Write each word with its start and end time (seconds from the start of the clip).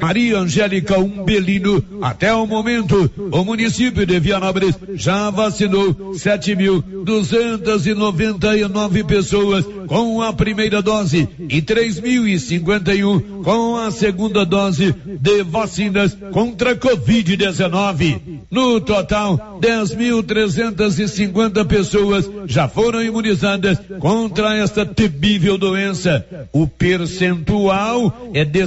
Maria 0.00 0.38
Angélica 0.38 0.98
Umbelino. 0.98 1.84
Até 2.00 2.32
o 2.34 2.46
momento, 2.46 3.10
o 3.30 3.44
município 3.44 4.06
de 4.06 4.18
Vianópolis 4.18 4.74
já 4.94 5.28
vacinou 5.30 5.94
7.299 6.14 9.04
pessoas 9.04 9.66
com 9.86 10.22
a 10.22 10.32
primeira 10.32 10.80
dose 10.80 11.28
e 11.38 11.60
3.051 11.60 13.42
com 13.42 13.76
a 13.76 13.90
segunda 13.90 14.46
dose 14.46 14.94
de 15.20 15.42
vacinas 15.42 16.16
contra 16.32 16.70
a 16.72 16.76
Covid-19. 16.76 18.40
No 18.50 18.80
total, 18.80 19.60
10.350 19.60 21.66
pessoas 21.66 22.26
já 22.46 22.66
foram 22.68 23.02
imunizadas 23.02 23.78
contra 23.98 24.56
esta 24.56 24.86
temível 24.86 25.58
doença. 25.58 26.24
O 26.52 26.66
percentual 26.66 28.30
é 28.34 28.44
de 28.44 28.66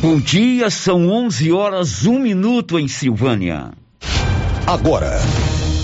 Bom 0.00 0.20
dia, 0.20 0.70
são 0.70 1.10
11 1.10 1.50
horas, 1.52 2.06
1 2.06 2.20
minuto 2.20 2.78
em 2.78 2.86
Silvânia. 2.88 3.72
Agora, 4.70 5.18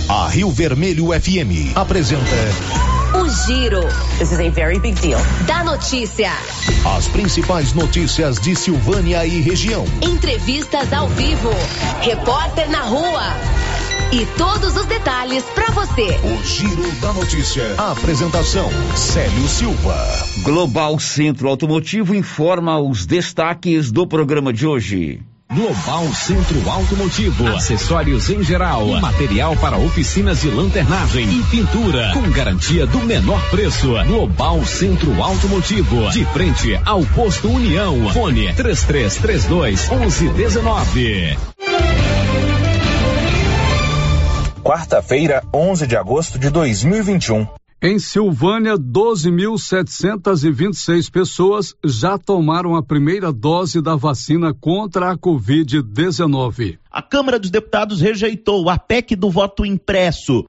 a 0.09 0.29
Rio 0.29 0.49
Vermelho 0.49 1.07
FM 1.07 1.75
apresenta 1.75 2.23
O 3.21 3.29
Giro. 3.29 3.81
This 4.17 4.31
is 4.31 4.39
a 4.39 4.49
very 4.49 4.79
big 4.79 4.95
deal. 5.01 5.19
Da 5.45 5.65
notícia. 5.65 6.31
as 6.97 7.09
principais 7.09 7.73
notícias 7.73 8.39
de 8.39 8.55
Silvânia 8.55 9.27
e 9.27 9.41
região. 9.41 9.85
Entrevistas 10.01 10.93
ao 10.93 11.09
vivo. 11.09 11.51
Repórter 12.01 12.71
na 12.71 12.83
rua. 12.83 13.25
E 14.13 14.25
todos 14.39 14.77
os 14.77 14.87
detalhes 14.87 15.43
para 15.53 15.73
você. 15.73 16.21
O 16.23 16.45
Giro 16.45 16.89
da 17.01 17.13
Notícia. 17.13 17.65
A 17.77 17.91
apresentação: 17.91 18.71
Célio 18.95 19.49
Silva. 19.49 19.97
Global 20.45 20.97
Centro 21.01 21.49
Automotivo 21.49 22.15
informa 22.15 22.79
os 22.79 23.05
destaques 23.05 23.91
do 23.91 24.07
programa 24.07 24.53
de 24.53 24.65
hoje. 24.65 25.21
Global 25.53 26.13
Centro 26.13 26.69
Automotivo, 26.69 27.47
acessórios 27.47 28.29
em 28.29 28.43
geral, 28.43 28.87
material 29.01 29.57
para 29.57 29.79
oficinas 29.79 30.41
de 30.41 30.51
lanternagem 30.51 31.29
e 31.31 31.43
pintura, 31.45 32.11
com 32.13 32.29
garantia 32.31 32.85
do 32.87 32.99
menor 32.99 33.41
preço. 33.49 33.95
Global 34.07 34.65
Centro 34.67 35.23
Automotivo, 35.23 36.11
de 36.11 36.25
frente 36.27 36.79
ao 36.85 37.05
posto 37.07 37.49
União. 37.49 38.11
Fone 38.11 38.53
3332 38.55 39.89
1119. 39.89 41.39
Quarta-feira, 44.63 45.45
11 45.55 45.87
de 45.87 45.97
agosto 45.97 46.39
de 46.41 46.51
2021. 46.51 47.47
Em 47.81 47.99
Silvânia, 47.99 48.77
12.726 48.79 51.11
pessoas 51.11 51.75
já 51.85 52.17
tomaram 52.17 52.75
a 52.75 52.83
primeira 52.83 53.31
dose 53.31 53.83
da 53.83 53.95
vacina 53.95 54.55
contra 54.55 55.11
a 55.11 55.17
Covid-19. 55.17 56.79
A 56.91 57.03
Câmara 57.03 57.39
dos 57.39 57.51
Deputados 57.51 58.01
rejeitou 58.01 58.71
a 58.71 58.79
PEC 58.79 59.15
do 59.15 59.31
voto 59.31 59.67
impresso. 59.67 60.47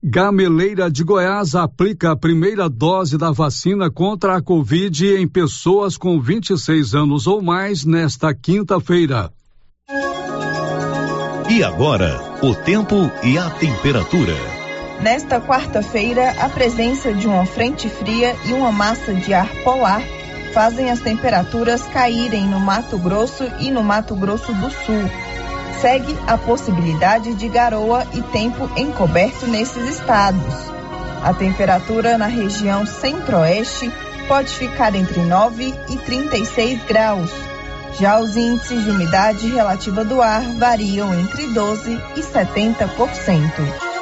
Gameleira 0.00 0.88
de 0.88 1.02
Goiás 1.02 1.56
aplica 1.56 2.12
a 2.12 2.16
primeira 2.16 2.68
dose 2.68 3.18
da 3.18 3.32
vacina 3.32 3.90
contra 3.90 4.36
a 4.36 4.42
Covid 4.42 5.16
em 5.16 5.26
pessoas 5.26 5.96
com 5.96 6.20
26 6.20 6.94
anos 6.94 7.26
ou 7.26 7.42
mais 7.42 7.84
nesta 7.84 8.32
quinta-feira. 8.32 9.32
E 11.50 11.64
agora, 11.64 12.38
o 12.40 12.54
tempo 12.54 13.10
e 13.24 13.36
a 13.36 13.50
temperatura. 13.50 14.55
Nesta 15.00 15.40
quarta-feira, 15.40 16.34
a 16.40 16.48
presença 16.48 17.12
de 17.12 17.26
uma 17.26 17.44
frente 17.44 17.88
fria 17.88 18.34
e 18.46 18.52
uma 18.52 18.72
massa 18.72 19.12
de 19.14 19.34
ar 19.34 19.48
polar 19.62 20.00
fazem 20.54 20.90
as 20.90 21.00
temperaturas 21.00 21.82
caírem 21.88 22.46
no 22.46 22.58
Mato 22.58 22.96
Grosso 22.96 23.44
e 23.60 23.70
no 23.70 23.82
Mato 23.82 24.14
Grosso 24.14 24.54
do 24.54 24.70
Sul. 24.70 25.10
Segue 25.82 26.16
a 26.26 26.38
possibilidade 26.38 27.34
de 27.34 27.46
garoa 27.46 28.06
e 28.14 28.22
tempo 28.22 28.70
encoberto 28.74 29.46
nesses 29.46 29.86
estados. 29.86 30.54
A 31.22 31.34
temperatura 31.34 32.16
na 32.16 32.26
região 32.26 32.86
centro-oeste 32.86 33.92
pode 34.26 34.54
ficar 34.54 34.94
entre 34.94 35.20
9 35.20 35.74
e 35.90 35.96
36 35.98 36.82
graus. 36.84 37.30
Já 38.00 38.18
os 38.18 38.34
índices 38.34 38.82
de 38.82 38.90
umidade 38.90 39.46
relativa 39.48 40.04
do 40.04 40.22
ar 40.22 40.42
variam 40.58 41.12
entre 41.14 41.46
12 41.48 42.00
e 42.16 42.20
70%. 42.20 43.95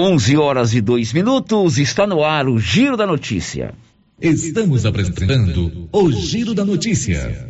11 0.00 0.36
horas 0.38 0.72
e 0.72 0.80
2 0.80 1.12
minutos, 1.12 1.76
está 1.76 2.06
no 2.06 2.24
ar 2.24 2.48
o 2.48 2.58
Giro 2.58 2.96
da 2.96 3.06
Notícia. 3.06 3.74
Estamos 4.18 4.86
apresentando 4.86 5.88
o 5.92 6.10
Giro 6.10 6.54
da 6.54 6.64
Notícia. 6.64 7.49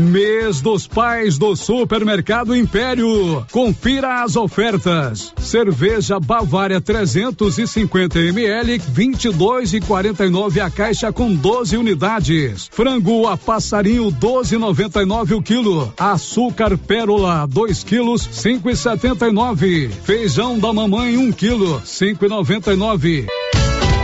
Mês 0.00 0.62
dos 0.62 0.86
Pais 0.86 1.36
do 1.36 1.54
Supermercado 1.54 2.56
Império. 2.56 3.44
Confira 3.52 4.22
as 4.22 4.34
ofertas. 4.34 5.32
Cerveja 5.38 6.18
Bavária 6.18 6.80
350 6.80 8.18
ml, 8.18 8.78
22 8.78 9.74
e 9.74 9.80
49 9.80 10.60
a 10.60 10.70
caixa 10.70 11.12
com 11.12 11.34
12 11.34 11.76
unidades. 11.76 12.68
Frango 12.72 13.26
a 13.26 13.36
passarinho 13.36 14.10
12,99 14.10 15.36
o 15.36 15.42
quilo. 15.42 15.92
Açúcar 15.98 16.78
Pérola 16.78 17.46
2 17.46 17.84
quilos, 17.84 18.26
5,79. 18.26 19.90
Feijão 20.02 20.58
da 20.58 20.72
mamãe 20.72 21.18
1 21.18 21.32
quilo, 21.32 21.80
5,99. 21.82 23.26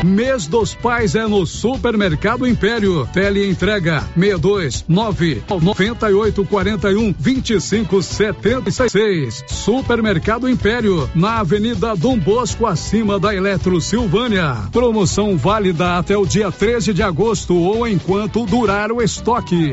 Mês 0.04 0.46
dos 0.46 0.74
Pais 0.74 1.14
é 1.14 1.26
no 1.26 1.46
Supermercado 1.46 2.46
Império. 2.46 3.08
Tele 3.12 3.48
entrega 3.48 4.00
62 4.14 4.84
9 4.86 5.42
98 5.48 6.44
41 6.44 7.14
25 7.18 8.02
76. 8.02 9.44
Supermercado 9.48 10.48
Império, 10.48 11.08
na 11.14 11.40
Avenida 11.40 11.96
Dom 11.96 12.18
Bosco, 12.18 12.66
acima 12.66 13.18
da 13.18 13.34
Eletro 13.34 13.80
Silvânia. 13.80 14.56
Promoção 14.70 15.36
válida 15.36 15.98
até 15.98 16.16
o 16.16 16.26
dia 16.26 16.52
13 16.52 16.92
de 16.92 17.02
agosto 17.02 17.54
ou 17.54 17.88
enquanto 17.88 18.44
durar 18.46 18.92
o 18.92 19.02
estoque. 19.02 19.72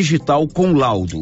digital 0.01 0.47
com 0.47 0.73
laudo. 0.73 1.19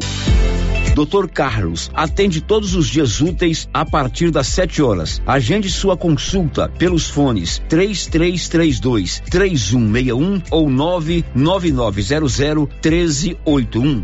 Dr. 0.94 1.28
Carlos 1.28 1.90
atende 1.94 2.40
todos 2.40 2.74
os 2.74 2.88
dias 2.88 3.20
úteis 3.20 3.68
a 3.74 3.84
partir 3.84 4.30
das 4.30 4.46
7 4.48 4.82
horas. 4.82 5.20
Agende 5.26 5.70
sua 5.70 5.98
consulta 5.98 6.68
pelos 6.78 7.08
fones 7.08 7.62
3332 7.68 9.22
3161 9.30 10.42
ou 10.50 10.70
99900 10.70 12.68
1381. 12.82 14.02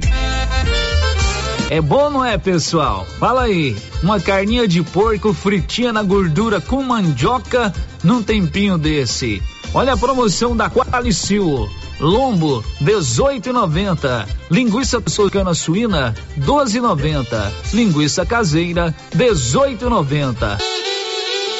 É 1.71 1.81
bom, 1.81 2.11
não 2.11 2.25
é, 2.25 2.37
pessoal? 2.39 3.07
Fala 3.19 3.43
aí. 3.45 3.75
Uma 4.03 4.21
carninha 4.21 4.69
de 4.69 4.83
porco 4.83 5.33
fritinha 5.33 5.93
na 5.93 6.03
gordura 6.03 6.61
com 6.61 6.83
mandioca 6.83 7.73
num 8.05 8.23
tempinho 8.23 8.77
desse. 8.77 9.43
Olha 9.75 9.95
a 9.95 9.97
promoção 9.97 10.55
da 10.55 10.71
Qualicil. 10.71 11.69
Lombo 12.01 12.65
18,90. 12.83 14.27
Linguiça 14.51 15.03
sulcana 15.07 15.55
suína 15.55 16.15
12,90. 16.39 17.53
Linguiça 17.73 18.25
caseira 18.27 18.95
18,90. 19.15 20.59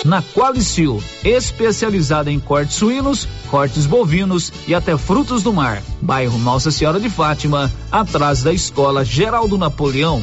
Na 0.05 0.23
Qualicil, 0.23 1.03
especializada 1.25 2.31
em 2.31 2.39
cortes 2.39 2.77
suínos, 2.77 3.27
cortes 3.51 3.87
bovinos 3.87 4.53
e 4.69 4.75
até 4.75 4.97
frutos 4.97 5.43
do 5.43 5.53
mar. 5.53 5.83
Bairro 6.01 6.39
Nossa 6.39 6.71
Senhora 6.71 7.01
de 7.01 7.11
Fátima, 7.11 7.73
atrás 7.91 8.43
da 8.43 8.53
Escola 8.53 9.05
Geraldo 9.05 9.59
Napoleão. 9.59 10.23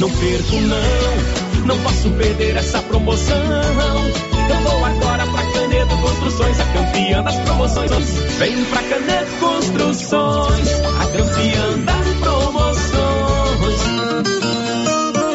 Não 0.00 0.08
perco 0.08 0.56
não, 0.56 1.66
não 1.66 1.78
posso 1.82 2.08
perder 2.12 2.56
essa 2.56 2.80
promoção. 2.80 3.36
Eu 3.36 4.56
vou 4.62 4.82
agora 4.82 5.26
pra 5.26 5.42
Canedo 5.52 5.94
Construções, 5.98 6.58
a 6.58 6.64
campeã 6.64 7.22
das 7.22 7.36
promoções. 7.40 7.90
Vem 8.38 8.64
pra 8.64 8.82
Canedo 8.82 9.30
Construções, 9.38 10.68
a 10.98 11.06
campeã 11.06 11.59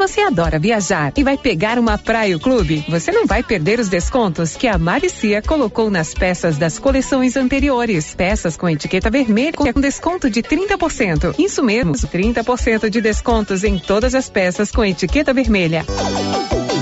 Você 0.00 0.22
adora 0.22 0.58
viajar 0.58 1.12
e 1.14 1.22
vai 1.22 1.36
pegar 1.36 1.78
uma 1.78 1.98
praia 1.98 2.38
clube, 2.38 2.82
você 2.88 3.12
não 3.12 3.26
vai 3.26 3.42
perder 3.42 3.78
os 3.78 3.90
descontos 3.90 4.56
que 4.56 4.66
a 4.66 4.78
Maricia 4.78 5.42
colocou 5.42 5.90
nas 5.90 6.14
peças 6.14 6.56
das 6.56 6.78
coleções 6.78 7.36
anteriores. 7.36 8.14
Peças 8.14 8.56
com 8.56 8.66
etiqueta 8.66 9.10
vermelha 9.10 9.52
com 9.52 9.78
desconto 9.78 10.30
de 10.30 10.42
30%. 10.42 11.34
Isso 11.38 11.62
mesmo, 11.62 11.92
30% 11.92 12.88
de 12.88 12.98
descontos 13.02 13.62
em 13.62 13.78
todas 13.78 14.14
as 14.14 14.30
peças 14.30 14.72
com 14.72 14.82
etiqueta 14.82 15.34
vermelha. 15.34 15.84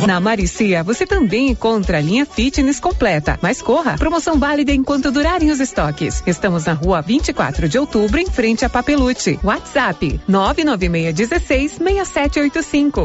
Na 0.06 0.20
Maricia, 0.20 0.82
você 0.82 1.06
também 1.06 1.48
encontra 1.50 1.98
a 1.98 2.00
linha 2.00 2.24
fitness 2.24 2.80
completa. 2.80 3.38
Mas 3.42 3.60
corra, 3.60 3.96
promoção 3.96 4.38
válida 4.38 4.72
enquanto 4.72 5.10
durarem 5.10 5.50
os 5.50 5.60
estoques. 5.60 6.22
Estamos 6.26 6.64
na 6.64 6.72
rua 6.72 7.02
24 7.02 7.68
de 7.68 7.78
outubro, 7.78 8.18
em 8.18 8.26
frente 8.26 8.64
a 8.64 8.68
Papelute. 8.68 9.38
WhatsApp 9.42 10.20
99616 10.26 11.72
6785. 11.72 13.04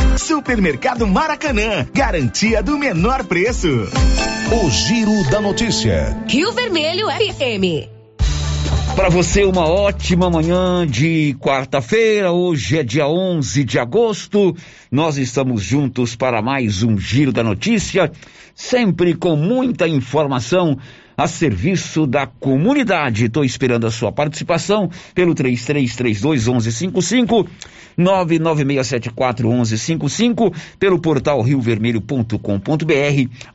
Supermercado 0.17 1.07
Maracanã, 1.07 1.87
garantia 1.93 2.61
do 2.61 2.77
menor 2.77 3.23
preço. 3.23 3.67
O 4.51 4.69
Giro 4.69 5.29
da 5.29 5.39
Notícia. 5.39 6.17
Rio 6.27 6.51
Vermelho 6.51 7.07
FM. 7.07 7.89
Para 8.95 9.09
você, 9.09 9.45
uma 9.45 9.65
ótima 9.65 10.29
manhã 10.29 10.85
de 10.85 11.35
quarta-feira. 11.39 12.31
Hoje 12.31 12.77
é 12.77 12.83
dia 12.83 13.07
11 13.07 13.63
de 13.63 13.79
agosto. 13.79 14.55
Nós 14.91 15.17
estamos 15.17 15.63
juntos 15.63 16.15
para 16.15 16.41
mais 16.41 16.83
um 16.83 16.97
Giro 16.97 17.31
da 17.31 17.41
Notícia, 17.41 18.11
sempre 18.53 19.15
com 19.15 19.35
muita 19.37 19.87
informação 19.87 20.77
a 21.21 21.27
serviço 21.27 22.07
da 22.07 22.25
comunidade. 22.25 23.25
Estou 23.25 23.45
esperando 23.45 23.85
a 23.85 23.91
sua 23.91 24.11
participação 24.11 24.89
pelo 25.13 25.35
3332 25.35 26.47
1155, 26.47 27.47
99674 27.95 29.47
1155, 29.47 30.51
pelo 30.79 30.99
portal 30.99 31.41
riovermelho.com.br 31.41 32.35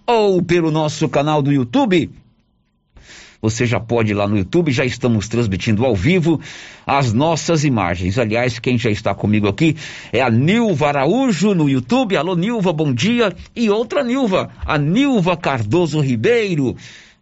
ou 0.07 0.43
pelo 0.43 0.71
nosso 0.71 1.09
canal 1.09 1.43
do 1.43 1.53
YouTube. 1.53 2.11
Você 3.43 3.67
já 3.67 3.79
pode 3.79 4.13
ir 4.13 4.15
lá 4.15 4.27
no 4.27 4.39
YouTube, 4.39 4.73
já 4.73 4.85
estamos 4.85 5.29
transmitindo 5.29 5.85
ao 5.85 5.95
vivo 5.95 6.41
as 6.87 7.13
nossas 7.13 7.65
imagens. 7.65 8.19
Aliás, 8.19 8.59
quem 8.59 8.79
já 8.79 8.91
está 8.91 9.15
comigo 9.15 9.47
aqui 9.47 9.77
é 10.13 10.23
a 10.23 10.31
Nilva 10.31 10.89
Araújo 10.89 11.55
no 11.55 11.69
YouTube. 11.69 12.17
Alô, 12.17 12.35
Nilva, 12.35 12.73
bom 12.73 12.95
dia. 12.95 13.35
E 13.55 13.69
outra 13.69 14.03
Nilva, 14.03 14.51
a 14.65 14.79
Nilva 14.79 15.37
Cardoso 15.37 16.01
Ribeiro. 16.01 16.77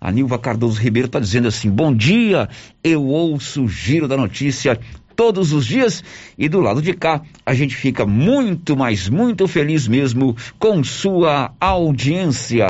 A 0.05 0.13
Nilva 0.13 0.39
Cardoso 0.39 0.79
Ribeiro 0.79 1.07
está 1.07 1.19
dizendo 1.19 1.49
assim: 1.49 1.71
bom 1.71 1.91
dia, 1.91 2.47
eu 2.85 3.07
ouço 3.07 3.65
o 3.65 3.69
giro 3.69 4.07
da 4.07 4.19
notícia 4.19 4.79
todos 5.17 5.51
os 5.51 5.65
dias 5.65 6.05
e 6.37 6.47
do 6.47 6.61
lado 6.61 6.83
de 6.83 6.93
cá 6.93 7.23
a 7.47 7.55
gente 7.55 7.75
fica 7.75 8.05
muito, 8.05 8.77
mas 8.77 9.09
muito 9.09 9.49
feliz 9.49 9.89
mesmo 9.89 10.37
com 10.59 10.85
sua 10.85 11.55
audiência. 11.59 12.67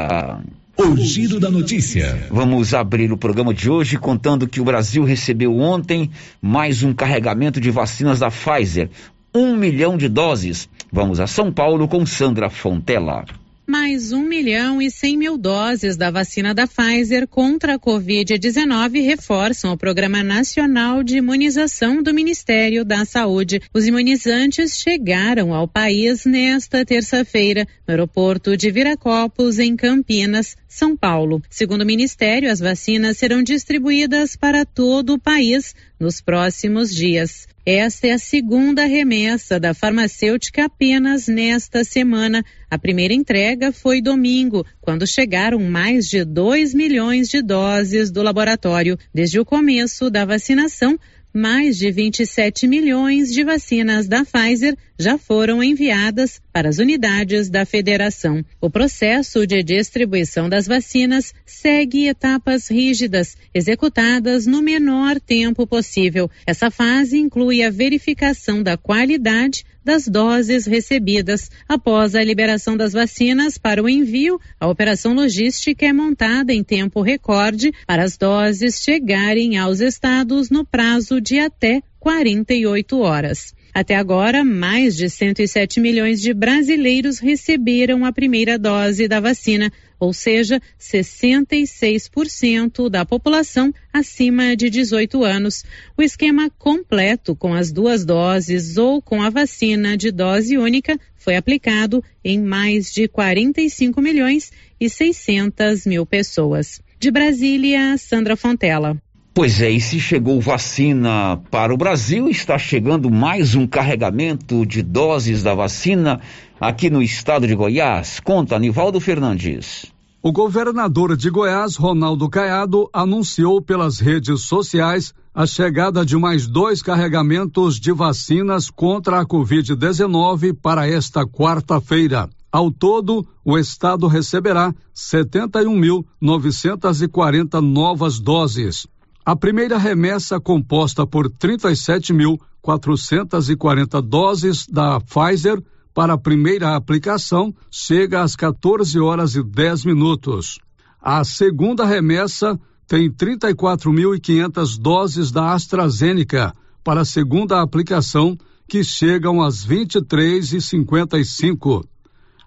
O 0.79 0.97
giro 0.97 1.41
da 1.41 1.51
notícia. 1.51 2.29
Vamos 2.31 2.73
abrir 2.73 3.11
o 3.11 3.19
programa 3.19 3.53
de 3.53 3.69
hoje 3.69 3.99
contando 3.99 4.47
que 4.47 4.61
o 4.61 4.65
Brasil 4.65 5.03
recebeu 5.03 5.59
ontem 5.59 6.13
mais 6.41 6.85
um 6.85 6.95
carregamento 6.95 7.61
de 7.61 7.73
vacinas 7.73 8.21
da 8.21 8.31
Pfizer, 8.31 8.89
um 9.35 9.57
milhão 9.57 9.97
de 9.97 10.09
doses. 10.09 10.69
Vamos 10.93 11.19
a 11.19 11.27
São 11.27 11.53
Paulo 11.53 11.89
com 11.89 12.07
Sandra 12.07 12.49
Fontela 12.49 13.25
mais 13.67 14.13
1 14.13 14.23
milhão 14.23 14.81
e 14.81 14.91
100 14.91 15.17
mil 15.17 15.39
doses 15.39 15.97
da 15.97 16.11
vacina 16.11 16.55
da 16.55 16.67
Pfizer 16.67 17.27
contra 17.27 17.75
a 17.75 17.79
Covid-19 17.79 19.03
reforçam 19.05 19.73
o 19.73 19.77
Programa 19.77 20.23
Nacional 20.23 21.03
de 21.03 21.19
Imunização 21.19 22.03
do 22.03 22.13
Ministério 22.13 22.85
da 22.85 23.05
Saúde. 23.05 23.61
Os 23.73 23.87
imunizantes 23.87 24.77
chegaram 24.77 25.55
ao 25.55 25.67
país 25.67 26.25
nesta 26.25 26.85
terça-feira, 26.85 27.67
no 27.87 27.93
aeroporto 27.93 28.57
de 28.57 28.71
Viracopos, 28.71 29.59
em 29.59 29.77
Campinas, 29.77 30.57
São 30.69 30.97
Paulo. 30.97 31.43
Segundo 31.49 31.83
o 31.83 31.87
Ministério, 31.87 32.51
as 32.51 32.61
vacinas 32.61 33.17
serão 33.17 33.43
distribuídas 33.43 34.37
para 34.37 34.65
todo 34.65 35.15
o 35.15 35.19
país 35.19 35.75
nos 35.99 36.21
próximos 36.21 36.95
dias. 36.95 37.47
Esta 37.67 38.09
é 38.09 38.13
a 38.13 38.19
segunda 38.19 38.85
remessa 38.85 39.59
da 39.59 39.73
farmacêutica 39.73 40.67
apenas 40.67 41.27
nesta 41.27 41.83
semana. 41.83 42.45
A 42.71 42.79
primeira 42.79 43.15
entrega 43.15 43.73
foi 43.73 44.03
domingo, 44.03 44.67
quando 44.83 45.07
chegaram 45.07 45.59
mais 45.61 46.07
de 46.07 46.27
2 46.27 46.75
milhões 46.75 47.27
de 47.27 47.41
doses 47.41 48.11
do 48.11 48.23
laboratório. 48.23 48.99
Desde 49.15 49.41
o 49.41 49.47
começo 49.47 50.11
da 50.11 50.27
vacinação, 50.27 51.01
mais 51.33 51.79
de 51.79 51.91
27 51.91 52.69
milhões 52.69 53.33
de 53.33 53.43
vacinas 53.43 54.07
da 54.07 54.27
Pfizer 54.27 54.77
já 54.99 55.17
foram 55.17 55.63
enviadas 55.63 56.43
para 56.55 56.69
as 56.69 56.79
unidades 56.79 57.51
da 57.51 57.67
federação. 57.67 58.45
O 58.61 58.71
processo 58.71 59.45
de 59.45 59.61
distribuição 59.61 60.49
das 60.49 60.69
vacinas 60.69 61.35
segue 61.45 62.07
etapas 62.07 62.71
rígidas, 62.71 63.37
executadas 63.53 64.47
no 64.47 64.63
menor 64.63 65.19
tempo 65.19 65.67
possível. 65.67 66.31
Essa 66.47 66.71
fase 66.71 67.19
inclui 67.19 67.65
a 67.65 67.71
verificação 67.71 68.63
da 68.63 68.77
qualidade 68.77 69.65
das 69.85 70.07
doses 70.07 70.65
recebidas. 70.65 71.51
Após 71.69 72.15
a 72.15 72.23
liberação 72.23 72.77
das 72.77 72.93
vacinas 72.93 73.59
para 73.59 73.83
o 73.83 73.89
envio, 73.89 74.41
a 74.61 74.69
operação 74.69 75.13
logística 75.13 75.85
é 75.85 75.93
montada 75.93 76.53
em 76.53 76.63
tempo 76.63 77.03
recorde 77.03 77.73
para 77.85 78.05
as 78.05 78.17
doses 78.17 78.81
chegarem 78.81 79.59
aos 79.59 79.81
estados 79.81 80.51
no 80.51 80.65
prazo 80.65 81.21
de 81.21 81.41
até 81.41 81.83
48 81.99 83.01
horas. 83.01 83.53
Até 83.75 83.97
agora, 83.97 84.45
mais 84.45 84.97
de 84.97 85.11
107 85.11 85.81
milhões 85.81 86.21
de 86.21 86.33
brasileiros 86.33 87.19
receberam 87.19 88.05
a 88.05 88.13
primeira 88.13 88.57
dose 88.57 89.09
da 89.09 89.19
vacina, 89.19 89.73
ou 89.99 90.13
seja, 90.13 90.63
66% 90.79 92.89
da 92.89 93.05
população 93.05 93.75
acima 93.93 94.55
de 94.55 94.71
18 94.71 95.25
anos. 95.25 95.65
O 95.99 96.03
esquema 96.03 96.49
completo 96.51 97.35
com 97.35 97.53
as 97.53 97.73
duas 97.73 98.05
doses 98.05 98.77
ou 98.77 99.03
com 99.03 99.21
a 99.21 99.29
vacina 99.29 99.97
de 99.97 100.13
dose 100.13 100.57
única 100.57 100.97
foi 101.17 101.35
aplicado 101.35 102.01
em 102.23 102.41
mais 102.41 102.93
de 102.93 103.09
45 103.09 104.01
milhões 104.01 104.53
e 104.79 104.89
600 104.89 105.85
mil 105.85 106.07
pessoas. 106.07 106.81
De 107.01 107.11
Brasília, 107.11 107.99
Sandra 107.99 108.37
Fontela. 108.37 108.97
Pois 109.35 109.61
é, 109.61 109.69
e 109.69 109.81
se 109.81 109.99
chegou 109.99 110.41
vacina 110.41 111.43
para 111.51 111.75
o 111.75 111.77
Brasil, 111.77 112.29
está 112.29 112.57
chegando 112.57 113.11
mais 113.11 113.57
um 113.57 113.67
carregamento 113.67 114.65
de 114.65 114.81
doses 114.81 115.43
da 115.43 115.57
vacina 115.57 116.21
aqui 116.61 116.89
no 116.89 117.03
estado 117.03 117.45
de 117.45 117.57
Goiás. 117.57 118.21
Conta, 118.21 118.57
Nivaldo 118.61 119.01
Fernandes. 119.01 119.87
O 120.23 120.31
governador 120.31 121.17
de 121.17 121.29
Goiás, 121.31 121.75
Ronaldo 121.75 122.31
Caiado, 122.31 122.89
anunciou 122.93 123.61
pelas 123.61 123.99
redes 123.99 124.43
sociais 124.43 125.13
a 125.35 125.49
chegada 125.49 126.07
de 126.07 126.17
mais 126.17 126.47
dois 126.47 126.81
carregamentos 126.81 127.81
de 127.81 127.91
vacinas 127.91 128.71
contra 128.71 129.19
a 129.19 129.27
Covid-19 129.27 130.57
para 130.63 130.89
esta 130.89 131.27
quarta-feira. 131.27 132.31
Ao 132.53 132.71
todo, 132.71 133.27
o 133.45 133.59
estado 133.59 134.07
receberá 134.07 134.73
71.940 134.95 137.61
novas 137.61 138.21
doses. 138.21 138.87
A 139.27 139.35
primeira 139.35 139.79
remessa, 139.79 140.39
composta 140.39 141.07
por 141.07 141.31
37.440 141.31 144.03
doses 144.03 144.67
da 144.67 145.01
Pfizer 145.01 145.63
para 145.95 146.13
a 146.13 146.19
primeira 146.19 146.77
aplicação, 146.77 147.55
chega 147.71 148.21
às 148.21 148.37
14 148.37 149.01
horas 149.01 149.35
e 149.35 149.43
10 149.43 149.87
minutos. 149.87 150.59
A 151.01 151.25
segunda 151.25 151.87
remessa 151.87 152.61
tem 152.87 153.11
34.500 153.11 154.79
doses 154.79 155.33
da 155.33 155.55
AstraZeneca 155.55 156.53
para 156.83 157.01
a 157.01 157.07
segunda 157.07 157.63
aplicação, 157.63 158.37
que 158.69 158.85
chegam 158.85 159.41
às 159.41 159.67
23h55. 159.67 161.83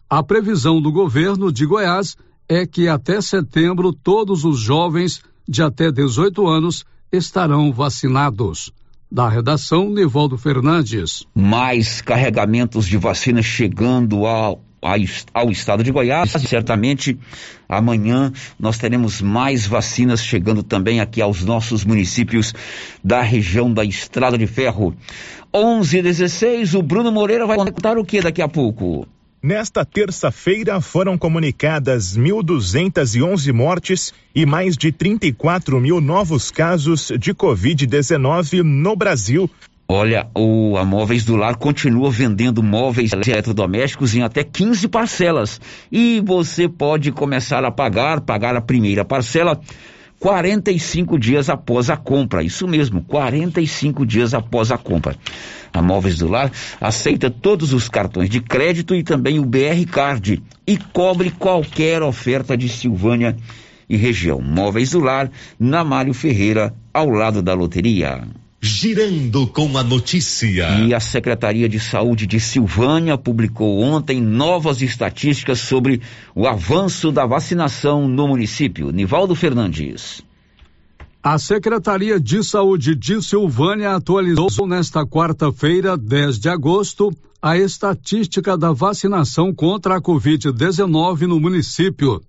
A 0.08 0.22
previsão 0.22 0.80
do 0.80 0.92
governo 0.92 1.52
de 1.52 1.66
Goiás 1.66 2.16
é 2.48 2.68
que 2.68 2.88
até 2.88 3.20
setembro 3.20 3.92
todos 3.92 4.46
os 4.46 4.60
jovens 4.60 5.24
de 5.48 5.64
até 5.64 5.92
18 5.92 6.46
anos 6.48 6.86
estarão 7.12 7.72
vacinados. 7.72 8.72
Da 9.10 9.30
redação, 9.30 9.90
Nivaldo 9.90 10.38
Fernandes. 10.38 11.26
Mais 11.34 12.02
carregamentos 12.02 12.86
de 12.86 12.98
vacina 12.98 13.42
chegando 13.42 14.26
ao, 14.26 14.62
ao 15.34 15.50
estado 15.50 15.82
de 15.82 15.92
Goiás. 15.92 16.32
Certamente 16.32 17.18
amanhã 17.70 18.34
nós 18.60 18.78
teremos 18.78 19.22
mais 19.22 19.66
vacinas 19.66 20.22
chegando 20.22 20.62
também 20.62 21.00
aqui 21.00 21.22
aos 21.22 21.42
nossos 21.46 21.86
municípios 21.86 22.54
da 23.02 23.22
região 23.22 23.74
da 23.74 23.86
Estrada 23.86 24.38
de 24.38 24.46
Ferro. 24.46 24.94
11 25.54 25.98
e 25.98 26.02
16, 26.02 26.76
o 26.76 26.82
Bruno 26.82 27.10
Moreira 27.10 27.48
vai 27.48 27.56
contar 27.56 27.98
o 27.98 28.04
que 28.04 28.20
daqui 28.20 28.42
a 28.42 28.50
pouco? 28.50 29.08
Nesta 29.42 29.86
terça-feira 29.86 30.82
foram 30.82 31.16
comunicadas 31.16 32.18
1.211 32.18 33.54
mortes 33.54 34.12
e 34.34 34.48
mais 34.48 34.76
de 34.76 34.92
34 34.92 35.80
mil 35.80 36.02
novos 36.02 36.50
casos 36.50 37.12
de 37.20 37.36
Covid-19 37.36 38.64
no 38.64 38.96
Brasil. 38.96 39.48
Olha, 39.88 40.28
o 40.36 40.76
a 40.76 40.84
Móveis 40.84 41.24
do 41.24 41.36
Lar 41.36 41.56
continua 41.56 42.10
vendendo 42.10 42.64
móveis 42.64 43.12
eletrodomésticos 43.14 44.16
em 44.16 44.24
até 44.24 44.44
15 44.44 44.88
parcelas. 44.88 45.62
E 45.92 46.20
você 46.20 46.68
pode 46.68 47.12
começar 47.12 47.64
a 47.64 47.70
pagar, 47.70 48.22
pagar 48.22 48.56
a 48.56 48.62
primeira 48.62 49.06
parcela 49.06 49.62
45 50.20 51.20
dias 51.20 51.48
após 51.48 51.90
a 51.90 51.98
compra. 51.98 52.42
Isso 52.42 52.68
mesmo, 52.68 53.04
45 53.04 54.06
dias 54.06 54.34
após 54.34 54.72
a 54.72 54.78
compra. 54.78 55.16
A 55.78 55.82
Móveis 55.82 56.18
do 56.18 56.28
Lar 56.28 56.52
aceita 56.82 57.30
todos 57.30 57.72
os 57.72 57.88
cartões 57.88 58.32
de 58.32 58.42
crédito 58.42 58.96
e 58.96 59.04
também 59.04 59.38
o 59.38 59.46
BR 59.46 59.86
Card 59.92 60.42
e 60.66 60.76
cobre 60.76 61.30
qualquer 61.30 62.02
oferta 62.02 62.58
de 62.58 62.68
Silvânia 62.68 63.38
e 63.88 63.96
região. 63.96 64.42
Móveis 64.42 64.90
do 64.90 65.00
Lar, 65.00 65.30
na 65.60 65.84
Mário 65.84 66.16
Ferreira, 66.16 66.74
ao 66.92 67.10
lado 67.12 67.44
da 67.44 67.54
loteria. 67.54 68.24
Girando 68.60 69.46
com 69.46 69.78
a 69.78 69.84
notícia. 69.84 70.68
E 70.80 70.96
a 70.96 71.00
Secretaria 71.00 71.70
de 71.70 71.80
Saúde 71.80 72.26
de 72.26 72.40
Silvânia 72.40 73.16
publicou 73.16 73.80
ontem 73.80 74.20
novas 74.20 74.82
estatísticas 74.82 75.60
sobre 75.60 76.02
o 76.34 76.48
avanço 76.48 77.12
da 77.12 77.24
vacinação 77.24 78.08
no 78.08 78.28
município. 78.28 78.90
Nivaldo 78.90 79.36
Fernandes. 79.36 80.24
A 81.22 81.38
Secretaria 81.40 82.20
de 82.20 82.44
Saúde 82.44 82.94
de 82.96 83.22
Silvânia 83.22 83.96
atualizou 83.96 84.68
nesta 84.68 85.06
quarta-feira, 85.06 85.96
10 85.98 86.40
de 86.40 86.48
agosto, 86.48 87.12
a 87.42 87.58
estatística 87.58 88.58
da 88.58 88.72
vacinação 88.72 89.54
contra 89.54 89.98
a 89.98 90.02
Covid-19 90.02 91.22
no 91.22 91.40
município. 91.40 92.22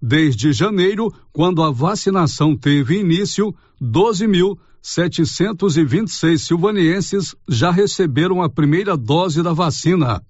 Desde 0.00 0.52
janeiro, 0.52 1.12
quando 1.32 1.60
a 1.62 1.72
vacinação 1.72 2.56
teve 2.56 3.00
início, 3.00 3.52
12.726 3.82 6.38
silvanienses 6.38 7.34
já 7.48 7.72
receberam 7.72 8.42
a 8.42 8.48
primeira 8.48 8.96
dose 8.96 9.42
da 9.42 9.52
vacina. 9.52 10.22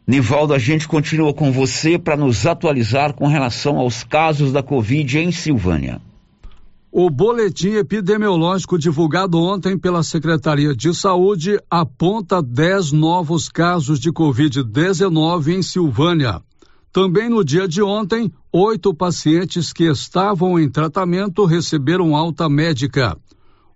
Nivaldo, 0.06 0.54
a 0.54 0.58
gente 0.58 0.88
continua 0.88 1.34
com 1.34 1.52
você 1.52 1.98
para 1.98 2.16
nos 2.16 2.46
atualizar 2.46 3.12
com 3.12 3.26
relação 3.26 3.76
aos 3.76 4.02
casos 4.02 4.50
da 4.50 4.62
Covid 4.62 5.18
em 5.18 5.30
Silvânia. 5.30 6.00
O 6.92 7.08
boletim 7.08 7.74
epidemiológico 7.74 8.76
divulgado 8.76 9.38
ontem 9.38 9.78
pela 9.78 10.02
Secretaria 10.02 10.74
de 10.74 10.92
Saúde 10.92 11.56
aponta 11.70 12.42
10 12.42 12.90
novos 12.90 13.48
casos 13.48 14.00
de 14.00 14.10
Covid-19 14.10 15.54
em 15.54 15.62
Silvânia. 15.62 16.42
Também 16.92 17.28
no 17.28 17.44
dia 17.44 17.68
de 17.68 17.80
ontem, 17.80 18.28
oito 18.52 18.92
pacientes 18.92 19.72
que 19.72 19.84
estavam 19.84 20.58
em 20.58 20.68
tratamento 20.68 21.44
receberam 21.44 22.16
alta 22.16 22.48
médica. 22.48 23.16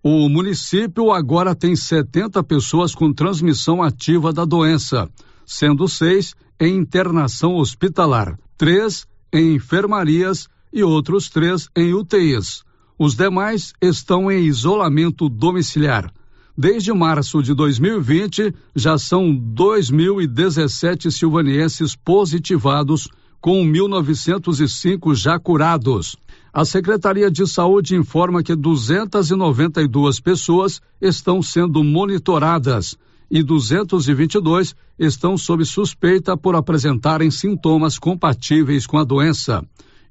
O 0.02 0.28
município 0.28 1.12
agora 1.12 1.54
tem 1.54 1.76
70 1.76 2.42
pessoas 2.42 2.96
com 2.96 3.12
transmissão 3.12 3.80
ativa 3.80 4.32
da 4.32 4.44
doença, 4.44 5.08
sendo 5.46 5.86
seis 5.86 6.34
em 6.58 6.78
internação 6.78 7.54
hospitalar, 7.54 8.36
três 8.58 9.06
em 9.32 9.54
enfermarias 9.54 10.48
e 10.72 10.82
outros 10.82 11.28
três 11.28 11.68
em 11.76 11.94
UTIs. 11.94 12.63
Os 12.98 13.14
demais 13.16 13.72
estão 13.80 14.30
em 14.30 14.44
isolamento 14.44 15.28
domiciliar. 15.28 16.12
Desde 16.56 16.92
março 16.92 17.42
de 17.42 17.52
2020, 17.52 18.54
já 18.76 18.96
são 18.96 19.34
2.017 19.34 21.10
silvanienses 21.10 21.96
positivados, 21.96 23.08
com 23.40 23.64
1.905 23.64 25.14
já 25.14 25.38
curados. 25.38 26.16
A 26.52 26.64
Secretaria 26.64 27.28
de 27.28 27.44
Saúde 27.48 27.96
informa 27.96 28.42
que 28.42 28.54
292 28.54 30.20
pessoas 30.20 30.80
estão 31.00 31.42
sendo 31.42 31.82
monitoradas 31.82 32.96
e 33.28 33.42
222 33.42 34.76
estão 34.96 35.36
sob 35.36 35.64
suspeita 35.64 36.36
por 36.36 36.54
apresentarem 36.54 37.30
sintomas 37.32 37.98
compatíveis 37.98 38.86
com 38.86 38.98
a 38.98 39.02
doença. 39.02 39.64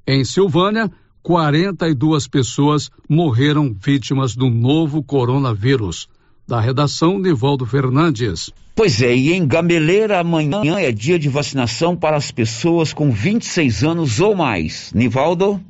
Em 0.06 0.26
Silvânia, 0.26 0.92
42 1.24 2.28
pessoas 2.28 2.92
morreram 3.10 3.74
vítimas 3.74 4.36
do 4.36 4.50
novo 4.50 5.02
coronavírus. 5.02 6.10
Da 6.46 6.60
redação, 6.60 7.18
Nivaldo 7.18 7.66
Fernandes. 7.66 8.52
Pois 8.76 9.02
é, 9.02 9.16
e 9.16 9.32
em 9.32 9.48
Gameleira 9.48 10.20
amanhã 10.20 10.78
é 10.78 10.92
dia 10.92 11.18
de 11.18 11.30
vacinação 11.30 11.96
para 11.96 12.18
as 12.18 12.30
pessoas 12.30 12.92
com 12.92 13.10
26 13.10 13.84
anos 13.86 14.20
ou 14.20 14.36
mais. 14.36 14.92
Nivaldo? 14.94 15.62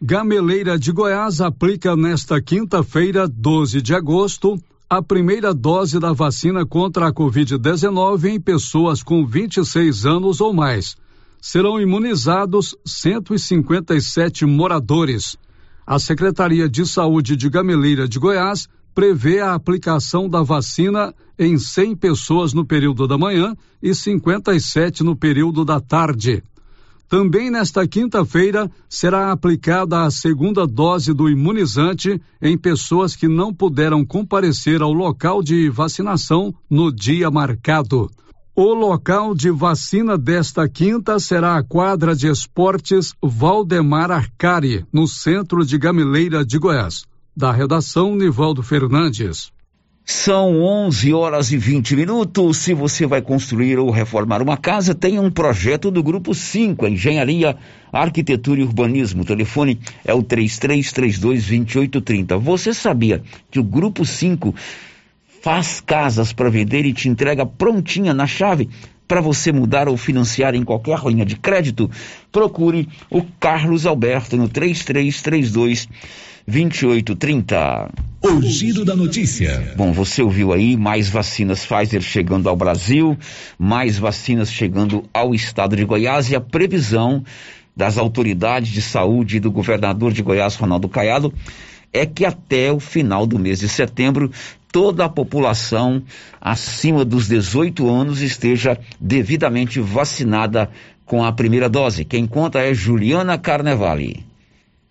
Gameleira 0.00 0.78
de 0.78 0.90
Goiás 0.92 1.42
aplica 1.42 1.94
nesta 1.94 2.40
quinta-feira, 2.40 3.28
12 3.28 3.82
de 3.82 3.94
agosto, 3.94 4.58
a 4.88 5.02
primeira 5.02 5.52
dose 5.52 6.00
da 6.00 6.14
vacina 6.14 6.64
contra 6.64 7.08
a 7.08 7.12
Covid-19 7.12 8.24
em 8.30 8.40
pessoas 8.40 9.02
com 9.02 9.26
26 9.26 10.06
anos 10.06 10.40
ou 10.40 10.54
mais 10.54 10.96
serão 11.48 11.80
imunizados 11.80 12.74
157 12.84 14.44
moradores. 14.44 15.36
A 15.86 15.96
Secretaria 15.96 16.68
de 16.68 16.84
Saúde 16.84 17.36
de 17.36 17.48
Gameleira 17.48 18.08
de 18.08 18.18
Goiás 18.18 18.68
prevê 18.92 19.38
a 19.38 19.54
aplicação 19.54 20.28
da 20.28 20.42
vacina 20.42 21.14
em 21.38 21.56
100 21.56 21.94
pessoas 21.94 22.52
no 22.52 22.66
período 22.66 23.06
da 23.06 23.16
manhã 23.16 23.54
e 23.80 23.94
57 23.94 25.04
no 25.04 25.14
período 25.14 25.64
da 25.64 25.78
tarde. 25.78 26.42
Também 27.08 27.48
nesta 27.48 27.86
quinta-feira 27.86 28.68
será 28.88 29.30
aplicada 29.30 30.02
a 30.02 30.10
segunda 30.10 30.66
dose 30.66 31.14
do 31.14 31.30
imunizante 31.30 32.20
em 32.42 32.58
pessoas 32.58 33.14
que 33.14 33.28
não 33.28 33.54
puderam 33.54 34.04
comparecer 34.04 34.82
ao 34.82 34.92
local 34.92 35.44
de 35.44 35.70
vacinação 35.70 36.52
no 36.68 36.90
dia 36.90 37.30
marcado. 37.30 38.10
O 38.58 38.72
local 38.72 39.34
de 39.34 39.50
vacina 39.50 40.16
desta 40.16 40.66
quinta 40.66 41.18
será 41.18 41.58
a 41.58 41.62
quadra 41.62 42.16
de 42.16 42.26
esportes 42.26 43.12
Valdemar 43.22 44.10
Arcari, 44.10 44.82
no 44.90 45.06
centro 45.06 45.62
de 45.62 45.76
Gamileira 45.76 46.42
de 46.42 46.56
Goiás. 46.56 47.04
Da 47.36 47.52
redação, 47.52 48.16
Nivaldo 48.16 48.62
Fernandes. 48.62 49.52
São 50.06 50.62
11 50.62 51.12
horas 51.12 51.52
e 51.52 51.58
20 51.58 51.96
minutos. 51.96 52.56
Se 52.56 52.72
você 52.72 53.06
vai 53.06 53.20
construir 53.20 53.78
ou 53.78 53.90
reformar 53.90 54.40
uma 54.40 54.56
casa, 54.56 54.94
tem 54.94 55.18
um 55.18 55.30
projeto 55.30 55.90
do 55.90 56.02
Grupo 56.02 56.34
5, 56.34 56.86
Engenharia, 56.86 57.58
Arquitetura 57.92 58.62
e 58.62 58.64
Urbanismo. 58.64 59.20
O 59.20 59.26
telefone 59.26 59.78
é 60.02 60.14
o 60.14 60.22
3332-2830. 60.22 62.38
Você 62.38 62.72
sabia 62.72 63.22
que 63.50 63.60
o 63.60 63.64
Grupo 63.64 64.06
5 64.06 64.54
faz 65.46 65.80
casas 65.80 66.32
para 66.32 66.50
vender 66.50 66.84
e 66.84 66.92
te 66.92 67.08
entrega 67.08 67.46
prontinha 67.46 68.12
na 68.12 68.26
chave? 68.26 68.68
Para 69.06 69.20
você 69.20 69.52
mudar 69.52 69.88
ou 69.88 69.96
financiar 69.96 70.56
em 70.56 70.64
qualquer 70.64 70.98
linha 71.04 71.24
de 71.24 71.36
crédito, 71.36 71.88
procure 72.32 72.88
o 73.08 73.22
Carlos 73.38 73.86
Alberto 73.86 74.36
no 74.36 74.48
3332 74.48 75.88
2830. 76.48 77.92
O 78.24 78.42
giro 78.42 78.84
da 78.84 78.96
notícia. 78.96 79.72
Bom, 79.76 79.92
você 79.92 80.20
ouviu 80.20 80.52
aí 80.52 80.76
mais 80.76 81.08
vacinas 81.08 81.64
Pfizer 81.64 82.00
chegando 82.00 82.48
ao 82.48 82.56
Brasil, 82.56 83.16
mais 83.56 83.96
vacinas 83.96 84.50
chegando 84.50 85.04
ao 85.14 85.32
estado 85.32 85.76
de 85.76 85.84
Goiás 85.84 86.28
e 86.28 86.34
a 86.34 86.40
previsão 86.40 87.22
das 87.76 87.98
autoridades 87.98 88.72
de 88.72 88.82
saúde 88.82 89.36
e 89.36 89.40
do 89.40 89.52
governador 89.52 90.12
de 90.12 90.24
Goiás, 90.24 90.56
Ronaldo 90.56 90.88
Caiado, 90.88 91.32
é 91.92 92.04
que 92.04 92.24
até 92.24 92.70
o 92.70 92.78
final 92.78 93.26
do 93.26 93.38
mês 93.38 93.60
de 93.60 93.68
setembro 93.68 94.30
toda 94.72 95.04
a 95.04 95.08
população 95.08 96.02
acima 96.40 97.04
dos 97.04 97.28
18 97.28 97.88
anos 97.88 98.20
esteja 98.20 98.78
devidamente 99.00 99.80
vacinada 99.80 100.68
com 101.04 101.24
a 101.24 101.32
primeira 101.32 101.68
dose. 101.68 102.04
Quem 102.04 102.26
conta 102.26 102.58
é 102.58 102.74
Juliana 102.74 103.38
Carnevale. 103.38 104.26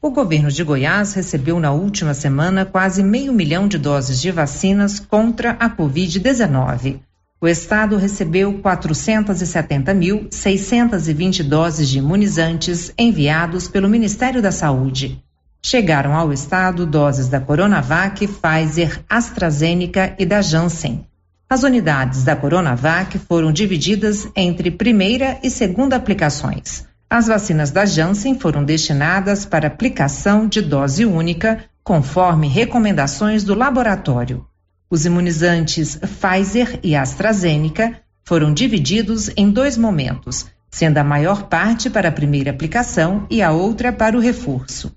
O 0.01 0.11
governo 0.11 0.51
de 0.51 0.63
Goiás 0.63 1.13
recebeu 1.13 1.59
na 1.59 1.71
última 1.71 2.13
semana 2.13 2.63
quase 2.63 3.03
meio 3.03 3.33
milhão 3.33 3.67
de 3.67 3.77
doses 3.77 4.21
de 4.21 4.31
vacinas 4.31 4.99
contra 4.99 5.51
a 5.51 5.69
Covid-19. 5.69 6.99
O 7.41 7.47
estado 7.47 7.97
recebeu 7.97 8.53
470.620 8.59 11.43
doses 11.43 11.89
de 11.89 11.97
imunizantes 11.97 12.93
enviados 12.97 13.67
pelo 13.67 13.89
Ministério 13.89 14.41
da 14.41 14.51
Saúde. 14.51 15.21
Chegaram 15.67 16.13
ao 16.13 16.31
estado 16.31 16.85
doses 16.85 17.27
da 17.27 17.41
Coronavac, 17.41 18.27
Pfizer, 18.27 19.03
AstraZeneca 19.09 20.13
e 20.19 20.23
da 20.23 20.39
Janssen. 20.39 21.07
As 21.49 21.63
unidades 21.63 22.23
da 22.23 22.35
Coronavac 22.35 23.17
foram 23.17 23.51
divididas 23.51 24.27
entre 24.35 24.69
primeira 24.69 25.39
e 25.41 25.49
segunda 25.49 25.95
aplicações. 25.95 26.85
As 27.09 27.25
vacinas 27.25 27.71
da 27.71 27.83
Janssen 27.83 28.37
foram 28.37 28.63
destinadas 28.63 29.43
para 29.43 29.65
aplicação 29.65 30.47
de 30.47 30.61
dose 30.61 31.03
única, 31.03 31.65
conforme 31.83 32.47
recomendações 32.47 33.43
do 33.43 33.55
laboratório. 33.55 34.45
Os 34.87 35.03
imunizantes 35.03 35.95
Pfizer 35.95 36.79
e 36.83 36.95
AstraZeneca 36.95 38.01
foram 38.23 38.53
divididos 38.53 39.31
em 39.35 39.49
dois 39.49 39.79
momentos, 39.79 40.45
sendo 40.69 40.99
a 40.99 41.03
maior 41.03 41.47
parte 41.47 41.89
para 41.89 42.09
a 42.09 42.11
primeira 42.11 42.51
aplicação 42.51 43.25
e 43.31 43.41
a 43.41 43.51
outra 43.51 43.91
para 43.91 44.15
o 44.15 44.21
reforço. 44.21 44.95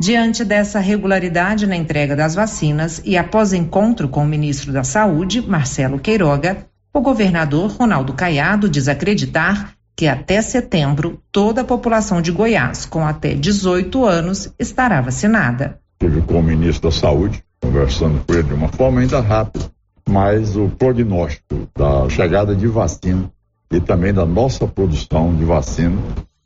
Diante 0.00 0.44
dessa 0.44 0.78
regularidade 0.78 1.66
na 1.66 1.74
entrega 1.74 2.14
das 2.14 2.32
vacinas 2.32 3.02
e 3.04 3.16
após 3.16 3.52
encontro 3.52 4.08
com 4.08 4.22
o 4.22 4.28
ministro 4.28 4.72
da 4.72 4.84
Saúde, 4.84 5.42
Marcelo 5.42 5.98
Queiroga, 5.98 6.66
o 6.94 7.00
governador 7.00 7.72
Ronaldo 7.72 8.12
Caiado 8.12 8.68
diz 8.68 8.86
acreditar 8.86 9.72
que 9.96 10.06
até 10.06 10.40
setembro 10.40 11.20
toda 11.32 11.62
a 11.62 11.64
população 11.64 12.22
de 12.22 12.30
Goiás 12.30 12.86
com 12.86 13.04
até 13.04 13.34
18 13.34 14.04
anos 14.04 14.54
estará 14.56 15.00
vacinada. 15.00 15.80
Estive 16.00 16.22
com 16.22 16.38
o 16.38 16.42
ministro 16.44 16.88
da 16.88 16.96
Saúde, 16.96 17.42
conversando 17.60 18.24
com 18.24 18.34
ele 18.34 18.44
de 18.44 18.54
uma 18.54 18.68
forma 18.68 19.00
ainda 19.00 19.20
rápida, 19.20 19.68
mas 20.08 20.54
o 20.54 20.68
prognóstico 20.68 21.68
da 21.76 22.08
chegada 22.08 22.54
de 22.54 22.68
vacina 22.68 23.28
e 23.68 23.80
também 23.80 24.14
da 24.14 24.24
nossa 24.24 24.64
produção 24.64 25.34
de 25.34 25.44
vacina 25.44 26.00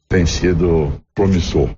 tem 0.09 0.25
sido 0.25 0.91
promissor. 1.15 1.69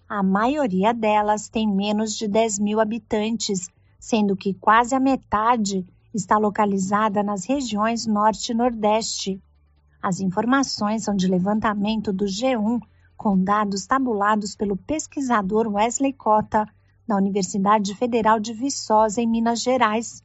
A 0.08 0.22
maioria 0.22 0.92
delas 0.92 1.48
tem 1.48 1.66
menos 1.66 2.14
de 2.14 2.28
10 2.28 2.58
mil 2.58 2.80
habitantes, 2.80 3.68
sendo 3.98 4.36
que 4.36 4.52
quase 4.52 4.94
a 4.94 5.00
metade 5.00 5.86
está 6.12 6.36
localizada 6.36 7.22
nas 7.22 7.44
regiões 7.44 8.06
Norte 8.06 8.52
e 8.52 8.54
Nordeste. 8.54 9.40
As 10.02 10.20
informações 10.20 11.04
são 11.04 11.14
de 11.14 11.28
levantamento 11.28 12.12
do 12.12 12.24
G1 12.24 12.80
com 13.16 13.38
dados 13.38 13.86
tabulados 13.86 14.56
pelo 14.56 14.76
pesquisador 14.76 15.68
Wesley 15.68 16.12
Cota, 16.12 16.66
na 17.10 17.16
Universidade 17.16 17.94
Federal 17.96 18.38
de 18.38 18.52
Viçosa, 18.52 19.20
em 19.20 19.26
Minas 19.26 19.60
Gerais. 19.60 20.22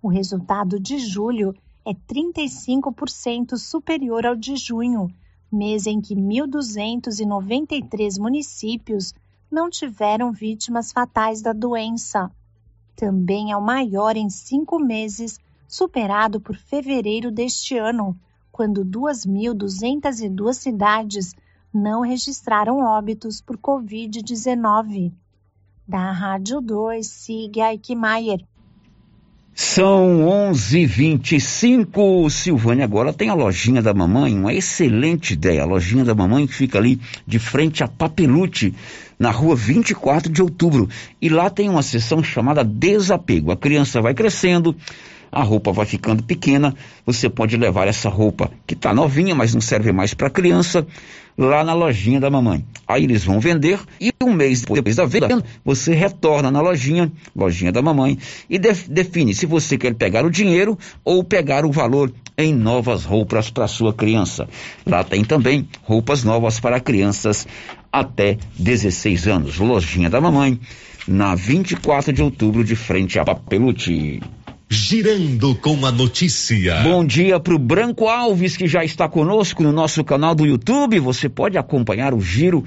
O 0.00 0.08
resultado 0.08 0.78
de 0.78 0.96
julho 0.98 1.52
é 1.84 1.92
35% 1.92 3.56
superior 3.56 4.24
ao 4.24 4.36
de 4.36 4.54
junho, 4.54 5.12
mês 5.50 5.84
em 5.84 6.00
que 6.00 6.14
1.293 6.14 8.20
municípios 8.20 9.12
não 9.50 9.68
tiveram 9.68 10.30
vítimas 10.30 10.92
fatais 10.92 11.42
da 11.42 11.52
doença. 11.52 12.30
Também 12.94 13.50
é 13.50 13.56
o 13.56 13.60
maior 13.60 14.16
em 14.16 14.30
cinco 14.30 14.78
meses, 14.78 15.40
superado 15.66 16.40
por 16.40 16.54
fevereiro 16.54 17.32
deste 17.32 17.76
ano, 17.76 18.16
quando 18.52 18.84
2.202 18.84 20.54
cidades 20.54 21.34
não 21.74 22.00
registraram 22.00 22.78
óbitos 22.78 23.40
por 23.40 23.58
Covid-19. 23.58 25.12
Da 25.86 26.12
Rádio 26.12 26.60
2, 26.60 27.06
siga 27.06 27.72
Eichmeier. 27.72 28.40
São 29.54 30.24
11:25. 30.52 32.30
Silvânia 32.30 32.84
agora 32.84 33.12
tem 33.12 33.28
a 33.28 33.34
lojinha 33.34 33.82
da 33.82 33.92
mamãe, 33.92 34.34
uma 34.34 34.54
excelente 34.54 35.34
ideia. 35.34 35.62
A 35.62 35.66
lojinha 35.66 36.04
da 36.04 36.14
mamãe 36.14 36.46
que 36.46 36.54
fica 36.54 36.78
ali 36.78 36.98
de 37.26 37.38
frente 37.38 37.84
a 37.84 37.88
Papelute, 37.88 38.74
na 39.18 39.30
rua 39.30 39.54
24 39.54 40.32
de 40.32 40.40
outubro. 40.40 40.88
E 41.20 41.28
lá 41.28 41.50
tem 41.50 41.68
uma 41.68 41.82
seção 41.82 42.22
chamada 42.22 42.64
Desapego. 42.64 43.50
A 43.50 43.56
criança 43.56 44.00
vai 44.00 44.14
crescendo, 44.14 44.74
a 45.32 45.42
roupa 45.42 45.72
vai 45.72 45.86
ficando 45.86 46.22
pequena, 46.22 46.74
você 47.06 47.30
pode 47.30 47.56
levar 47.56 47.88
essa 47.88 48.10
roupa 48.10 48.50
que 48.66 48.74
está 48.74 48.92
novinha, 48.92 49.34
mas 49.34 49.54
não 49.54 49.62
serve 49.62 49.90
mais 49.90 50.12
para 50.12 50.28
criança, 50.28 50.86
lá 51.38 51.64
na 51.64 51.72
lojinha 51.72 52.20
da 52.20 52.28
mamãe. 52.28 52.62
Aí 52.86 53.04
eles 53.04 53.24
vão 53.24 53.40
vender 53.40 53.80
e 53.98 54.12
um 54.22 54.34
mês 54.34 54.60
depois 54.60 54.96
da 54.96 55.06
venda, 55.06 55.42
você 55.64 55.94
retorna 55.94 56.50
na 56.50 56.60
lojinha, 56.60 57.10
lojinha 57.34 57.72
da 57.72 57.80
mamãe, 57.80 58.18
e 58.50 58.58
def 58.58 58.86
define 58.88 59.34
se 59.34 59.46
você 59.46 59.78
quer 59.78 59.94
pegar 59.94 60.26
o 60.26 60.30
dinheiro 60.30 60.78
ou 61.02 61.24
pegar 61.24 61.64
o 61.64 61.72
valor 61.72 62.12
em 62.36 62.54
novas 62.54 63.06
roupas 63.06 63.48
para 63.48 63.66
sua 63.66 63.94
criança. 63.94 64.46
Lá 64.84 65.02
tem 65.02 65.24
também 65.24 65.66
roupas 65.82 66.24
novas 66.24 66.60
para 66.60 66.78
crianças 66.78 67.46
até 67.90 68.36
16 68.58 69.28
anos. 69.28 69.58
Lojinha 69.58 70.10
da 70.10 70.20
mamãe, 70.20 70.60
na 71.08 71.34
24 71.34 72.12
de 72.12 72.22
outubro, 72.22 72.62
de 72.62 72.76
frente 72.76 73.18
a 73.18 73.24
Papelute. 73.24 74.20
Girando 74.74 75.54
com 75.54 75.84
a 75.84 75.92
notícia. 75.92 76.80
Bom 76.80 77.04
dia 77.04 77.38
para 77.38 77.54
o 77.54 77.58
Branco 77.58 78.08
Alves, 78.08 78.56
que 78.56 78.66
já 78.66 78.82
está 78.82 79.06
conosco 79.06 79.62
no 79.62 79.70
nosso 79.70 80.02
canal 80.02 80.34
do 80.34 80.46
YouTube. 80.46 80.98
Você 80.98 81.28
pode 81.28 81.58
acompanhar 81.58 82.14
o 82.14 82.22
giro 82.22 82.64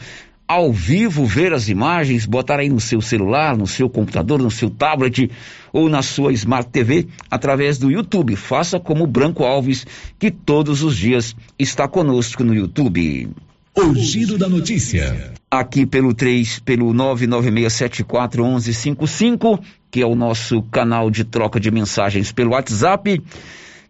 ao 0.47 0.71
vivo, 0.71 1.25
ver 1.25 1.51
as 1.51 1.67
imagens, 1.67 2.27
botar 2.27 2.59
aí 2.59 2.69
no 2.69 2.79
seu 2.79 3.01
celular, 3.01 3.57
no 3.57 3.65
seu 3.65 3.89
computador, 3.89 4.39
no 4.39 4.51
seu 4.51 4.69
tablet 4.69 5.31
ou 5.73 5.89
na 5.89 6.03
sua 6.03 6.31
Smart 6.31 6.69
TV 6.69 7.07
através 7.27 7.79
do 7.79 7.89
YouTube. 7.89 8.35
Faça 8.35 8.79
como 8.79 9.05
o 9.05 9.07
Branco 9.07 9.43
Alves, 9.43 9.87
que 10.19 10.29
todos 10.29 10.83
os 10.83 10.95
dias 10.95 11.35
está 11.57 11.87
conosco 11.87 12.43
no 12.43 12.53
YouTube. 12.53 13.29
O 13.77 13.93
giro 13.93 14.37
da 14.37 14.47
notícia. 14.47 15.33
Aqui 15.51 15.85
pelo 15.85 16.13
3, 16.13 16.59
pelo 16.59 16.93
996741155 16.93 19.59
que 19.95 20.01
é 20.01 20.05
o 20.05 20.13
nosso 20.13 20.61
canal 20.63 21.09
de 21.09 21.23
troca 21.23 21.57
de 21.57 21.71
mensagens 21.71 22.29
pelo 22.29 22.51
WhatsApp, 22.51 23.23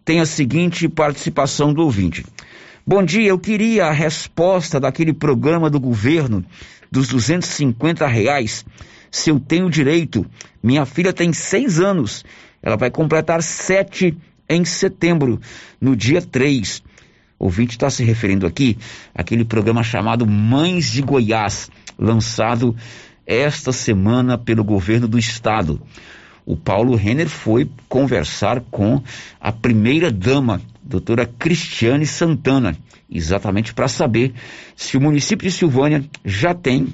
tem 0.04 0.20
a 0.20 0.24
seguinte 0.24 0.88
participação 0.88 1.74
do 1.74 1.82
ouvinte. 1.82 2.24
Bom 2.86 3.02
dia, 3.02 3.28
eu 3.28 3.40
queria 3.40 3.86
a 3.86 3.90
resposta 3.90 4.78
daquele 4.78 5.12
programa 5.12 5.68
do 5.68 5.80
governo 5.80 6.44
dos 6.92 7.08
250 7.08 8.06
reais, 8.06 8.64
se 9.10 9.30
eu 9.30 9.40
tenho 9.40 9.68
direito. 9.68 10.24
Minha 10.62 10.86
filha 10.86 11.12
tem 11.12 11.32
seis 11.32 11.80
anos, 11.80 12.24
ela 12.62 12.76
vai 12.76 12.88
completar 12.88 13.42
sete 13.42 14.16
em 14.48 14.64
setembro, 14.64 15.40
no 15.80 15.96
dia 15.96 16.22
3. 16.22 16.84
O 17.38 17.46
ouvinte 17.46 17.72
está 17.72 17.90
se 17.90 18.02
referindo 18.04 18.46
aqui 18.46 18.78
àquele 19.14 19.44
programa 19.44 19.82
chamado 19.82 20.26
Mães 20.26 20.90
de 20.90 21.02
Goiás, 21.02 21.70
lançado 21.98 22.74
esta 23.26 23.72
semana 23.72 24.38
pelo 24.38 24.64
governo 24.64 25.06
do 25.08 25.18
estado. 25.18 25.80
O 26.46 26.56
Paulo 26.56 26.94
Renner 26.94 27.28
foi 27.28 27.68
conversar 27.88 28.60
com 28.70 29.02
a 29.40 29.50
primeira 29.50 30.10
dama, 30.10 30.60
doutora 30.82 31.26
Cristiane 31.26 32.06
Santana, 32.06 32.76
exatamente 33.10 33.74
para 33.74 33.88
saber 33.88 34.32
se 34.76 34.96
o 34.96 35.00
município 35.00 35.48
de 35.48 35.54
Silvânia 35.54 36.04
já 36.24 36.54
tem 36.54 36.88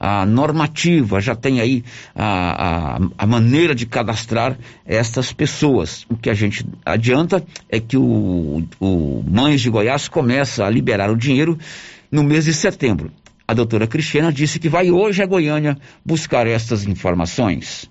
a 0.00 0.24
normativa, 0.24 1.20
já 1.20 1.34
tem 1.34 1.60
aí 1.60 1.84
a, 2.14 2.96
a, 2.96 3.00
a, 3.18 3.26
maneira 3.26 3.74
de 3.74 3.84
cadastrar 3.84 4.56
estas 4.86 5.30
pessoas. 5.30 6.06
O 6.08 6.16
que 6.16 6.30
a 6.30 6.34
gente 6.34 6.66
adianta 6.86 7.44
é 7.68 7.78
que 7.78 7.98
o, 7.98 8.64
o 8.80 9.22
Mães 9.28 9.60
de 9.60 9.68
Goiás 9.68 10.08
começa 10.08 10.64
a 10.64 10.70
liberar 10.70 11.10
o 11.10 11.16
dinheiro 11.16 11.58
no 12.10 12.24
mês 12.24 12.46
de 12.46 12.54
setembro. 12.54 13.12
A 13.46 13.52
doutora 13.52 13.86
Cristiana 13.86 14.32
disse 14.32 14.58
que 14.58 14.70
vai 14.70 14.90
hoje 14.90 15.22
a 15.22 15.26
Goiânia 15.26 15.76
buscar 16.02 16.46
estas 16.46 16.86
informações. 16.86 17.90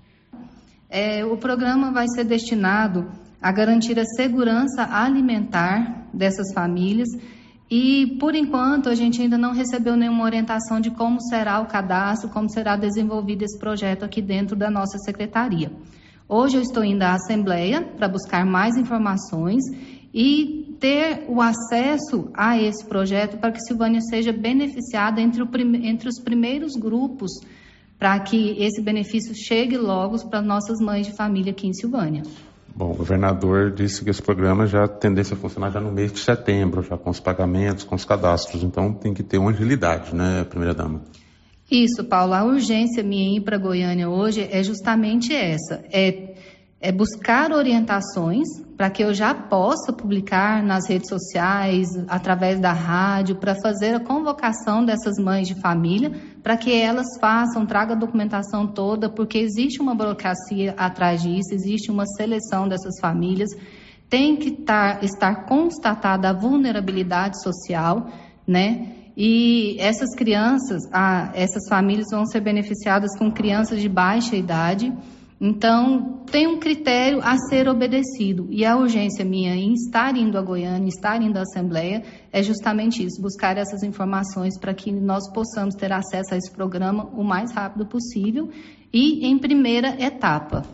É, 0.89 1.23
o 1.23 1.37
programa 1.37 1.91
vai 1.91 2.07
ser 2.07 2.23
destinado 2.23 3.05
a 3.39 3.51
garantir 3.51 3.99
a 3.99 4.05
segurança 4.05 4.83
alimentar 4.91 6.07
dessas 6.11 6.51
famílias 6.53 7.09
e, 7.69 8.17
por 8.19 8.33
enquanto, 8.33 8.89
a 8.89 8.95
gente 8.95 9.21
ainda 9.21 9.37
não 9.37 9.53
recebeu 9.53 9.95
nenhuma 9.95 10.23
orientação 10.23 10.79
de 10.79 10.89
como 10.89 11.21
será 11.21 11.59
o 11.59 11.67
cadastro, 11.67 12.29
como 12.29 12.49
será 12.49 12.75
desenvolvido 12.75 13.43
esse 13.43 13.59
projeto 13.59 14.03
aqui 14.03 14.21
dentro 14.21 14.55
da 14.55 14.71
nossa 14.71 14.97
secretaria. 14.97 15.71
Hoje 16.27 16.57
eu 16.57 16.61
estou 16.61 16.83
indo 16.83 17.03
à 17.03 17.13
Assembleia 17.13 17.81
para 17.81 18.07
buscar 18.07 18.45
mais 18.45 18.75
informações 18.75 19.63
e 20.13 20.75
ter 20.79 21.25
o 21.27 21.41
acesso 21.41 22.31
a 22.33 22.57
esse 22.57 22.85
projeto 22.85 23.37
para 23.37 23.51
que 23.51 23.61
Silvânia 23.61 24.01
seja 24.01 24.31
beneficiada 24.31 25.21
entre, 25.21 25.43
entre 25.87 26.09
os 26.09 26.19
primeiros 26.19 26.75
grupos 26.75 27.31
para 27.99 28.17
que 28.21 28.55
esse 28.63 28.81
benefício 28.81 29.35
chegue 29.35 29.77
logo 29.77 30.17
para 30.29 30.41
nossas 30.41 30.79
mães 30.79 31.05
de 31.05 31.15
família 31.15 31.51
aqui 31.51 31.67
em 31.67 31.73
Silvânia. 31.73 32.23
Bom, 32.79 32.91
o 32.91 32.95
governador 32.95 33.71
disse 33.71 34.05
que 34.05 34.09
esse 34.09 34.21
programa 34.21 34.65
já 34.65 34.87
tendência 34.87 35.33
a 35.33 35.37
funcionar 35.37 35.69
já 35.69 35.81
no 35.81 35.91
mês 35.91 36.13
de 36.13 36.19
setembro, 36.19 36.81
já 36.81 36.97
com 36.97 37.09
os 37.09 37.19
pagamentos, 37.19 37.83
com 37.83 37.93
os 37.93 38.05
cadastros, 38.05 38.63
então 38.63 38.93
tem 38.93 39.13
que 39.13 39.21
ter 39.21 39.37
uma 39.37 39.51
agilidade, 39.51 40.15
né, 40.15 40.45
primeira 40.45 40.73
dama? 40.73 41.01
Isso, 41.69 42.05
Paulo. 42.05 42.33
A 42.33 42.45
urgência 42.45 43.03
minha 43.03 43.37
ir 43.37 43.41
para 43.41 43.57
Goiânia 43.57 44.09
hoje 44.09 44.47
é 44.49 44.63
justamente 44.63 45.35
essa: 45.35 45.83
é 45.91 46.35
é 46.81 46.91
buscar 46.93 47.51
orientações 47.51 48.47
para 48.77 48.89
que 48.89 49.03
eu 49.03 49.13
já 49.13 49.33
possa 49.33 49.91
publicar 49.91 50.63
nas 50.63 50.87
redes 50.87 51.09
sociais, 51.09 51.89
através 52.07 52.57
da 52.61 52.71
rádio, 52.71 53.35
para 53.35 53.53
fazer 53.53 53.95
a 53.95 53.99
convocação 53.99 54.85
dessas 54.85 55.17
mães 55.17 55.49
de 55.49 55.59
família, 55.59 56.13
para 56.41 56.55
que 56.55 56.73
elas 56.73 57.19
façam, 57.19 57.65
tragam 57.65 57.97
a 57.97 57.99
documentação 57.99 58.65
toda, 58.65 59.09
porque 59.09 59.37
existe 59.37 59.81
uma 59.81 59.93
burocracia 59.93 60.73
atrás 60.77 61.21
disso, 61.21 61.53
existe 61.53 61.91
uma 61.91 62.05
seleção 62.05 62.69
dessas 62.69 62.97
famílias, 63.01 63.49
tem 64.09 64.37
que 64.37 64.51
tar, 64.51 65.03
estar 65.03 65.45
constatada 65.45 66.29
a 66.29 66.33
vulnerabilidade 66.33 67.43
social, 67.43 68.07
né? 68.47 68.95
E 69.17 69.75
essas 69.79 70.15
crianças, 70.15 70.83
ah, 70.93 71.29
essas 71.33 71.67
famílias 71.67 72.07
vão 72.09 72.25
ser 72.25 72.39
beneficiadas 72.39 73.17
com 73.19 73.29
crianças 73.29 73.81
de 73.81 73.89
baixa 73.89 74.37
idade 74.37 74.93
então, 75.41 76.19
tem 76.29 76.47
um 76.47 76.59
critério 76.59 77.21
a 77.23 77.37
ser 77.37 77.69
obedecido. 77.69 78.47
E 78.49 78.65
a 78.65 78.75
urgência 78.75 79.23
minha 79.23 79.55
em 79.55 79.73
estar 79.73 80.17
indo 80.17 80.37
a 80.37 80.41
Goiânia, 80.41 80.89
estar 80.89 81.21
indo 81.21 81.37
à 81.37 81.43
Assembleia, 81.43 82.03
é 82.31 82.43
justamente 82.43 83.03
isso: 83.03 83.21
buscar 83.21 83.57
essas 83.57 83.81
informações 83.81 84.59
para 84.59 84.73
que 84.73 84.91
nós 84.91 85.31
possamos 85.31 85.75
ter 85.75 85.93
acesso 85.93 86.33
a 86.33 86.37
esse 86.37 86.51
programa 86.51 87.05
o 87.13 87.23
mais 87.23 87.53
rápido 87.53 87.85
possível 87.85 88.49
e 88.91 89.25
em 89.25 89.37
primeira 89.37 89.95
etapa. 90.03 90.65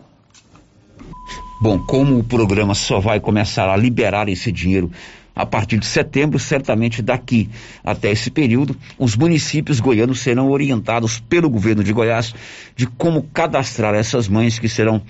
Bom, 1.62 1.78
como 1.78 2.18
o 2.18 2.24
programa 2.24 2.74
só 2.74 2.98
vai 2.98 3.20
começar 3.20 3.70
a 3.72 3.76
liberar 3.76 4.28
esse 4.28 4.50
dinheiro 4.50 4.90
a 5.36 5.44
partir 5.44 5.78
de 5.78 5.84
setembro, 5.84 6.38
certamente 6.38 7.02
daqui 7.02 7.50
até 7.84 8.10
esse 8.10 8.30
período, 8.30 8.74
os 8.98 9.14
municípios 9.14 9.80
goianos 9.80 10.20
serão 10.20 10.50
orientados 10.50 11.20
pelo 11.20 11.50
governo 11.50 11.84
de 11.84 11.92
Goiás 11.92 12.34
de 12.74 12.86
como 12.86 13.22
cadastrar 13.34 13.94
essas 13.94 14.28
mães 14.28 14.58
que 14.58 14.68
serão 14.68 15.02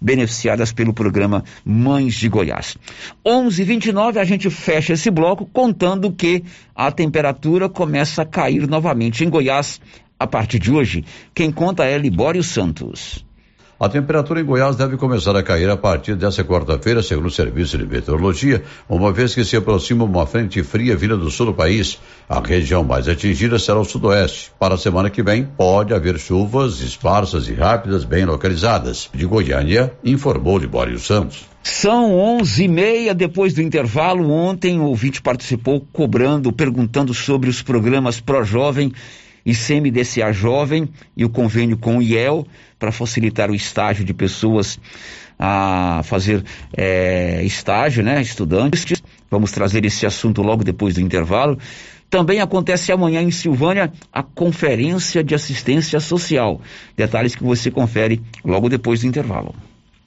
beneficiadas 0.00 0.72
pelo 0.72 0.94
programa 0.94 1.42
Mães 1.64 2.14
de 2.14 2.28
Goiás. 2.28 2.76
11:29 3.26 4.18
a 4.18 4.24
gente 4.24 4.48
fecha 4.48 4.92
esse 4.92 5.10
bloco 5.10 5.46
contando 5.46 6.12
que 6.12 6.44
a 6.76 6.92
temperatura 6.92 7.68
começa 7.68 8.22
a 8.22 8.26
cair 8.26 8.68
novamente 8.68 9.24
em 9.24 9.28
Goiás 9.28 9.80
a 10.18 10.26
partir 10.28 10.60
de 10.60 10.70
hoje. 10.70 11.04
Quem 11.34 11.50
conta 11.50 11.84
é 11.84 11.98
Libório 11.98 12.44
Santos. 12.44 13.24
A 13.82 13.88
temperatura 13.88 14.40
em 14.40 14.44
Goiás 14.44 14.76
deve 14.76 14.96
começar 14.96 15.34
a 15.34 15.42
cair 15.42 15.68
a 15.68 15.76
partir 15.76 16.14
dessa 16.14 16.44
quarta-feira, 16.44 17.02
segundo 17.02 17.26
o 17.26 17.30
Serviço 17.32 17.76
de 17.76 17.84
Meteorologia, 17.84 18.62
uma 18.88 19.12
vez 19.12 19.34
que 19.34 19.44
se 19.44 19.56
aproxima 19.56 20.04
uma 20.04 20.24
frente 20.24 20.62
fria 20.62 20.94
vinda 20.94 21.16
do 21.16 21.28
sul 21.32 21.46
do 21.46 21.52
país. 21.52 21.98
A 22.28 22.38
região 22.38 22.84
mais 22.84 23.08
atingida 23.08 23.58
será 23.58 23.80
o 23.80 23.84
sudoeste. 23.84 24.52
Para 24.56 24.76
a 24.76 24.78
semana 24.78 25.10
que 25.10 25.20
vem, 25.20 25.42
pode 25.42 25.92
haver 25.92 26.16
chuvas 26.16 26.80
esparsas 26.80 27.48
e 27.48 27.54
rápidas 27.54 28.04
bem 28.04 28.24
localizadas. 28.24 29.10
De 29.12 29.26
Goiânia, 29.26 29.92
informou 30.04 30.58
Libório 30.58 30.96
Santos. 31.00 31.44
São 31.64 32.14
onze 32.14 32.62
e 32.62 32.68
meia 32.68 33.12
depois 33.12 33.52
do 33.52 33.62
intervalo. 33.62 34.30
Ontem 34.30 34.78
o 34.78 34.84
ouvinte 34.84 35.20
participou 35.20 35.84
cobrando, 35.92 36.52
perguntando 36.52 37.12
sobre 37.12 37.50
os 37.50 37.62
programas 37.62 38.20
Pro 38.20 38.44
Jovem 38.44 38.92
e 39.44 39.54
CMDCA 39.54 40.32
Jovem 40.32 40.88
e 41.16 41.24
o 41.24 41.28
convênio 41.28 41.76
com 41.76 41.98
o 41.98 42.02
IEL 42.02 42.46
para 42.78 42.92
facilitar 42.92 43.50
o 43.50 43.54
estágio 43.54 44.04
de 44.04 44.14
pessoas 44.14 44.78
a 45.38 46.02
fazer 46.04 46.44
é, 46.76 47.42
estágio, 47.44 48.02
né, 48.02 48.20
estudantes. 48.22 49.02
Vamos 49.30 49.50
trazer 49.50 49.84
esse 49.84 50.06
assunto 50.06 50.42
logo 50.42 50.62
depois 50.62 50.94
do 50.94 51.00
intervalo. 51.00 51.58
Também 52.08 52.40
acontece 52.40 52.92
amanhã 52.92 53.22
em 53.22 53.30
Silvânia 53.30 53.92
a 54.12 54.22
Conferência 54.22 55.24
de 55.24 55.34
Assistência 55.34 55.98
Social. 55.98 56.60
Detalhes 56.96 57.34
que 57.34 57.42
você 57.42 57.70
confere 57.70 58.20
logo 58.44 58.68
depois 58.68 59.00
do 59.00 59.06
intervalo. 59.06 59.54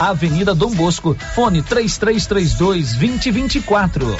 Avenida 0.00 0.54
Dom 0.54 0.70
Bosco, 0.70 1.16
fone 1.34 1.60
3332 1.60 2.94
2024. 2.94 4.16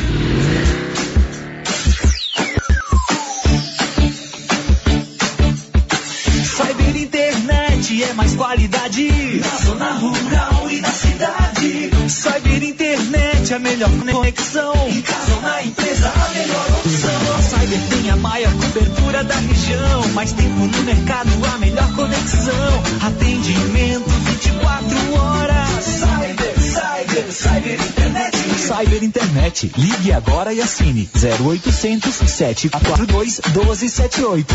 Cyber 6.44 6.96
Internet 6.96 8.02
é 8.02 8.12
mais 8.14 8.34
qualidade 8.34 9.40
na 9.40 9.56
zona 9.64 9.92
rural 9.92 10.68
e 10.68 10.80
na 10.80 10.90
cidade. 10.90 11.90
Cyber 12.08 12.62
Internet 12.64 13.52
é 13.52 13.56
a 13.56 13.58
melhor 13.60 13.90
conexão. 14.12 14.74
Em 14.88 15.00
casa 15.00 15.34
ou 15.34 15.40
na 15.42 15.62
empresa, 15.62 16.08
a 16.08 16.28
melhor 16.30 16.66
opção. 16.70 17.42
Cyber 17.42 17.88
tem 17.88 18.10
a 18.10 18.16
maior 18.16 18.67
cobertura 18.78 19.24
da 19.24 19.34
região. 19.34 20.08
Mais 20.14 20.32
tempo 20.32 20.66
no 20.66 20.82
mercado, 20.84 21.28
a 21.52 21.58
melhor 21.58 21.92
conexão. 21.94 22.82
Atendimento 23.02 24.08
24 24.08 25.14
horas. 25.14 25.84
Cyber, 25.84 26.60
Cyber, 26.60 27.32
Cyber 27.32 27.74
Internet. 27.74 28.36
Cyber 28.58 29.04
Internet. 29.04 29.72
Ligue 29.76 30.12
agora 30.12 30.52
e 30.52 30.60
assine 30.60 31.08
0800 31.14 32.14
742 32.14 33.40
1278. 33.46 34.54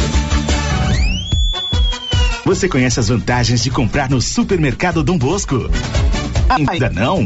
Você 2.45 2.67
conhece 2.67 2.99
as 2.99 3.07
vantagens 3.09 3.63
de 3.63 3.69
comprar 3.69 4.09
no 4.09 4.21
Supermercado 4.21 5.03
Dom 5.03 5.17
Bosco? 5.17 5.69
Ainda 6.49 6.89
não? 6.89 7.25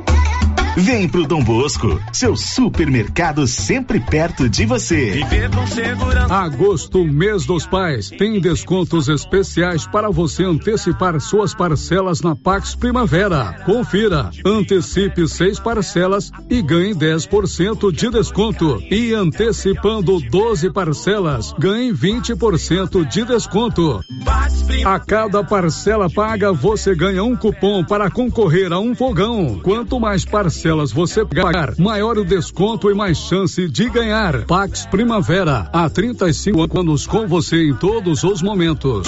Vem 0.77 1.07
pro 1.09 1.27
Dom 1.27 1.43
Bosco, 1.43 2.01
seu 2.13 2.37
supermercado 2.37 3.45
sempre 3.45 3.99
perto 3.99 4.47
de 4.47 4.65
você. 4.65 5.19
Agosto, 6.29 7.03
mês 7.03 7.45
dos 7.45 7.65
pais, 7.65 8.09
tem 8.09 8.39
descontos 8.39 9.09
especiais 9.09 9.85
para 9.85 10.09
você 10.09 10.45
antecipar 10.45 11.19
suas 11.19 11.53
parcelas 11.53 12.21
na 12.21 12.37
Pax 12.37 12.73
Primavera. 12.73 13.61
Confira, 13.65 14.31
antecipe 14.45 15.27
seis 15.27 15.59
parcelas 15.59 16.31
e 16.49 16.61
ganhe 16.61 16.95
10% 16.95 17.91
de 17.91 18.09
desconto. 18.09 18.81
E 18.89 19.13
antecipando 19.13 20.21
12 20.21 20.71
parcelas, 20.71 21.53
ganhe 21.59 21.91
20% 21.91 23.05
de 23.09 23.25
desconto. 23.25 23.99
A 24.85 24.99
cada 24.99 25.43
parcela 25.43 26.09
paga, 26.09 26.53
você 26.53 26.95
ganha 26.95 27.23
um 27.25 27.35
cupom 27.35 27.83
para 27.83 28.09
concorrer 28.09 28.71
a 28.71 28.79
um 28.79 28.95
fogão. 28.95 29.59
Quanto 29.61 29.99
mais 29.99 30.23
parcelas 30.23 30.60
parcelas 30.61 30.91
você 30.91 31.25
pagar, 31.25 31.75
maior 31.79 32.19
o 32.19 32.23
desconto 32.23 32.91
e 32.91 32.93
mais 32.93 33.17
chance 33.17 33.67
de 33.67 33.89
ganhar. 33.89 34.45
Pax 34.45 34.85
Primavera, 34.85 35.67
há 35.73 35.89
35 35.89 36.79
anos 36.79 37.07
com 37.07 37.27
você 37.27 37.67
em 37.67 37.73
todos 37.73 38.23
os 38.23 38.43
momentos. 38.43 39.07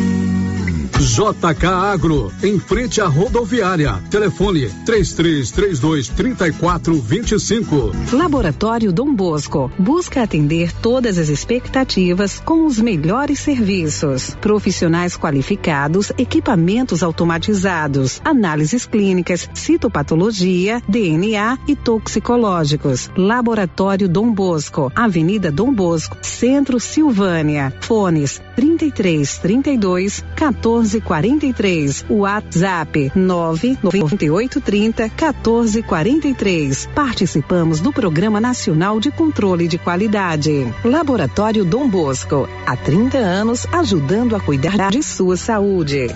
JK 1.01 1.65
Agro, 1.65 2.31
em 2.43 2.59
frente 2.59 3.01
à 3.01 3.07
rodoviária. 3.07 4.01
Telefone 4.09 4.69
3332 4.85 6.09
3425. 6.09 7.91
Laboratório 8.13 8.93
Dom 8.93 9.13
Bosco 9.13 9.71
busca 9.79 10.21
atender 10.21 10.71
todas 10.73 11.17
as 11.17 11.29
expectativas 11.29 12.39
com 12.45 12.65
os 12.65 12.79
melhores 12.79 13.39
serviços. 13.39 14.35
Profissionais 14.39 15.17
qualificados, 15.17 16.11
equipamentos 16.17 17.01
automatizados, 17.01 18.21
análises 18.23 18.85
clínicas, 18.85 19.49
citopatologia, 19.53 20.81
DNA 20.87 21.57
e 21.67 21.75
toxicológicos. 21.75 23.09
Laboratório 23.17 24.07
Dom 24.07 24.31
Bosco, 24.31 24.91
Avenida 24.95 25.51
Dom 25.51 25.73
Bosco, 25.73 26.17
Centro 26.21 26.79
Silvânia. 26.79 27.73
Fones 27.81 28.39
33 28.55 29.37
32 29.39 30.23
14 30.35 30.90
1443. 30.99 32.05
WhatsApp 32.09 33.11
99830 33.15 35.03
1443. 35.03 36.89
Participamos 36.93 37.79
do 37.79 37.93
Programa 37.93 38.41
Nacional 38.41 38.99
de 38.99 39.11
Controle 39.11 39.67
de 39.67 39.77
Qualidade. 39.77 40.67
Laboratório 40.83 41.63
Dom 41.63 41.87
Bosco, 41.87 42.47
há 42.65 42.75
30 42.75 43.17
anos 43.17 43.65
ajudando 43.71 44.35
a 44.35 44.39
cuidar 44.39 44.91
de 44.91 45.03
sua 45.03 45.37
saúde. 45.37 46.07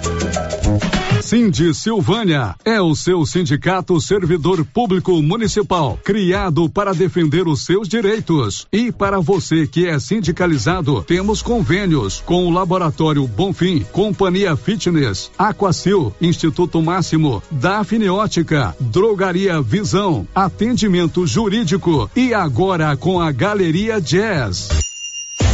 Cindy 1.25 1.73
Silvânia 1.73 2.55
é 2.63 2.79
o 2.79 2.93
seu 2.93 3.25
sindicato 3.25 3.99
servidor 3.99 4.63
público 4.63 5.19
municipal, 5.23 5.97
criado 6.03 6.69
para 6.69 6.93
defender 6.93 7.47
os 7.47 7.65
seus 7.65 7.87
direitos. 7.87 8.67
E 8.71 8.91
para 8.91 9.19
você 9.19 9.65
que 9.65 9.87
é 9.87 9.97
sindicalizado, 9.97 11.03
temos 11.03 11.41
convênios 11.41 12.21
com 12.23 12.45
o 12.45 12.51
Laboratório 12.51 13.25
Bonfim, 13.25 13.83
Companhia 13.91 14.55
Fitness, 14.65 15.29
Aquacil, 15.37 16.11
Instituto 16.19 16.81
Máximo, 16.81 17.41
Dafniótica, 17.51 18.75
Drogaria 18.79 19.61
Visão, 19.61 20.27
Atendimento 20.33 21.27
Jurídico 21.27 22.09
e 22.15 22.33
agora 22.33 22.97
com 22.97 23.21
a 23.21 23.31
Galeria 23.31 24.01
Jazz. 24.01 24.69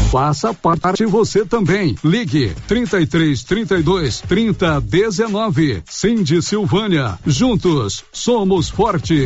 Faça 0.09 0.53
parte 0.53 1.05
você 1.05 1.45
também. 1.45 1.95
Ligue 2.03 2.53
33 2.67 3.43
32 3.43 4.21
30 4.21 4.79
19. 4.79 5.83
Cindy 5.89 6.41
Silvânia. 6.41 7.19
Juntos 7.25 8.05
somos 8.13 8.69
fortes. 8.69 9.25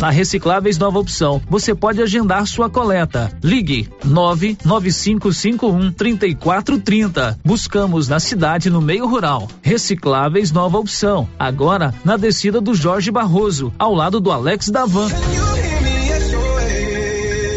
Na 0.00 0.08
Recicláveis 0.08 0.78
Nova 0.78 0.98
Opção, 0.98 1.42
você 1.46 1.74
pode 1.74 2.00
agendar 2.00 2.46
sua 2.46 2.70
coleta. 2.70 3.30
Ligue 3.44 3.86
99551 4.02 5.92
3430. 5.92 7.38
Buscamos 7.44 8.08
na 8.08 8.18
cidade 8.18 8.70
no 8.70 8.80
meio 8.80 9.06
rural. 9.06 9.46
Recicláveis 9.60 10.50
Nova 10.52 10.78
Opção. 10.78 11.28
Agora 11.38 11.94
na 12.02 12.16
descida 12.16 12.62
do 12.62 12.74
Jorge 12.74 13.10
Barroso, 13.10 13.74
ao 13.78 13.94
lado 13.94 14.20
do 14.20 14.32
Alex 14.32 14.70
Davan. 14.70 15.08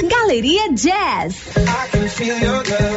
Galeria 0.10 0.74
Jazz. 0.74 1.38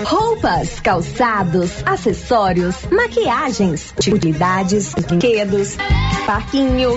Roupas, 0.07 0.81
calçados, 0.81 1.71
acessórios, 1.87 2.75
maquiagens, 2.91 3.95
utilidades, 3.97 4.93
brinquedos, 4.93 5.77
parquinho. 6.27 6.97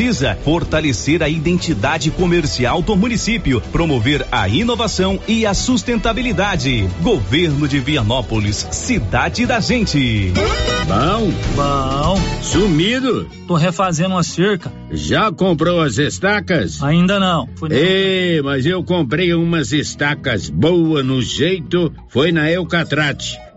precisa 0.00 0.34
fortalecer 0.34 1.22
a 1.22 1.28
identidade 1.28 2.10
comercial 2.10 2.80
do 2.80 2.96
município, 2.96 3.60
promover 3.70 4.26
a 4.32 4.48
inovação 4.48 5.20
e 5.28 5.44
a 5.44 5.52
sustentabilidade. 5.52 6.88
Governo 7.02 7.68
de 7.68 7.80
Vianópolis, 7.80 8.66
cidade 8.70 9.44
da 9.44 9.60
gente. 9.60 10.32
Bom, 10.88 11.30
Bom, 11.54 12.18
sumido. 12.40 13.28
tô 13.46 13.56
refazendo 13.56 14.14
uma 14.14 14.22
cerca. 14.22 14.72
Já 14.90 15.30
comprou 15.30 15.82
as 15.82 15.98
estacas? 15.98 16.82
Ainda 16.82 17.20
não. 17.20 17.46
Ei, 17.70 18.40
mas 18.40 18.64
eu 18.64 18.82
comprei 18.82 19.34
umas 19.34 19.70
estacas 19.70 20.48
boas 20.48 21.04
no 21.04 21.20
jeito, 21.20 21.92
foi 22.08 22.32
na 22.32 22.50
Eucatrate. 22.50 23.38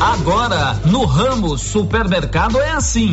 Agora, 0.00 0.78
no 0.84 1.06
Ramos 1.06 1.62
Supermercado 1.62 2.60
é 2.60 2.70
assim. 2.70 3.12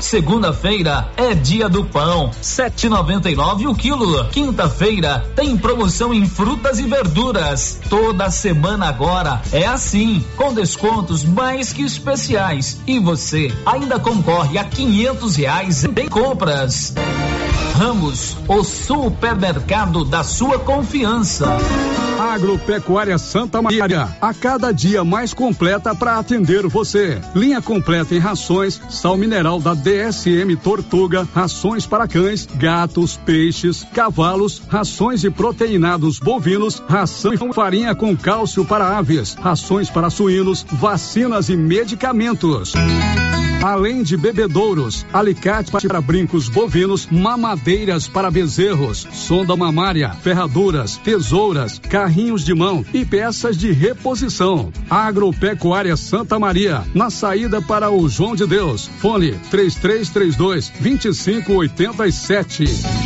Segunda-feira 0.00 1.10
é 1.16 1.34
dia 1.34 1.68
do 1.68 1.84
pão, 1.84 2.30
7,99 2.42 3.68
o 3.68 3.74
quilo. 3.74 4.28
Quinta-feira 4.28 5.24
tem 5.34 5.56
promoção 5.56 6.12
em 6.12 6.26
frutas 6.26 6.78
e 6.78 6.84
verduras. 6.84 7.80
Toda 7.88 8.30
semana 8.30 8.88
agora 8.88 9.40
é 9.52 9.66
assim, 9.66 10.24
com 10.36 10.52
descontos 10.52 11.24
mais 11.24 11.72
que 11.72 11.82
especiais. 11.82 12.78
E 12.86 12.98
você 12.98 13.52
ainda 13.64 13.98
concorre 13.98 14.58
a 14.58 14.64
500 14.64 15.36
reais 15.36 15.84
em 15.84 16.08
compras. 16.08 16.94
Ramos, 17.76 18.36
o 18.48 18.64
supermercado 18.64 20.02
da 20.02 20.24
sua 20.24 20.58
confiança. 20.58 21.46
Agropecuária 22.18 23.18
Santa 23.18 23.60
Maria, 23.60 24.08
a 24.18 24.32
cada 24.32 24.72
dia 24.72 25.04
mais 25.04 25.34
completa 25.34 25.94
para 25.94 26.18
atender 26.18 26.66
você. 26.66 27.20
Linha 27.34 27.60
completa 27.60 28.14
em 28.14 28.18
rações, 28.18 28.80
sal 28.88 29.18
mineral 29.18 29.60
da 29.60 29.74
DSM 29.86 30.56
Tortuga, 30.56 31.28
rações 31.32 31.86
para 31.86 32.08
cães, 32.08 32.44
gatos, 32.44 33.16
peixes, 33.16 33.86
cavalos, 33.94 34.60
rações 34.68 35.22
e 35.22 35.30
proteinados 35.30 36.18
bovinos, 36.18 36.82
ração 36.88 37.32
e 37.32 37.52
farinha 37.54 37.94
com 37.94 38.16
cálcio 38.16 38.64
para 38.64 38.98
aves, 38.98 39.34
rações 39.34 39.88
para 39.88 40.10
suínos, 40.10 40.66
vacinas 40.72 41.48
e 41.50 41.56
medicamentos. 41.56 42.72
Além 43.62 44.02
de 44.02 44.16
bebedouros, 44.16 45.04
alicate 45.12 45.72
para 45.72 46.00
brincos 46.00 46.48
bovinos, 46.48 47.08
mamadeiras 47.10 48.06
para 48.06 48.30
bezerros, 48.30 49.06
sonda 49.12 49.56
mamária, 49.56 50.10
ferraduras, 50.10 50.96
tesouras, 50.98 51.78
carrinhos 51.78 52.44
de 52.44 52.54
mão 52.54 52.84
e 52.92 53.04
peças 53.04 53.56
de 53.56 53.72
reposição. 53.72 54.72
Agropecuária 54.88 55.96
Santa 55.96 56.38
Maria, 56.38 56.84
na 56.94 57.10
saída 57.10 57.60
para 57.60 57.90
o 57.90 58.08
João 58.08 58.36
de 58.36 58.46
Deus. 58.46 58.88
Fone 58.98 59.32
3332 59.80 60.72
2587. 60.80 63.05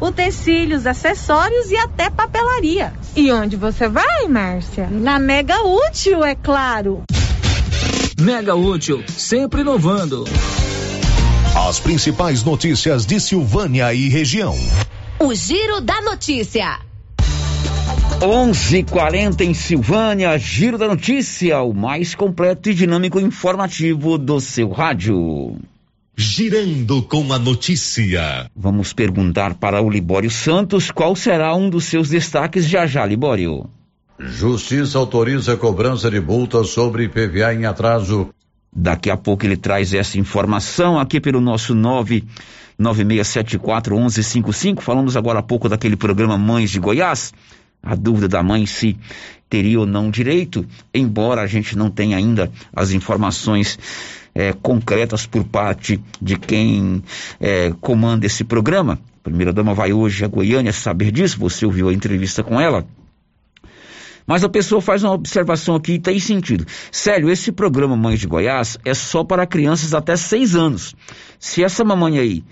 utensílios, 0.00 0.86
acessórios 0.86 1.70
e 1.70 1.76
até 1.76 2.10
papelaria. 2.10 2.92
E 3.14 3.30
onde 3.32 3.56
você 3.56 3.88
vai, 3.88 4.26
Márcia? 4.28 4.88
Na 4.90 5.18
Mega 5.18 5.62
Útil, 5.62 6.24
é 6.24 6.34
claro. 6.34 7.02
Mega 8.20 8.54
Útil, 8.54 9.04
sempre 9.08 9.60
inovando. 9.60 10.24
As 11.68 11.80
principais 11.80 12.42
notícias 12.44 13.06
de 13.06 13.18
Silvânia 13.18 13.92
e 13.94 14.08
região. 14.08 14.54
O 15.18 15.34
Giro 15.34 15.80
da 15.80 16.00
Notícia. 16.02 16.78
11:40 18.20 19.42
em 19.42 19.52
Silvânia, 19.52 20.38
Giro 20.38 20.78
da 20.78 20.88
Notícia, 20.88 21.60
o 21.60 21.74
mais 21.74 22.14
completo 22.14 22.70
e 22.70 22.74
dinâmico 22.74 23.20
informativo 23.20 24.16
do 24.16 24.40
seu 24.40 24.70
rádio. 24.70 25.58
Girando 26.18 27.02
com 27.02 27.30
a 27.30 27.38
notícia. 27.38 28.50
Vamos 28.56 28.94
perguntar 28.94 29.52
para 29.52 29.82
o 29.82 29.90
Libório 29.90 30.30
Santos 30.30 30.90
qual 30.90 31.14
será 31.14 31.54
um 31.54 31.68
dos 31.68 31.84
seus 31.84 32.08
destaques 32.08 32.66
já 32.66 32.86
já, 32.86 33.04
Libório. 33.04 33.68
Justiça 34.18 34.96
autoriza 34.96 35.58
cobrança 35.58 36.10
de 36.10 36.18
multas 36.18 36.70
sobre 36.70 37.04
IPVA 37.04 37.52
em 37.52 37.66
atraso. 37.66 38.30
Daqui 38.74 39.10
a 39.10 39.16
pouco 39.18 39.44
ele 39.44 39.58
traz 39.58 39.92
essa 39.92 40.18
informação 40.18 40.98
aqui 40.98 41.20
pelo 41.20 41.38
nosso 41.38 41.74
996741155. 42.80 44.80
Falamos 44.80 45.18
agora 45.18 45.40
há 45.40 45.42
pouco 45.42 45.68
daquele 45.68 45.96
programa 45.96 46.38
Mães 46.38 46.70
de 46.70 46.80
Goiás. 46.80 47.34
A 47.82 47.94
dúvida 47.94 48.28
da 48.28 48.42
mãe 48.42 48.66
se 48.66 48.96
teria 49.48 49.78
ou 49.80 49.86
não 49.86 50.10
direito, 50.10 50.66
embora 50.92 51.42
a 51.42 51.46
gente 51.46 51.76
não 51.76 51.90
tenha 51.90 52.16
ainda 52.16 52.50
as 52.74 52.90
informações 52.90 53.78
é, 54.34 54.52
concretas 54.52 55.24
por 55.24 55.44
parte 55.44 56.00
de 56.20 56.36
quem 56.36 57.02
é, 57.40 57.72
comanda 57.80 58.26
esse 58.26 58.44
programa. 58.44 58.98
A 59.20 59.22
primeira 59.22 59.52
dama 59.52 59.72
vai 59.72 59.92
hoje 59.92 60.24
a 60.24 60.28
Goiânia 60.28 60.72
saber 60.72 61.10
disso, 61.10 61.38
você 61.38 61.64
ouviu 61.64 61.88
a 61.88 61.92
entrevista 61.92 62.42
com 62.42 62.60
ela. 62.60 62.86
Mas 64.26 64.42
a 64.42 64.48
pessoa 64.48 64.80
faz 64.80 65.04
uma 65.04 65.12
observação 65.12 65.76
aqui 65.76 65.92
e 65.92 65.98
tem 66.00 66.18
sentido. 66.18 66.66
Sério, 66.90 67.30
esse 67.30 67.52
programa 67.52 67.96
Mães 67.96 68.18
de 68.18 68.26
Goiás 68.26 68.76
é 68.84 68.92
só 68.92 69.22
para 69.22 69.46
crianças 69.46 69.94
até 69.94 70.16
seis 70.16 70.56
anos. 70.56 70.96
Se 71.38 71.62
essa 71.62 71.84
mamãe 71.84 72.18
aí, 72.18 72.44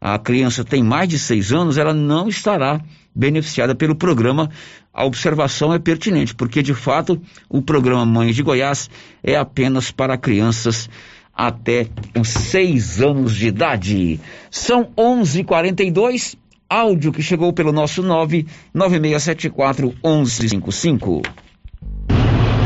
a 0.00 0.18
criança 0.18 0.64
tem 0.64 0.82
mais 0.82 1.08
de 1.08 1.18
seis 1.18 1.52
anos, 1.52 1.76
ela 1.76 1.92
não 1.92 2.28
estará 2.28 2.80
beneficiada 3.14 3.74
pelo 3.74 3.94
programa. 3.94 4.50
A 4.92 5.04
observação 5.04 5.72
é 5.72 5.78
pertinente, 5.78 6.34
porque 6.34 6.62
de 6.62 6.74
fato 6.74 7.20
o 7.48 7.62
programa 7.62 8.04
Mães 8.04 8.36
de 8.36 8.42
Goiás 8.42 8.90
é 9.22 9.36
apenas 9.36 9.90
para 9.90 10.18
crianças 10.18 10.88
até 11.34 11.86
os 12.18 12.28
seis 12.28 13.00
anos 13.00 13.34
de 13.34 13.48
idade. 13.48 14.20
São 14.50 14.88
11:42 14.96 16.36
áudio 16.68 17.12
que 17.12 17.22
chegou 17.22 17.52
pelo 17.52 17.70
nosso 17.72 18.02
99674 18.02 19.94
1155. 20.02 21.22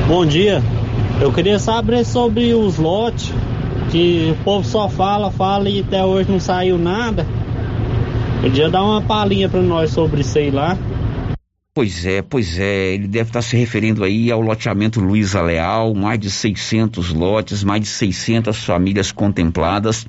Bom 0.07 0.25
dia. 0.25 0.63
Eu 1.21 1.33
queria 1.33 1.59
saber 1.59 2.05
sobre 2.05 2.55
os 2.55 2.77
lotes 2.77 3.33
que 3.91 4.33
o 4.33 4.45
povo 4.45 4.67
só 4.67 4.89
fala, 4.89 5.31
fala 5.31 5.69
e 5.69 5.81
até 5.81 6.05
hoje 6.05 6.31
não 6.31 6.39
saiu 6.39 6.79
nada. 6.79 7.27
Podia 8.41 8.69
dar 8.69 8.85
uma 8.85 9.03
palhinha 9.03 9.49
para 9.49 9.63
nós 9.63 9.91
sobre 9.91 10.21
isso 10.21 10.39
aí 10.39 10.51
lá. 10.51 10.77
Pois 11.75 12.07
é, 12.07 12.23
pois 12.23 12.59
é, 12.59 12.95
ele 12.95 13.07
deve 13.07 13.29
estar 13.29 13.43
se 13.43 13.57
referindo 13.57 14.03
aí 14.03 14.31
ao 14.31 14.41
loteamento 14.41 14.99
Luiza 14.99 15.43
Leal, 15.43 15.95
mais 15.95 16.19
de 16.19 16.31
600 16.31 17.13
lotes, 17.13 17.63
mais 17.63 17.83
de 17.83 17.89
600 17.89 18.65
famílias 18.65 19.13
contempladas. 19.13 20.07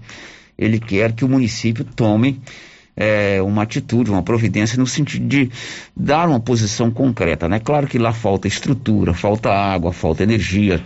Ele 0.57 0.79
quer 0.79 1.11
que 1.11 1.25
o 1.25 1.27
município 1.27 1.83
tome 1.83 2.39
é, 2.95 3.41
uma 3.41 3.63
atitude, 3.63 4.09
uma 4.09 4.23
providência 4.23 4.77
no 4.77 4.87
sentido 4.87 5.27
de 5.27 5.51
dar 5.95 6.27
uma 6.27 6.39
posição 6.39 6.89
concreta, 6.89 7.47
né? 7.47 7.59
Claro 7.59 7.85
que 7.85 7.99
lá 7.99 8.11
falta 8.11 8.47
estrutura, 8.47 9.13
falta 9.13 9.49
água, 9.51 9.91
falta 9.91 10.23
energia, 10.23 10.81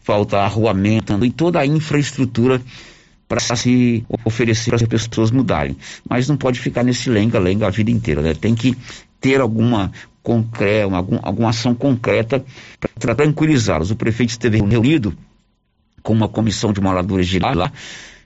falta 0.00 0.38
arruamento 0.38 1.24
e 1.24 1.30
toda 1.30 1.60
a 1.60 1.66
infraestrutura 1.66 2.60
para 3.28 3.40
se 3.40 4.04
oferecer 4.24 4.70
para 4.70 4.76
as 4.76 4.82
pessoas 4.82 5.30
mudarem. 5.30 5.76
Mas 6.08 6.28
não 6.28 6.36
pode 6.36 6.58
ficar 6.58 6.82
nesse 6.82 7.10
lenga-lenga 7.10 7.66
a 7.66 7.70
vida 7.70 7.90
inteira, 7.90 8.22
né? 8.22 8.34
Tem 8.34 8.54
que 8.54 8.76
ter 9.20 9.40
alguma 9.40 9.92
concreta, 10.22 10.94
algum, 10.96 11.18
alguma 11.22 11.50
ação 11.50 11.74
concreta 11.74 12.44
para 12.98 13.14
tranquilizá-los. 13.14 13.90
O 13.90 13.96
prefeito 13.96 14.30
esteve 14.30 14.60
reunido 14.60 15.16
com 16.02 16.12
uma 16.12 16.28
comissão 16.28 16.72
de 16.72 16.80
moradores 16.80 17.28
de 17.28 17.38
lá 17.38 17.70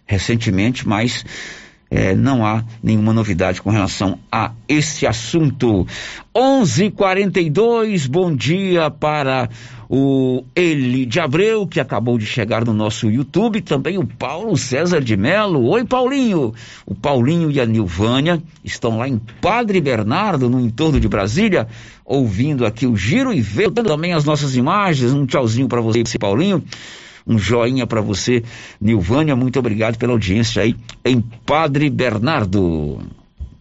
recentemente, 0.06 0.86
mas 0.86 1.24
é, 1.92 2.14
não 2.14 2.44
há 2.44 2.64
nenhuma 2.82 3.12
novidade 3.12 3.60
com 3.60 3.68
relação 3.68 4.18
a 4.32 4.52
esse 4.66 5.06
assunto. 5.06 5.86
11:42. 6.34 8.06
Bom 8.06 8.34
dia 8.34 8.90
para 8.90 9.50
o 9.90 10.42
Eli 10.56 11.04
de 11.04 11.20
Abreu 11.20 11.66
que 11.66 11.78
acabou 11.78 12.16
de 12.16 12.24
chegar 12.24 12.64
no 12.64 12.72
nosso 12.72 13.10
YouTube, 13.10 13.60
também 13.60 13.98
o 13.98 14.06
Paulo 14.06 14.56
César 14.56 15.02
de 15.02 15.18
Melo. 15.18 15.68
Oi, 15.68 15.84
Paulinho. 15.84 16.54
O 16.86 16.94
Paulinho 16.94 17.50
e 17.50 17.60
a 17.60 17.66
Nilvânia 17.66 18.42
estão 18.64 18.96
lá 18.96 19.06
em 19.06 19.20
Padre 19.42 19.78
Bernardo, 19.78 20.48
no 20.48 20.58
entorno 20.58 20.98
de 20.98 21.08
Brasília, 21.08 21.68
ouvindo 22.06 22.64
aqui 22.64 22.86
o 22.86 22.96
giro 22.96 23.34
e 23.34 23.42
vendo 23.42 23.82
também 23.82 24.14
as 24.14 24.24
nossas 24.24 24.56
imagens. 24.56 25.12
Um 25.12 25.26
tchauzinho 25.26 25.68
para 25.68 25.82
você, 25.82 26.18
Paulinho 26.18 26.64
um 27.26 27.38
joinha 27.38 27.86
para 27.86 28.00
você, 28.00 28.42
Nilvânia. 28.80 29.36
Muito 29.36 29.58
obrigado 29.58 29.98
pela 29.98 30.12
audiência 30.12 30.62
aí 30.62 30.74
em 31.04 31.20
Padre 31.20 31.88
Bernardo. 31.90 33.00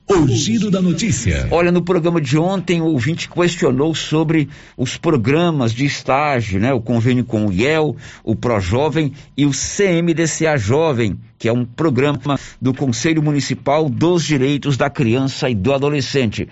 O 0.09 0.27
giro 0.27 0.69
da 0.69 0.81
notícia. 0.81 1.47
Olha, 1.51 1.71
no 1.71 1.81
programa 1.81 2.19
de 2.19 2.37
ontem, 2.37 2.81
o 2.81 2.85
ouvinte 2.85 3.29
questionou 3.29 3.95
sobre 3.95 4.49
os 4.75 4.97
programas 4.97 5.73
de 5.73 5.85
estágio, 5.85 6.59
né? 6.59 6.73
O 6.73 6.81
convênio 6.81 7.23
com 7.23 7.45
o 7.45 7.53
IEL, 7.53 7.95
o 8.21 8.35
ProJovem 8.35 9.13
e 9.37 9.45
o 9.45 9.51
CMDCA 9.51 10.57
Jovem, 10.57 11.17
que 11.39 11.47
é 11.47 11.53
um 11.53 11.63
programa 11.63 12.37
do 12.61 12.73
Conselho 12.73 13.23
Municipal 13.23 13.89
dos 13.89 14.25
Direitos 14.25 14.75
da 14.75 14.89
Criança 14.89 15.49
e 15.49 15.55
do 15.55 15.73
Adolescente. 15.73 16.45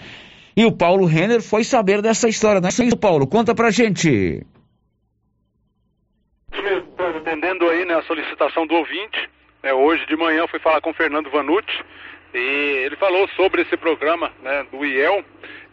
E 0.56 0.66
o 0.66 0.72
Paulo 0.72 1.06
Renner 1.06 1.42
foi 1.42 1.66
saber 1.66 2.02
dessa 2.02 2.30
história, 2.30 2.62
não 2.62 2.70
é 2.70 2.86
isso, 2.86 2.98
Paulo? 2.98 3.28
Conta 3.28 3.54
pra 3.54 3.72
gente 3.72 4.46
atendendo 7.30 7.66
aí 7.66 7.86
né, 7.86 7.89
a 8.00 8.04
solicitação 8.04 8.66
do 8.66 8.76
ouvinte. 8.76 9.30
Né, 9.62 9.74
hoje 9.74 10.06
de 10.06 10.16
manhã 10.16 10.48
fui 10.48 10.60
falar 10.60 10.82
com 10.82 10.92
o 10.92 10.94
Fernando 10.94 11.30
Vanucci 11.30 11.84
e 12.34 12.38
ele 12.86 12.96
falou 12.96 13.28
sobre 13.30 13.64
esse 13.64 13.76
programa 13.76 14.32
né, 14.42 14.66
do 14.72 14.86
IEL 14.86 15.24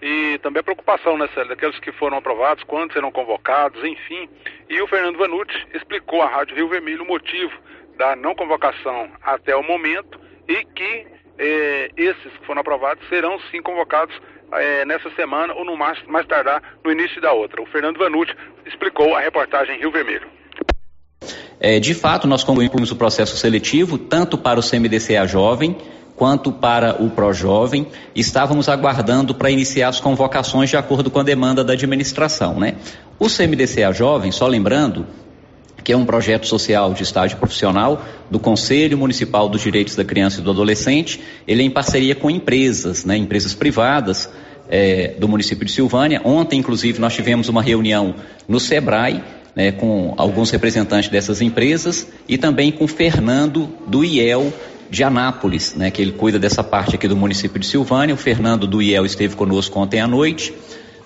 e 0.02 0.38
também 0.42 0.60
a 0.60 0.64
preocupação, 0.64 1.16
né, 1.16 1.28
Célio, 1.34 1.50
daqueles 1.50 1.78
que 1.78 1.92
foram 1.92 2.18
aprovados, 2.18 2.64
quando 2.64 2.92
serão 2.92 3.12
convocados, 3.12 3.82
enfim. 3.84 4.28
E 4.68 4.80
o 4.80 4.88
Fernando 4.88 5.18
Vanucci 5.18 5.66
explicou 5.72 6.20
à 6.20 6.26
Rádio 6.26 6.56
Rio 6.56 6.68
Vermelho 6.68 7.04
o 7.04 7.06
motivo 7.06 7.52
da 7.96 8.16
não 8.16 8.34
convocação 8.34 9.10
até 9.22 9.54
o 9.54 9.62
momento 9.62 10.20
e 10.48 10.64
que 10.64 11.06
eh, 11.38 11.90
esses 11.96 12.32
que 12.38 12.46
foram 12.46 12.60
aprovados 12.60 13.06
serão 13.08 13.38
sim 13.50 13.62
convocados 13.62 14.20
eh, 14.52 14.84
nessa 14.84 15.10
semana 15.10 15.54
ou 15.54 15.64
no 15.64 15.76
mais, 15.76 16.02
mais 16.04 16.26
tardar 16.26 16.62
no 16.84 16.90
início 16.90 17.20
da 17.20 17.32
outra. 17.32 17.62
O 17.62 17.66
Fernando 17.66 17.98
Vanucci 17.98 18.34
explicou 18.66 19.14
a 19.14 19.20
reportagem 19.20 19.78
Rio 19.78 19.90
Vermelho. 19.90 20.35
É, 21.58 21.80
de 21.80 21.94
fato, 21.94 22.26
nós 22.28 22.44
concluímos 22.44 22.90
o 22.90 22.96
processo 22.96 23.36
seletivo 23.36 23.98
tanto 23.98 24.36
para 24.36 24.60
o 24.60 24.62
CMDCA 24.62 25.26
Jovem 25.26 25.76
quanto 26.14 26.50
para 26.52 27.02
o 27.02 27.10
Projovem. 27.10 27.86
Estávamos 28.14 28.68
aguardando 28.68 29.34
para 29.34 29.50
iniciar 29.50 29.88
as 29.88 30.00
convocações 30.00 30.70
de 30.70 30.76
acordo 30.76 31.10
com 31.10 31.20
a 31.20 31.22
demanda 31.22 31.62
da 31.62 31.74
administração, 31.74 32.58
né? 32.58 32.76
O 33.18 33.28
CMDCA 33.28 33.92
Jovem, 33.92 34.32
só 34.32 34.46
lembrando, 34.46 35.06
que 35.84 35.92
é 35.92 35.96
um 35.96 36.04
projeto 36.04 36.46
social 36.46 36.92
de 36.92 37.02
estágio 37.02 37.36
profissional 37.38 38.02
do 38.30 38.38
Conselho 38.38 38.98
Municipal 38.98 39.48
dos 39.48 39.62
Direitos 39.62 39.94
da 39.94 40.04
Criança 40.04 40.40
e 40.40 40.42
do 40.42 40.50
Adolescente. 40.50 41.20
Ele 41.46 41.62
é 41.62 41.64
em 41.64 41.70
parceria 41.70 42.14
com 42.14 42.30
empresas, 42.30 43.04
né, 43.04 43.16
empresas 43.16 43.54
privadas 43.54 44.28
é, 44.68 45.14
do 45.18 45.28
município 45.28 45.64
de 45.64 45.72
Silvânia. 45.72 46.20
Ontem, 46.24 46.58
inclusive, 46.58 46.98
nós 46.98 47.14
tivemos 47.14 47.48
uma 47.48 47.62
reunião 47.62 48.16
no 48.48 48.58
SEBRAE 48.58 49.22
né, 49.56 49.72
com 49.72 50.12
alguns 50.18 50.50
representantes 50.50 51.08
dessas 51.08 51.40
empresas 51.40 52.06
e 52.28 52.36
também 52.36 52.70
com 52.70 52.86
Fernando 52.86 53.66
do 53.86 54.04
IEL 54.04 54.52
de 54.90 55.02
Anápolis, 55.02 55.74
né, 55.74 55.90
que 55.90 56.02
ele 56.02 56.12
cuida 56.12 56.38
dessa 56.38 56.62
parte 56.62 56.94
aqui 56.94 57.08
do 57.08 57.16
município 57.16 57.58
de 57.58 57.66
Silvânia. 57.66 58.14
O 58.14 58.18
Fernando 58.18 58.66
do 58.66 58.82
IEL 58.82 59.06
esteve 59.06 59.34
conosco 59.34 59.80
ontem 59.80 59.98
à 60.00 60.06
noite 60.06 60.52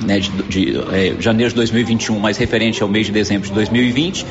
né, 0.00 0.20
de, 0.20 0.30
de 0.44 0.78
é, 0.92 1.20
janeiro 1.20 1.50
de 1.50 1.56
2021, 1.56 2.18
mais 2.18 2.38
referente 2.38 2.82
ao 2.82 2.88
mês 2.88 3.06
de 3.06 3.12
dezembro 3.12 3.48
de 3.48 3.54
2020. 3.54 4.24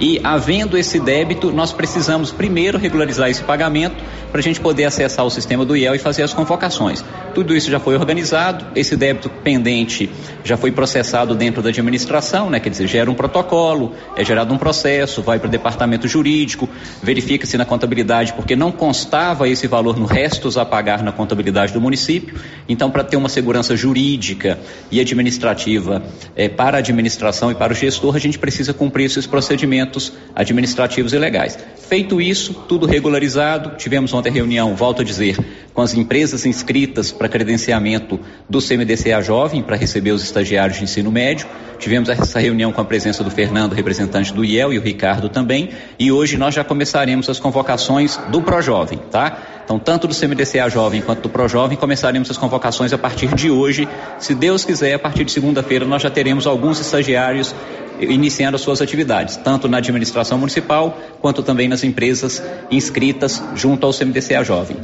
E 0.00 0.18
havendo 0.24 0.78
esse 0.78 0.98
débito, 0.98 1.52
nós 1.52 1.72
precisamos 1.72 2.32
primeiro 2.32 2.78
regularizar 2.78 3.28
esse 3.28 3.42
pagamento 3.42 4.02
para 4.30 4.40
a 4.40 4.42
gente 4.42 4.58
poder 4.58 4.84
acessar 4.84 5.26
o 5.26 5.30
sistema 5.30 5.64
do 5.64 5.76
IEL 5.76 5.94
e 5.94 5.98
fazer 5.98 6.22
as 6.22 6.32
convocações. 6.32 7.04
Tudo 7.34 7.54
isso 7.54 7.70
já 7.70 7.78
foi 7.78 7.96
organizado, 7.96 8.64
esse 8.74 8.96
débito 8.96 9.28
pendente 9.28 10.08
já 10.42 10.56
foi 10.56 10.70
processado 10.70 11.34
dentro 11.34 11.62
da 11.62 11.68
administração, 11.68 12.48
né? 12.48 12.58
Quer 12.60 12.70
dizer, 12.70 12.86
gera 12.86 13.10
um 13.10 13.14
protocolo, 13.14 13.92
é 14.16 14.24
gerado 14.24 14.54
um 14.54 14.58
processo, 14.58 15.20
vai 15.20 15.38
para 15.38 15.48
o 15.48 15.50
departamento 15.50 16.08
jurídico, 16.08 16.68
verifica-se 17.02 17.58
na 17.58 17.66
contabilidade, 17.66 18.32
porque 18.32 18.56
não 18.56 18.72
constava 18.72 19.48
esse 19.48 19.66
valor 19.66 19.98
no 19.98 20.06
restos 20.06 20.56
a 20.56 20.64
pagar 20.64 21.02
na 21.02 21.12
contabilidade 21.12 21.74
do 21.74 21.80
município. 21.80 22.36
Então, 22.68 22.90
para 22.90 23.04
ter 23.04 23.16
uma 23.16 23.28
segurança 23.28 23.76
jurídica 23.76 24.58
e 24.90 24.98
administrativa 24.98 26.02
é, 26.34 26.48
para 26.48 26.78
a 26.78 26.80
administração 26.80 27.50
e 27.50 27.54
para 27.54 27.72
o 27.72 27.76
gestor, 27.76 28.16
a 28.16 28.18
gente 28.18 28.38
precisa 28.38 28.72
cumprir 28.72 29.04
esses 29.04 29.26
procedimentos 29.26 29.89
administrativos 30.34 31.12
e 31.12 31.18
legais. 31.18 31.58
Feito 31.88 32.20
isso, 32.20 32.54
tudo 32.68 32.86
regularizado, 32.86 33.76
tivemos 33.76 34.14
ontem 34.14 34.30
reunião, 34.30 34.76
volto 34.76 35.02
a 35.02 35.04
dizer, 35.04 35.36
com 35.74 35.82
as 35.82 35.92
empresas 35.92 36.46
inscritas 36.46 37.10
para 37.10 37.28
credenciamento 37.28 38.20
do 38.48 38.60
CMDCA 38.60 39.20
Jovem 39.20 39.60
para 39.62 39.74
receber 39.76 40.12
os 40.12 40.22
estagiários 40.22 40.78
de 40.78 40.84
ensino 40.84 41.10
médio. 41.10 41.48
Tivemos 41.80 42.08
essa 42.08 42.38
reunião 42.38 42.72
com 42.72 42.80
a 42.80 42.84
presença 42.84 43.24
do 43.24 43.30
Fernando, 43.30 43.72
representante 43.72 44.32
do 44.32 44.44
IEL, 44.44 44.72
e 44.72 44.78
o 44.78 44.82
Ricardo 44.82 45.28
também. 45.28 45.70
E 45.98 46.12
hoje 46.12 46.36
nós 46.36 46.54
já 46.54 46.62
começaremos 46.62 47.28
as 47.28 47.40
convocações 47.40 48.16
do 48.30 48.40
ProJovem, 48.40 49.00
tá? 49.10 49.38
Então, 49.64 49.78
tanto 49.78 50.06
do 50.06 50.14
CMDCA 50.14 50.68
Jovem 50.68 51.00
quanto 51.00 51.22
do 51.22 51.28
ProJovem, 51.28 51.76
começaremos 51.76 52.30
as 52.30 52.36
convocações 52.36 52.92
a 52.92 52.98
partir 52.98 53.34
de 53.34 53.50
hoje. 53.50 53.88
Se 54.18 54.34
Deus 54.34 54.64
quiser, 54.64 54.94
a 54.94 54.98
partir 54.98 55.24
de 55.24 55.32
segunda-feira, 55.32 55.84
nós 55.84 56.02
já 56.02 56.10
teremos 56.10 56.46
alguns 56.46 56.80
estagiários 56.80 57.54
iniciando 58.00 58.56
as 58.56 58.62
suas 58.62 58.80
atividades, 58.80 59.36
tanto 59.36 59.68
na 59.68 59.78
administração 59.78 60.38
municipal 60.38 60.98
quanto 61.20 61.42
também 61.42 61.68
nas 61.68 61.84
empresas 61.84 62.42
inscritas 62.70 63.42
junto 63.54 63.86
ao 63.86 63.92
CMDCA 63.92 64.42
Jovem. 64.42 64.76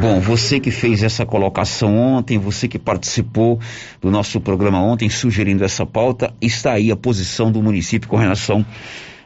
Bom, 0.00 0.20
você 0.20 0.60
que 0.60 0.70
fez 0.70 1.02
essa 1.02 1.26
colocação 1.26 1.96
ontem, 1.96 2.38
você 2.38 2.68
que 2.68 2.78
participou 2.78 3.58
do 4.00 4.10
nosso 4.10 4.40
programa 4.40 4.80
ontem 4.80 5.08
sugerindo 5.08 5.64
essa 5.64 5.84
pauta, 5.84 6.32
está 6.40 6.74
aí 6.74 6.92
a 6.92 6.96
posição 6.96 7.50
do 7.50 7.60
município 7.60 8.08
com 8.08 8.16
relação 8.16 8.64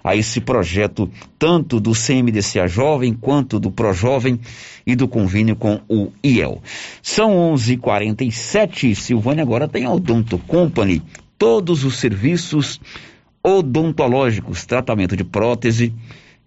a 0.03 0.17
esse 0.17 0.41
projeto, 0.41 1.11
tanto 1.39 1.79
do 1.79 1.93
CMDCA 1.93 2.67
Jovem 2.67 3.13
quanto 3.13 3.61
do 3.61 3.71
ProJovem 3.71 4.41
e 4.87 4.97
do 4.97 5.07
convênio 5.07 5.55
com 5.55 5.81
o 5.89 6.11
IEL. 6.25 6.61
São 7.03 7.37
11:47. 7.55 8.95
Silvânia 8.95 9.43
agora 9.43 9.69
tem 9.69 9.85
a 9.85 9.93
Odonto 9.93 10.39
Company, 10.39 11.03
todos 11.43 11.83
os 11.83 11.97
serviços 11.97 12.81
odontológicos, 13.43 14.65
tratamento 14.65 15.17
de 15.17 15.25
prótese, 15.25 15.93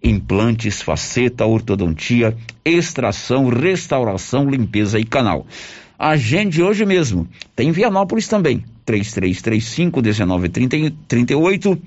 implantes, 0.02 0.80
faceta, 0.80 1.44
ortodontia, 1.44 2.34
extração, 2.64 3.50
restauração, 3.50 4.48
limpeza 4.48 4.98
e 4.98 5.04
canal. 5.04 5.46
Agende 5.98 6.62
hoje 6.62 6.86
mesmo. 6.86 7.28
Tem 7.54 7.70
Vianópolis 7.72 8.26
também, 8.26 8.64
3335 8.86 10.00
1938 10.00 11.78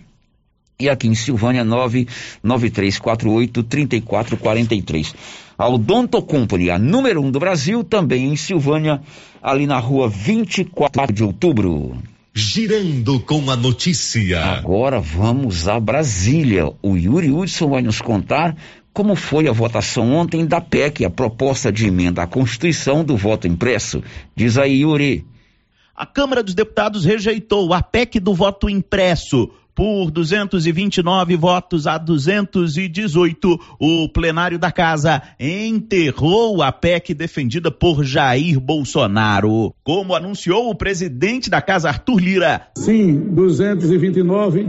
e 0.79 0.87
aqui 0.87 1.07
em 1.07 1.15
Silvânia 1.15 1.63
99348 1.63 3.63
3443. 3.63 5.15
A 5.57 5.67
Odonto 5.67 6.21
Company, 6.21 6.69
a 6.69 6.77
número 6.77 7.23
um 7.23 7.31
do 7.31 7.39
Brasil, 7.39 7.83
também 7.83 8.31
em 8.31 8.35
Silvânia, 8.35 9.01
ali 9.41 9.65
na 9.65 9.79
rua 9.79 10.07
24 10.07 11.11
de 11.11 11.23
outubro. 11.23 11.97
Girando 12.33 13.19
com 13.19 13.49
a 13.49 13.55
notícia. 13.55 14.43
Agora 14.43 14.99
vamos 14.99 15.67
a 15.67 15.79
Brasília. 15.79 16.71
O 16.81 16.95
Yuri 16.95 17.31
Hudson 17.31 17.69
vai 17.69 17.81
nos 17.81 18.01
contar 18.01 18.55
como 18.93 19.15
foi 19.15 19.47
a 19.47 19.51
votação 19.51 20.13
ontem 20.13 20.45
da 20.45 20.61
PEC, 20.61 21.05
a 21.05 21.09
proposta 21.09 21.71
de 21.71 21.87
emenda 21.87 22.21
à 22.21 22.27
Constituição 22.27 23.03
do 23.03 23.17
voto 23.17 23.47
impresso. 23.47 24.03
Diz 24.35 24.57
aí, 24.57 24.81
Yuri. 24.81 25.25
A 25.95 26.05
Câmara 26.05 26.43
dos 26.43 26.53
Deputados 26.53 27.03
rejeitou 27.03 27.73
a 27.73 27.81
PEC 27.81 28.19
do 28.19 28.33
voto 28.33 28.69
impresso 28.69 29.49
por 29.79 30.11
229 30.11 31.37
votos 31.37 31.87
a 31.87 31.97
218, 31.97 33.57
o 33.79 34.09
plenário 34.09 34.59
da 34.59 34.73
casa 34.73 35.21
enterrou 35.39 36.61
a 36.61 36.69
PEC 36.69 37.13
defendida 37.13 37.71
por 37.71 38.03
Jair 38.03 38.59
Bolsonaro. 38.59 39.73
Como 39.81 40.13
anunciou 40.13 40.69
o 40.69 40.75
presidente 40.75 41.49
da 41.49 41.61
casa, 41.61 41.87
Arthur 41.87 42.19
Lira. 42.19 42.63
Sim, 42.77 43.21
229, 43.31 44.67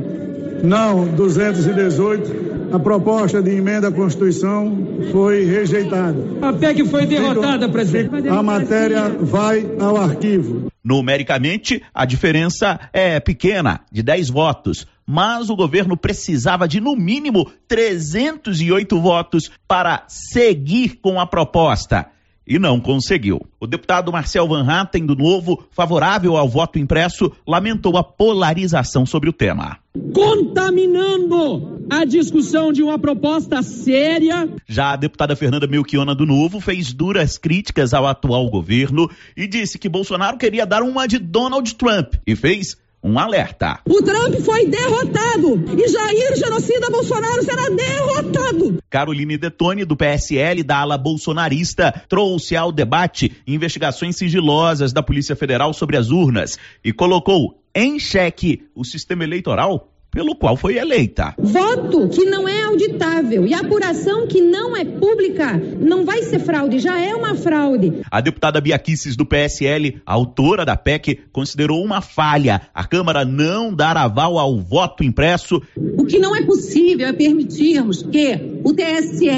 não, 0.62 1.08
218. 1.08 2.50
A 2.72 2.78
proposta 2.78 3.42
de 3.42 3.50
emenda 3.50 3.88
à 3.88 3.92
Constituição 3.92 4.78
foi 5.10 5.44
rejeitada. 5.44 6.24
A 6.40 6.52
PEC 6.52 6.84
foi 6.84 7.04
derrotada, 7.04 7.68
presidente. 7.68 8.28
A 8.28 8.40
matéria 8.44 9.08
vai 9.08 9.66
ao 9.80 9.96
arquivo. 9.96 10.70
Numericamente, 10.84 11.82
a 11.92 12.06
diferença 12.06 12.78
é 12.92 13.18
pequena, 13.18 13.80
de 13.90 14.04
10 14.04 14.30
votos 14.30 14.86
mas 15.10 15.50
o 15.50 15.56
governo 15.56 15.96
precisava 15.96 16.68
de 16.68 16.80
no 16.80 16.94
mínimo 16.94 17.50
308 17.66 19.00
votos 19.00 19.50
para 19.66 20.04
seguir 20.06 21.00
com 21.02 21.18
a 21.18 21.26
proposta. 21.26 22.06
E 22.46 22.60
não 22.60 22.80
conseguiu. 22.80 23.40
O 23.58 23.66
deputado 23.66 24.12
Marcel 24.12 24.46
Van 24.46 24.64
Hatten, 24.64 25.04
do 25.04 25.16
Novo, 25.16 25.64
favorável 25.72 26.36
ao 26.36 26.48
voto 26.48 26.78
impresso, 26.78 27.32
lamentou 27.46 27.96
a 27.96 28.04
polarização 28.04 29.04
sobre 29.04 29.28
o 29.28 29.32
tema. 29.32 29.78
Contaminando 30.14 31.86
a 31.90 32.04
discussão 32.04 32.72
de 32.72 32.80
uma 32.80 32.98
proposta 32.98 33.62
séria. 33.62 34.48
Já 34.68 34.92
a 34.92 34.96
deputada 34.96 35.34
Fernanda 35.34 35.66
Melchiona, 35.66 36.14
do 36.14 36.24
Novo, 36.24 36.60
fez 36.60 36.92
duras 36.92 37.36
críticas 37.36 37.92
ao 37.92 38.06
atual 38.06 38.48
governo 38.48 39.10
e 39.36 39.48
disse 39.48 39.76
que 39.76 39.88
Bolsonaro 39.88 40.38
queria 40.38 40.64
dar 40.64 40.82
uma 40.82 41.08
de 41.08 41.18
Donald 41.18 41.74
Trump 41.74 42.14
e 42.24 42.36
fez 42.36 42.76
um 43.02 43.18
alerta. 43.18 43.80
O 43.88 44.02
Trump 44.02 44.34
foi 44.44 44.66
derrotado 44.66 45.64
e 45.76 45.88
Jair, 45.88 46.36
genocida 46.36 46.90
Bolsonaro, 46.90 47.42
será 47.42 47.68
derrotado. 47.70 48.78
Caroline 48.90 49.38
Detone, 49.38 49.84
do 49.84 49.96
PSL 49.96 50.62
da 50.62 50.78
ala 50.78 50.98
bolsonarista, 50.98 52.04
trouxe 52.08 52.56
ao 52.56 52.70
debate 52.70 53.32
investigações 53.46 54.16
sigilosas 54.16 54.92
da 54.92 55.02
Polícia 55.02 55.34
Federal 55.34 55.72
sobre 55.72 55.96
as 55.96 56.10
urnas 56.10 56.58
e 56.84 56.92
colocou 56.92 57.62
em 57.74 57.98
xeque 57.98 58.68
o 58.74 58.84
sistema 58.84 59.24
eleitoral 59.24 59.88
pelo 60.10 60.34
qual 60.34 60.56
foi 60.56 60.76
eleita. 60.76 61.34
Voto 61.38 62.08
que 62.08 62.24
não 62.24 62.48
é 62.48 62.62
auditável 62.62 63.46
e 63.46 63.54
apuração 63.54 64.26
que 64.26 64.40
não 64.40 64.76
é 64.76 64.84
pública 64.84 65.60
não 65.80 66.04
vai 66.04 66.22
ser 66.22 66.40
fraude, 66.40 66.78
já 66.78 67.00
é 67.00 67.14
uma 67.14 67.34
fraude. 67.34 68.00
A 68.10 68.20
deputada 68.20 68.60
Biaquices 68.60 69.16
do 69.16 69.24
PSL, 69.24 70.00
autora 70.04 70.64
da 70.64 70.76
PEC, 70.76 71.20
considerou 71.32 71.82
uma 71.84 72.00
falha 72.00 72.60
a 72.74 72.84
Câmara 72.84 73.24
não 73.24 73.74
dar 73.74 73.96
aval 73.96 74.38
ao 74.38 74.58
voto 74.58 75.04
impresso. 75.04 75.62
O 75.76 76.04
que 76.04 76.18
não 76.18 76.34
é 76.34 76.42
possível 76.42 77.06
é 77.06 77.12
permitirmos 77.12 78.02
que 78.02 78.60
o 78.64 78.72
TSE 78.72 79.28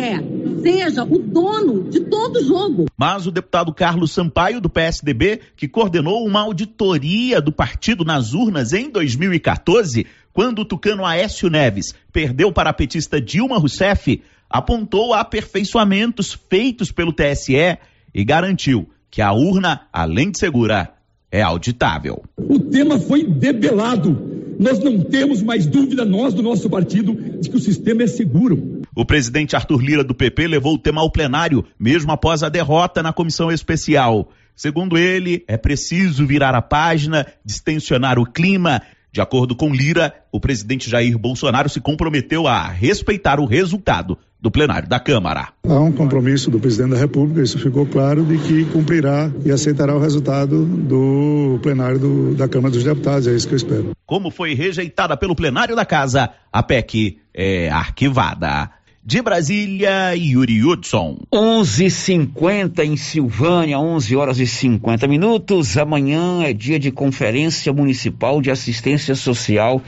seja 0.62 1.02
o 1.04 1.18
dono 1.18 1.90
de 1.90 2.00
todo 2.00 2.36
o 2.36 2.44
jogo. 2.44 2.86
Mas 2.96 3.26
o 3.26 3.32
deputado 3.32 3.74
Carlos 3.74 4.12
Sampaio, 4.12 4.60
do 4.60 4.70
PSDB, 4.70 5.40
que 5.56 5.66
coordenou 5.66 6.24
uma 6.24 6.40
auditoria 6.40 7.40
do 7.40 7.50
partido 7.50 8.04
nas 8.04 8.32
urnas 8.32 8.72
em 8.72 8.88
2014, 8.90 10.06
quando 10.32 10.60
o 10.60 10.64
tucano 10.64 11.04
Aécio 11.04 11.50
Neves 11.50 11.94
perdeu 12.12 12.52
para 12.52 12.70
a 12.70 12.72
petista 12.72 13.20
Dilma 13.20 13.58
Rousseff, 13.58 14.22
apontou 14.48 15.14
aperfeiçoamentos 15.14 16.38
feitos 16.48 16.90
pelo 16.90 17.12
TSE 17.12 17.78
e 18.14 18.24
garantiu 18.24 18.88
que 19.10 19.20
a 19.20 19.32
urna, 19.32 19.82
além 19.92 20.30
de 20.30 20.38
segura, 20.38 20.92
é 21.30 21.42
auditável. 21.42 22.22
O 22.36 22.58
tema 22.58 22.98
foi 22.98 23.24
debelado. 23.24 24.30
Nós 24.58 24.78
não 24.78 25.00
temos 25.00 25.42
mais 25.42 25.66
dúvida, 25.66 26.04
nós 26.04 26.34
do 26.34 26.42
nosso 26.42 26.68
partido, 26.68 27.14
de 27.40 27.50
que 27.50 27.56
o 27.56 27.60
sistema 27.60 28.02
é 28.02 28.06
seguro. 28.06 28.82
O 28.94 29.04
presidente 29.04 29.56
Arthur 29.56 29.80
Lira 29.80 30.04
do 30.04 30.14
PP 30.14 30.46
levou 30.46 30.74
o 30.74 30.78
tema 30.78 31.00
ao 31.00 31.10
plenário, 31.10 31.64
mesmo 31.78 32.12
após 32.12 32.42
a 32.42 32.48
derrota 32.48 33.02
na 33.02 33.12
comissão 33.12 33.50
especial. 33.50 34.30
Segundo 34.54 34.98
ele, 34.98 35.42
é 35.48 35.56
preciso 35.56 36.26
virar 36.26 36.54
a 36.54 36.62
página, 36.62 37.26
distensionar 37.44 38.18
o 38.18 38.26
clima 38.26 38.82
de 39.12 39.20
acordo 39.20 39.54
com 39.54 39.74
Lira, 39.74 40.14
o 40.32 40.40
presidente 40.40 40.88
Jair 40.88 41.18
Bolsonaro 41.18 41.68
se 41.68 41.80
comprometeu 41.80 42.46
a 42.46 42.66
respeitar 42.66 43.38
o 43.38 43.44
resultado 43.44 44.16
do 44.40 44.50
plenário 44.50 44.88
da 44.88 44.98
Câmara. 44.98 45.50
Há 45.68 45.78
um 45.78 45.92
compromisso 45.92 46.50
do 46.50 46.58
presidente 46.58 46.92
da 46.92 46.96
República, 46.96 47.42
isso 47.42 47.58
ficou 47.58 47.86
claro, 47.86 48.24
de 48.24 48.38
que 48.38 48.64
cumprirá 48.64 49.30
e 49.44 49.52
aceitará 49.52 49.94
o 49.94 50.00
resultado 50.00 50.64
do 50.64 51.60
plenário 51.62 51.98
do, 51.98 52.34
da 52.34 52.48
Câmara 52.48 52.72
dos 52.72 52.82
Deputados, 52.82 53.28
é 53.28 53.36
isso 53.36 53.46
que 53.46 53.54
eu 53.54 53.58
espero. 53.58 53.90
Como 54.06 54.30
foi 54.30 54.54
rejeitada 54.54 55.16
pelo 55.16 55.36
plenário 55.36 55.76
da 55.76 55.84
Casa, 55.84 56.30
a 56.50 56.62
PEC 56.62 57.18
é 57.34 57.68
arquivada. 57.68 58.70
De 59.04 59.20
Brasília, 59.20 60.14
Yuri 60.14 60.62
Hudson. 60.62 61.18
11:50 61.34 62.84
em 62.84 62.96
Silvânia, 62.96 63.76
11 63.76 64.14
horas 64.14 64.38
e 64.38 64.46
50 64.46 65.08
minutos. 65.08 65.76
Amanhã 65.76 66.44
é 66.44 66.52
dia 66.52 66.78
de 66.78 66.92
conferência 66.92 67.72
municipal 67.72 68.40
de 68.40 68.48
assistência 68.48 69.16
social 69.16 69.82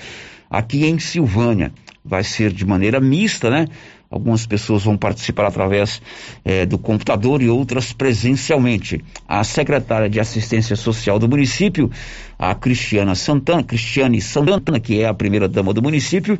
aqui 0.51 0.85
em 0.85 0.99
Silvânia. 0.99 1.73
Vai 2.05 2.25
ser 2.25 2.53
de 2.53 2.67
maneira 2.67 2.99
mista, 2.99 3.49
né? 3.49 3.69
Algumas 4.11 4.47
pessoas 4.47 4.83
vão 4.83 4.97
participar 4.97 5.47
através 5.47 6.03
eh, 6.45 6.67
do 6.67 6.77
computador 6.77 7.41
e 7.41 7.49
outras 7.49 7.93
presencialmente. 7.93 9.01
A 9.29 9.45
secretária 9.45 10.11
de 10.11 10.19
Assistência 10.19 10.75
Social 10.75 11.21
do 11.21 11.29
município, 11.29 11.89
a 12.37 12.53
Cristiana 12.53 13.15
Santana, 13.15 13.63
Cristiane 13.63 14.21
Santana, 14.21 14.81
que 14.81 15.01
é 15.01 15.07
a 15.07 15.15
primeira 15.15 15.49
dama 15.49 15.73
do 15.73 15.81
município, 15.81 16.37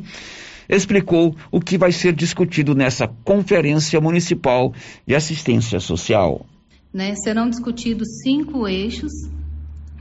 explicou 0.69 1.35
o 1.51 1.59
que 1.59 1.77
vai 1.77 1.91
ser 1.91 2.13
discutido 2.13 2.75
nessa 2.75 3.07
Conferência 3.07 3.99
Municipal 3.99 4.73
de 5.05 5.15
Assistência 5.15 5.79
Social. 5.79 6.45
Né, 6.93 7.13
serão 7.15 7.49
discutidos 7.49 8.07
cinco 8.23 8.67
eixos 8.67 9.11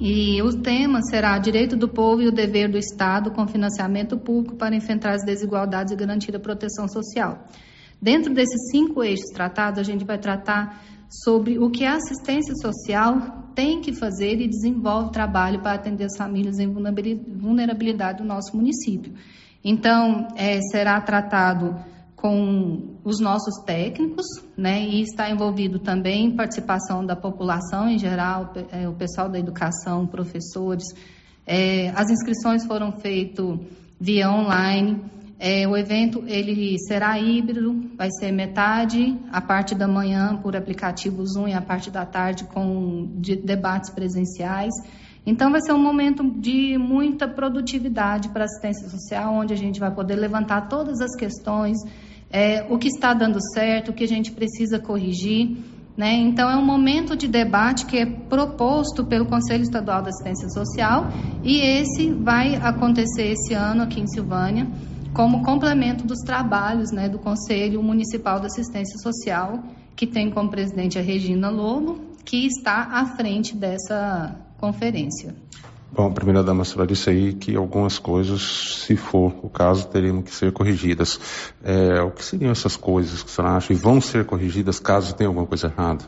e 0.01 0.43
o 0.43 0.53
tema 0.61 1.01
será 1.03 1.39
Direito 1.39 1.77
do 1.77 1.89
Povo 1.89 2.23
e 2.23 2.29
o 2.29 2.33
Dever 2.33 2.71
do 2.71 2.79
Estado 2.79 3.31
com 3.31 3.47
financiamento 3.47 4.19
público 4.19 4.57
para 4.57 4.75
enfrentar 4.75 5.13
as 5.13 5.25
desigualdades 5.25 5.93
e 5.93 5.97
garantir 5.97 6.35
a 6.35 6.41
proteção 6.41 6.89
social. 6.89 7.47
Dentro 8.01 8.35
desses 8.35 8.71
cinco 8.71 9.03
eixos 9.03 9.31
tratados, 9.31 9.79
a 9.79 9.83
gente 9.83 10.05
vai 10.05 10.19
tratar 10.19 10.85
sobre 11.09 11.59
o 11.59 11.71
que 11.71 11.85
a 11.85 11.95
assistência 11.95 12.55
social 12.57 13.51
tem 13.55 13.81
que 13.81 13.93
fazer 13.93 14.41
e 14.41 14.49
desenvolve 14.49 15.13
trabalho 15.13 15.61
para 15.61 15.75
atender 15.75 16.05
as 16.05 16.17
famílias 16.17 16.59
em 16.59 16.67
vulnerabilidade 16.67 18.19
do 18.19 18.25
nosso 18.25 18.57
município. 18.57 19.13
Então, 19.65 20.29
é, 20.37 20.61
será 20.71 21.01
tratado 21.01 21.75
com 22.15 22.97
os 23.05 23.21
nossos 23.21 23.63
técnicos, 23.65 24.27
né, 24.57 24.83
e 24.83 25.03
está 25.03 25.31
envolvido 25.31 25.79
também 25.79 26.35
participação 26.35 27.05
da 27.05 27.15
população 27.15 27.89
em 27.89 27.99
geral, 27.99 28.53
é, 28.73 28.89
o 28.89 28.95
pessoal 28.95 29.29
da 29.29 29.39
educação, 29.39 30.07
professores. 30.07 30.85
É, 31.47 31.91
as 31.91 32.11
inscrições 32.11 32.65
foram 32.65 32.93
feitas 32.93 33.59
via 34.01 34.31
online. 34.31 35.03
É, 35.39 35.67
o 35.69 35.77
evento 35.77 36.25
ele 36.27 36.79
será 36.79 37.19
híbrido, 37.19 37.91
vai 37.97 38.09
ser 38.19 38.33
metade 38.33 39.19
a 39.31 39.41
parte 39.41 39.75
da 39.75 39.89
manhã 39.89 40.39
por 40.43 40.57
aplicativo 40.57 41.25
Zoom 41.27 41.49
e 41.49 41.53
a 41.53 41.61
parte 41.61 41.91
da 41.91 42.07
tarde 42.07 42.45
com 42.45 43.11
de, 43.17 43.37
debates 43.37 43.91
presenciais. 43.91 44.73
Então, 45.27 45.51
vai 45.51 45.61
ser 45.63 45.73
um 45.73 45.83
momento 45.83 46.23
de 46.23 46.77
muita 46.77 47.27
produtividade 47.27 48.29
para 48.29 48.43
a 48.43 48.45
assistência 48.45 48.89
social, 48.89 49.35
onde 49.35 49.55
a 49.55 49.57
gente 49.57 49.81
vai 49.81 49.91
poder 49.91 50.17
levantar 50.17 50.69
todas 50.69 51.01
as 51.01 51.17
questões, 51.17 51.79
é, 52.31 52.67
o 52.69 52.77
que 52.77 52.89
está 52.89 53.15
dando 53.15 53.39
certo, 53.55 53.91
o 53.91 53.95
que 53.95 54.05
a 54.05 54.09
gente 54.09 54.33
precisa 54.33 54.79
corrigir. 54.79 55.57
Né? 55.97 56.13
Então, 56.15 56.51
é 56.51 56.57
um 56.57 56.65
momento 56.65 57.17
de 57.17 57.29
debate 57.29 57.87
que 57.87 57.97
é 57.97 58.05
proposto 58.05 59.05
pelo 59.05 59.25
Conselho 59.25 59.63
Estadual 59.63 60.03
da 60.03 60.09
Assistência 60.09 60.49
Social 60.49 61.07
e 61.43 61.61
esse 61.61 62.11
vai 62.13 62.57
acontecer 62.57 63.29
esse 63.29 63.55
ano 63.55 63.83
aqui 63.83 64.01
em 64.01 64.07
Silvânia, 64.07 64.67
como 65.15 65.45
complemento 65.45 66.05
dos 66.05 66.19
trabalhos 66.19 66.91
né, 66.91 67.09
do 67.09 67.19
Conselho 67.21 67.81
Municipal 67.81 68.41
da 68.41 68.47
Assistência 68.47 68.99
Social, 68.99 69.63
que 69.95 70.07
tem 70.07 70.31
como 70.31 70.51
presidente 70.51 70.99
a 70.99 71.03
Regina 71.03 71.49
Lobo, 71.49 72.01
que 72.25 72.45
está 72.45 72.89
à 72.93 73.07
frente 73.07 73.57
dessa 73.57 74.44
conferência. 74.65 75.35
Bom, 75.93 76.11
primeira 76.11 76.43
dama, 76.43 76.65
senhora 76.65 76.87
disse 76.87 77.11
aí 77.11 77.35
que 77.35 77.55
algumas 77.55 77.99
coisas, 77.99 78.43
se 78.87 78.97
for 78.97 79.33
o 79.43 79.49
caso, 79.49 79.87
teriam 79.87 80.23
que 80.23 80.35
ser 80.35 80.51
corrigidas. 80.53 81.21
É, 81.63 82.01
o 82.01 82.11
que 82.11 82.25
seriam 82.25 82.51
essas 82.51 82.77
coisas 82.77 83.23
que 83.23 83.31
a 83.31 83.33
senhora 83.33 83.57
acha 83.57 83.73
e 83.73 83.77
vão 83.77 84.01
ser 84.01 84.25
corrigidas 84.25 84.81
caso 84.81 85.15
tenha 85.15 85.29
alguma 85.29 85.47
coisa 85.47 85.69
errada? 85.69 86.05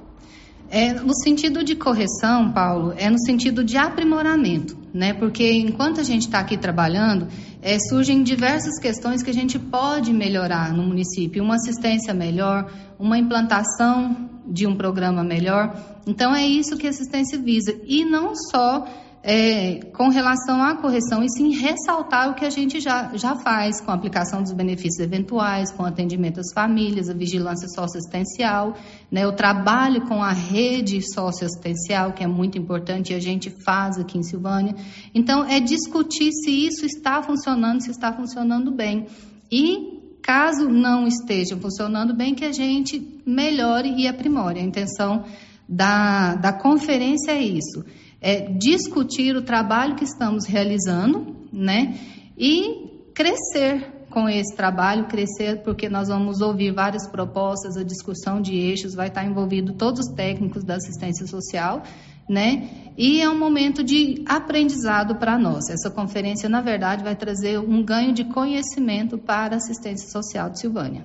É, 0.69 0.93
no 0.93 1.15
sentido 1.15 1.63
de 1.63 1.77
correção, 1.77 2.51
Paulo, 2.51 2.93
é 2.97 3.09
no 3.09 3.21
sentido 3.25 3.63
de 3.63 3.77
aprimoramento, 3.77 4.77
né? 4.93 5.13
Porque 5.13 5.53
enquanto 5.53 6.01
a 6.01 6.03
gente 6.03 6.23
está 6.23 6.41
aqui 6.41 6.57
trabalhando, 6.57 7.29
é, 7.63 7.79
surgem 7.79 8.25
diversas 8.25 8.81
questões 8.81 9.23
que 9.23 9.31
a 9.31 9.35
gente 9.35 9.57
pode 9.57 10.13
melhorar 10.13 10.73
no 10.73 10.83
município. 10.83 11.45
Uma 11.45 11.55
assistência 11.55 12.13
melhor, 12.13 12.69
uma 12.99 13.17
implantação 13.17 14.36
de 14.47 14.67
um 14.67 14.77
programa 14.77 15.23
melhor. 15.23 15.77
Então, 16.07 16.35
é 16.35 16.47
isso 16.47 16.77
que 16.77 16.87
a 16.87 16.91
assistência 16.91 17.39
visa. 17.39 17.75
E 17.85 18.05
não 18.05 18.35
só 18.35 18.87
é, 19.29 19.81
com 19.93 20.09
relação 20.09 20.63
à 20.63 20.77
correção, 20.77 21.21
e 21.21 21.29
sim 21.29 21.51
ressaltar 21.51 22.31
o 22.31 22.35
que 22.35 22.45
a 22.45 22.51
gente 22.51 22.79
já, 22.79 23.11
já 23.17 23.35
faz 23.35 23.81
com 23.81 23.91
a 23.91 23.95
aplicação 23.95 24.41
dos 24.41 24.53
benefícios 24.53 25.01
eventuais, 25.01 25.73
com 25.73 25.85
atendimento 25.85 26.39
às 26.39 26.53
famílias, 26.55 27.11
a 27.11 27.13
vigilância 27.13 27.67
socioassistencial, 27.67 28.77
né, 29.11 29.27
o 29.27 29.33
trabalho 29.33 30.03
com 30.03 30.23
a 30.23 30.31
rede 30.31 31.03
socioassistencial, 31.03 32.13
que 32.13 32.23
é 32.23 32.27
muito 32.29 32.57
importante 32.57 33.13
e 33.13 33.17
a 33.17 33.21
gente 33.21 33.51
faz 33.51 33.99
aqui 33.99 34.17
em 34.17 34.23
Silvânia. 34.23 34.77
Então, 35.13 35.45
é 35.45 35.59
discutir 35.59 36.31
se 36.31 36.51
isso 36.51 36.87
está 36.87 37.21
funcionando, 37.21 37.83
se 37.83 37.91
está 37.91 38.13
funcionando 38.13 38.71
bem. 38.71 39.09
E 39.51 40.06
caso 40.27 40.69
não 40.69 41.07
esteja 41.07 41.57
funcionando 41.57 42.15
bem, 42.15 42.35
que 42.35 42.45
a 42.45 42.53
gente 42.53 43.23
melhore 43.25 43.95
e 43.97 44.09
aprimore. 44.09 44.59
A 44.59 44.65
intenção 44.65 45.25
da, 45.69 46.35
da 46.35 46.53
conferência 46.53 47.31
é 47.31 47.43
isso 47.43 47.85
é, 48.21 48.41
discutir 48.53 49.37
o 49.37 49.43
trabalho 49.43 49.95
que 49.95 50.05
estamos 50.05 50.47
realizando, 50.47 51.37
né? 51.53 51.99
E 52.37 53.11
crescer 53.15 53.93
com 54.11 54.29
esse 54.29 54.57
trabalho, 54.57 55.07
crescer 55.07 55.63
porque 55.63 55.89
nós 55.89 56.09
vamos 56.09 56.41
ouvir 56.41 56.73
várias 56.73 57.09
propostas, 57.09 57.77
a 57.77 57.85
discussão 57.85 58.41
de 58.41 58.55
eixos, 58.55 58.95
vai 58.95 59.09
estar 59.09 59.25
envolvido 59.25 59.75
todos 59.75 60.01
os 60.01 60.15
técnicos 60.15 60.65
da 60.65 60.77
assistência 60.77 61.27
social, 61.27 61.83
né? 62.29 62.69
E 62.97 63.21
é 63.21 63.29
um 63.29 63.39
momento 63.39 63.85
de 63.85 64.23
aprendizado 64.27 65.17
para 65.17 65.39
nós. 65.39 65.69
Essa 65.69 65.91
conferência, 65.91 66.49
na 66.49 66.61
verdade, 66.61 67.05
vai 67.05 67.15
trazer 67.15 67.59
um 67.59 67.83
ganho 67.83 68.13
de 68.13 68.25
conhecimento 68.25 69.19
para 69.19 69.55
a 69.55 69.59
assistência 69.59 70.09
social 70.09 70.49
de 70.49 70.61
Silvânia. 70.61 71.05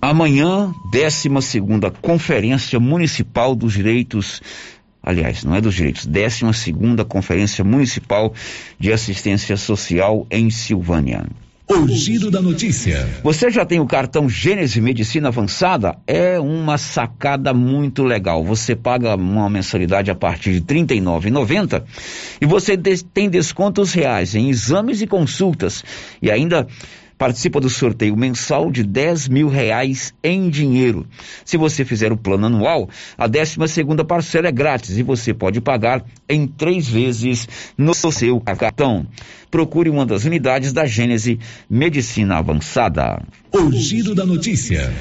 Amanhã, 0.00 0.72
12 0.92 1.28
segunda 1.42 1.90
Conferência 1.90 2.78
Municipal 2.78 3.54
dos 3.54 3.72
Direitos 3.72 4.40
aliás, 5.02 5.42
não 5.42 5.54
é 5.54 5.60
dos 5.60 5.74
direitos, 5.74 6.04
12 6.04 6.52
segunda 6.52 7.04
Conferência 7.04 7.64
Municipal 7.64 8.34
de 8.78 8.92
Assistência 8.92 9.56
Social 9.56 10.26
em 10.30 10.50
Silvânia. 10.50 11.24
O 11.70 11.86
giro 11.86 12.30
da 12.30 12.40
notícia. 12.40 13.06
Você 13.22 13.50
já 13.50 13.62
tem 13.62 13.78
o 13.78 13.86
cartão 13.86 14.26
Gênese 14.26 14.80
Medicina 14.80 15.28
Avançada? 15.28 15.98
É 16.06 16.40
uma 16.40 16.78
sacada 16.78 17.52
muito 17.52 18.04
legal. 18.04 18.42
Você 18.42 18.74
paga 18.74 19.14
uma 19.14 19.50
mensalidade 19.50 20.10
a 20.10 20.14
partir 20.14 20.60
de 20.60 20.74
R$ 20.74 20.82
39,90 20.86 21.84
e 22.40 22.46
você 22.46 22.74
tem 22.76 23.28
descontos 23.28 23.92
reais 23.92 24.34
em 24.34 24.48
exames 24.48 25.02
e 25.02 25.06
consultas 25.06 25.84
e 26.22 26.30
ainda 26.30 26.66
participa 27.18 27.60
do 27.60 27.68
sorteio 27.68 28.16
mensal 28.16 28.70
de 28.70 28.84
10 28.84 29.28
mil 29.28 29.48
reais 29.48 30.14
em 30.22 30.48
dinheiro. 30.48 31.04
Se 31.44 31.56
você 31.56 31.84
fizer 31.84 32.12
o 32.12 32.16
plano 32.16 32.46
anual, 32.46 32.88
a 33.18 33.26
12 33.26 33.56
segunda 33.66 34.04
parcela 34.04 34.46
é 34.46 34.52
grátis 34.52 34.96
e 34.96 35.02
você 35.02 35.34
pode 35.34 35.60
pagar 35.60 36.04
em 36.28 36.46
três 36.46 36.88
vezes 36.88 37.48
no 37.76 37.92
seu 37.92 38.40
cartão. 38.40 39.04
Procure 39.50 39.90
uma 39.90 40.06
das 40.06 40.24
unidades 40.24 40.72
da 40.72 40.86
Gênese 40.86 41.40
Medicina 41.68 42.38
Avançada. 42.38 43.20
O 43.52 43.72
giro 43.72 44.14
da 44.14 44.24
notícia. 44.24 44.94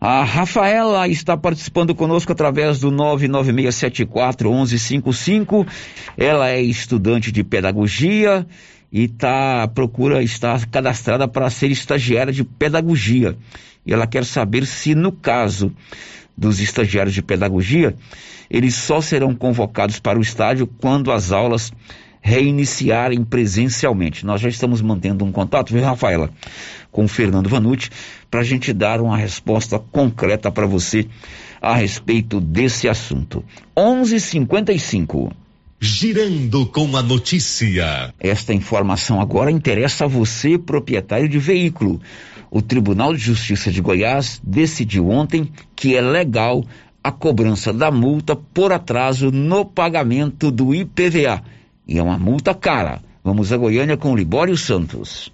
A 0.00 0.22
Rafaela 0.24 1.06
está 1.08 1.36
participando 1.36 1.94
conosco 1.94 2.32
através 2.32 2.80
do 2.80 2.90
996741155. 2.90 5.66
Ela 6.16 6.48
é 6.48 6.62
estudante 6.62 7.30
de 7.30 7.44
pedagogia 7.44 8.46
e 8.92 9.08
tá 9.08 9.68
procura 9.68 10.22
estar 10.22 10.66
cadastrada 10.66 11.28
para 11.28 11.50
ser 11.50 11.70
estagiária 11.70 12.32
de 12.32 12.44
pedagogia. 12.44 13.36
E 13.84 13.92
ela 13.92 14.06
quer 14.06 14.24
saber 14.24 14.66
se 14.66 14.94
no 14.94 15.12
caso 15.12 15.72
dos 16.36 16.60
estagiários 16.60 17.14
de 17.14 17.22
pedagogia, 17.22 17.94
eles 18.50 18.74
só 18.74 19.00
serão 19.00 19.34
convocados 19.34 20.00
para 20.00 20.18
o 20.18 20.22
estágio 20.22 20.66
quando 20.66 21.12
as 21.12 21.32
aulas 21.32 21.72
reiniciarem 22.20 23.24
presencialmente. 23.24 24.26
Nós 24.26 24.40
já 24.40 24.48
estamos 24.48 24.82
mantendo 24.82 25.24
um 25.24 25.32
contato, 25.32 25.72
viu, 25.72 25.82
Rafaela, 25.82 26.30
com 26.90 27.04
o 27.04 27.08
Fernando 27.08 27.48
Vanucci, 27.48 27.90
para 28.30 28.40
a 28.40 28.44
gente 28.44 28.72
dar 28.72 29.00
uma 29.00 29.16
resposta 29.16 29.78
concreta 29.78 30.50
para 30.50 30.66
você 30.66 31.06
a 31.60 31.74
respeito 31.74 32.40
desse 32.40 32.88
assunto. 32.88 33.44
11:55 33.76 35.32
Girando 35.82 36.66
com 36.66 36.94
a 36.94 37.02
notícia. 37.02 38.12
Esta 38.20 38.52
informação 38.52 39.18
agora 39.18 39.50
interessa 39.50 40.04
a 40.04 40.06
você, 40.06 40.58
proprietário 40.58 41.26
de 41.26 41.38
veículo. 41.38 42.02
O 42.50 42.60
Tribunal 42.60 43.14
de 43.14 43.20
Justiça 43.20 43.72
de 43.72 43.80
Goiás 43.80 44.38
decidiu 44.44 45.08
ontem 45.08 45.50
que 45.74 45.96
é 45.96 46.02
legal 46.02 46.62
a 47.02 47.10
cobrança 47.10 47.72
da 47.72 47.90
multa 47.90 48.36
por 48.36 48.72
atraso 48.72 49.30
no 49.30 49.64
pagamento 49.64 50.50
do 50.50 50.74
IPVA. 50.74 51.42
E 51.88 51.96
é 51.96 52.02
uma 52.02 52.18
multa 52.18 52.54
cara. 52.54 53.00
Vamos 53.24 53.50
a 53.50 53.56
Goiânia 53.56 53.96
com 53.96 54.14
Libório 54.14 54.58
Santos. 54.58 55.32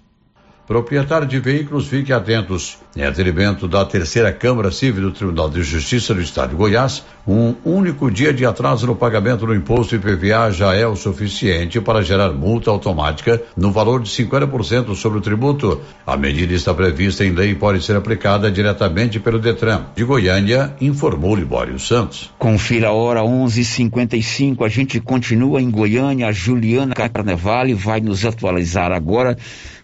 Proprietário 0.67 1.25
de 1.25 1.39
veículos, 1.39 1.87
fique 1.87 2.11
atentos. 2.11 2.77
Em 2.93 3.03
atendimento 3.03 3.69
da 3.69 3.85
terceira 3.85 4.33
Câmara 4.33 4.69
Civil 4.69 5.03
do 5.03 5.11
Tribunal 5.11 5.49
de 5.49 5.63
Justiça 5.63 6.13
do 6.13 6.19
Estado 6.19 6.49
de 6.49 6.55
Goiás, 6.57 7.05
um 7.25 7.55
único 7.63 8.11
dia 8.11 8.33
de 8.33 8.45
atraso 8.45 8.85
no 8.85 8.95
pagamento 8.95 9.45
do 9.45 9.55
imposto 9.55 9.95
IPVA 9.95 10.51
já 10.51 10.73
é 10.73 10.85
o 10.85 10.95
suficiente 10.95 11.79
para 11.79 12.01
gerar 12.01 12.33
multa 12.33 12.69
automática 12.69 13.41
no 13.55 13.71
valor 13.71 14.01
de 14.01 14.09
50% 14.09 14.93
sobre 14.93 15.19
o 15.19 15.21
tributo. 15.21 15.79
A 16.05 16.17
medida 16.17 16.53
está 16.53 16.73
prevista 16.73 17.23
em 17.23 17.31
lei 17.31 17.51
e 17.51 17.55
pode 17.55 17.81
ser 17.81 17.95
aplicada 17.95 18.51
diretamente 18.51 19.21
pelo 19.21 19.39
Detran. 19.39 19.85
De 19.95 20.03
Goiânia, 20.03 20.75
informou 20.81 21.33
Libório 21.33 21.79
Santos. 21.79 22.29
Confira 22.37 22.89
a 22.89 22.91
hora 22.91 23.21
11:55. 23.21 24.65
A 24.65 24.69
gente 24.69 24.99
continua 24.99 25.61
em 25.61 25.71
Goiânia. 25.71 26.27
A 26.27 26.31
Juliana 26.33 26.93
Carnevale 26.93 27.73
vai 27.73 28.01
nos 28.01 28.25
atualizar 28.25 28.91
agora 28.91 29.37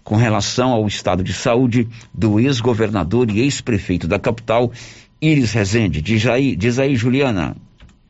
com 0.04 0.16
relação 0.16 0.72
ao 0.72 0.86
estado 0.88 1.24
de 1.24 1.34
saúde 1.34 1.88
do 2.14 2.40
ex-governador 2.40 3.30
e 3.32 3.40
ex-prefeito 3.40 4.08
da 4.08 4.20
capital, 4.20 4.72
Iris 5.22 5.54
Rezende. 5.54 6.02
Diz 6.02 6.26
aí, 6.26 6.56
diz 6.56 6.80
aí, 6.80 6.96
Juliana. 6.96 7.56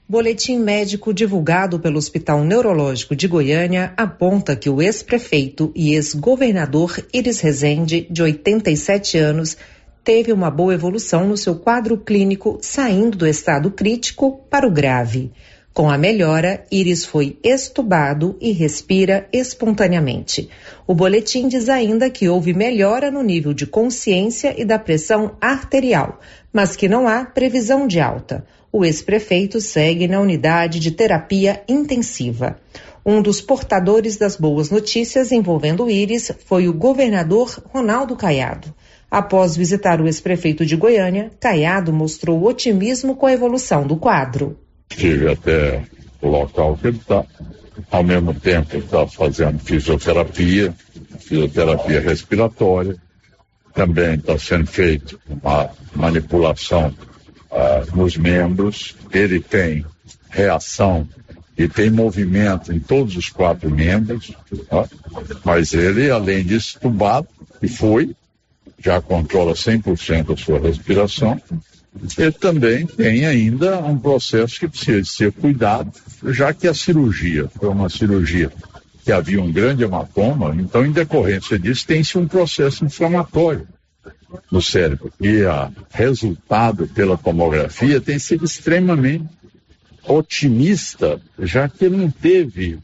Boletim 0.07 0.59
médico 0.59 1.13
divulgado 1.13 1.79
pelo 1.79 1.97
Hospital 1.97 2.43
Neurológico 2.43 3.15
de 3.15 3.27
Goiânia 3.27 3.93
aponta 3.95 4.55
que 4.55 4.69
o 4.69 4.81
ex-prefeito 4.81 5.71
e 5.73 5.93
ex-governador 5.93 7.03
Iris 7.13 7.39
Rezende, 7.39 8.05
de 8.09 8.21
87 8.21 9.17
anos, 9.17 9.57
teve 10.03 10.33
uma 10.33 10.51
boa 10.51 10.73
evolução 10.73 11.25
no 11.27 11.37
seu 11.37 11.55
quadro 11.55 11.97
clínico, 11.97 12.57
saindo 12.61 13.17
do 13.17 13.25
estado 13.25 13.71
crítico 13.71 14.41
para 14.49 14.67
o 14.67 14.71
grave. 14.71 15.31
Com 15.74 15.89
a 15.89 15.97
melhora, 15.97 16.63
Iris 16.71 17.03
foi 17.03 17.39
estubado 17.43 18.38
e 18.39 18.51
respira 18.51 19.28
espontaneamente. 19.34 20.47
O 20.86 20.93
boletim 20.93 21.47
diz 21.47 21.67
ainda 21.67 22.11
que 22.11 22.30
houve 22.30 22.53
melhora 22.53 23.09
no 23.09 23.24
nível 23.24 23.55
de 23.55 23.65
consciência 23.65 24.53
e 24.55 24.63
da 24.63 24.78
pressão 24.78 25.36
arterial, 25.41 26.19
mas 26.53 26.76
que 26.76 26.88
não 26.88 27.07
há 27.07 27.26
previsão 27.26 27.88
de 27.88 27.99
alta. 27.99 28.45
O 28.71 28.86
ex-prefeito 28.86 29.59
segue 29.59 30.07
na 30.07 30.21
unidade 30.21 30.80
de 30.80 30.91
terapia 30.91 31.63
intensiva. 31.67 32.59
Um 33.03 33.19
dos 33.19 33.41
portadores 33.41 34.15
das 34.15 34.36
boas 34.36 34.69
notícias 34.69 35.32
envolvendo 35.32 35.89
Iris 35.89 36.32
foi 36.45 36.67
o 36.67 36.74
governador 36.74 37.63
Ronaldo 37.74 38.15
Caiado. 38.15 38.71
Após 39.09 39.57
visitar 39.57 39.99
o 39.99 40.05
ex-prefeito 40.05 40.67
de 40.67 40.76
Goiânia, 40.76 41.32
Caiado 41.39 41.91
mostrou 41.91 42.43
otimismo 42.43 43.15
com 43.15 43.26
a 43.26 43.34
evolução 43.34 43.88
do 43.88 43.97
quadro. 43.97 44.59
Estive 44.93 45.31
até 45.31 45.83
o 46.21 46.27
local 46.27 46.77
que 46.77 46.87
ele 46.87 46.97
está. 46.97 47.25
Ao 47.89 48.03
mesmo 48.03 48.33
tempo, 48.35 48.77
está 48.77 49.07
fazendo 49.07 49.57
fisioterapia, 49.59 50.73
fisioterapia 51.19 51.99
respiratória. 51.99 52.95
Também 53.73 54.15
está 54.15 54.37
sendo 54.37 54.67
feita 54.67 55.17
uma 55.27 55.69
manipulação 55.95 56.93
uh, 57.49 57.95
nos 57.95 58.15
membros. 58.15 58.95
Ele 59.11 59.39
tem 59.39 59.83
reação 60.29 61.07
e 61.57 61.67
tem 61.67 61.89
movimento 61.89 62.71
em 62.71 62.79
todos 62.79 63.17
os 63.17 63.29
quatro 63.29 63.69
membros, 63.69 64.31
tá? 64.69 64.87
mas 65.43 65.73
ele, 65.73 66.09
além 66.09 66.43
disso, 66.43 66.79
tubado, 66.79 67.27
e 67.61 67.67
foi, 67.67 68.15
já 68.77 69.01
controla 69.01 69.53
100% 69.53 70.33
a 70.33 70.37
sua 70.37 70.59
respiração, 70.59 71.39
ele 72.17 72.31
também 72.31 72.85
tem 72.85 73.25
ainda 73.25 73.79
um 73.79 73.97
processo 73.97 74.59
que 74.59 74.67
precisa 74.67 75.03
ser 75.05 75.31
cuidado, 75.31 75.91
já 76.25 76.53
que 76.53 76.67
a 76.67 76.73
cirurgia 76.73 77.47
foi 77.49 77.69
uma 77.69 77.89
cirurgia 77.89 78.51
que 79.03 79.11
havia 79.11 79.41
um 79.41 79.51
grande 79.51 79.83
hematoma, 79.83 80.55
então, 80.55 80.85
em 80.85 80.91
decorrência 80.91 81.59
disso, 81.59 81.85
tem-se 81.85 82.17
um 82.17 82.27
processo 82.27 82.85
inflamatório 82.85 83.67
no 84.51 84.61
cérebro. 84.61 85.11
E 85.19 85.43
a 85.43 85.69
resultado 85.91 86.87
pela 86.87 87.17
tomografia 87.17 87.99
tem 87.99 88.17
sido 88.17 88.45
extremamente 88.45 89.25
otimista, 90.07 91.19
já 91.39 91.67
que 91.67 91.89
não 91.89 92.09
teve 92.09 92.79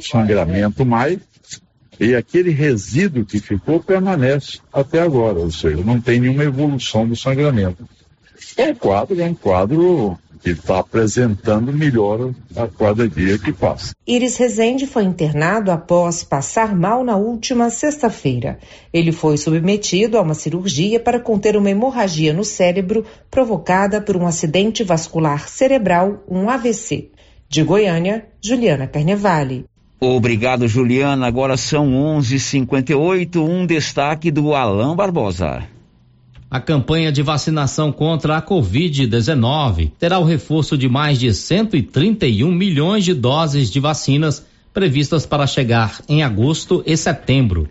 sangramento 0.00 0.84
mais 0.84 1.18
e 2.00 2.14
aquele 2.14 2.50
resíduo 2.50 3.24
que 3.24 3.38
ficou 3.38 3.80
permanece 3.80 4.58
até 4.72 5.00
agora, 5.00 5.38
ou 5.38 5.50
seja, 5.50 5.82
não 5.84 6.00
tem 6.00 6.20
nenhuma 6.20 6.42
evolução 6.42 7.06
do 7.06 7.14
sangramento. 7.14 7.88
É 8.56 8.70
um 8.70 8.74
quadro, 8.74 9.20
é 9.20 9.24
um 9.24 9.34
quadro 9.34 10.18
que 10.44 10.50
está 10.50 10.80
apresentando 10.80 11.72
melhor 11.72 12.34
a 12.54 12.68
cada 12.68 13.08
dia 13.08 13.38
que 13.38 13.50
passa. 13.50 13.94
Iris 14.06 14.36
Rezende 14.36 14.86
foi 14.86 15.04
internado 15.04 15.70
após 15.70 16.22
passar 16.22 16.76
mal 16.76 17.02
na 17.02 17.16
última 17.16 17.70
sexta-feira. 17.70 18.58
Ele 18.92 19.10
foi 19.10 19.38
submetido 19.38 20.18
a 20.18 20.20
uma 20.20 20.34
cirurgia 20.34 21.00
para 21.00 21.18
conter 21.18 21.56
uma 21.56 21.70
hemorragia 21.70 22.34
no 22.34 22.44
cérebro 22.44 23.06
provocada 23.30 24.02
por 24.02 24.18
um 24.18 24.26
acidente 24.26 24.84
vascular 24.84 25.48
cerebral, 25.48 26.22
um 26.28 26.50
AVC. 26.50 27.10
De 27.48 27.62
Goiânia, 27.62 28.26
Juliana 28.42 28.86
Carnevale. 28.86 29.64
Obrigado, 29.98 30.68
Juliana. 30.68 31.26
Agora 31.26 31.56
são 31.56 31.94
11:58. 32.18 33.42
Um 33.42 33.64
destaque 33.64 34.30
do 34.30 34.54
Alain 34.54 34.94
Barbosa. 34.94 35.73
A 36.54 36.60
campanha 36.60 37.10
de 37.10 37.20
vacinação 37.20 37.90
contra 37.90 38.36
a 38.36 38.40
Covid-19 38.40 39.90
terá 39.98 40.20
o 40.20 40.24
reforço 40.24 40.78
de 40.78 40.88
mais 40.88 41.18
de 41.18 41.34
131 41.34 42.48
milhões 42.48 43.04
de 43.04 43.12
doses 43.12 43.68
de 43.68 43.80
vacinas 43.80 44.46
previstas 44.72 45.26
para 45.26 45.48
chegar 45.48 46.00
em 46.08 46.22
agosto 46.22 46.80
e 46.86 46.96
setembro. 46.96 47.68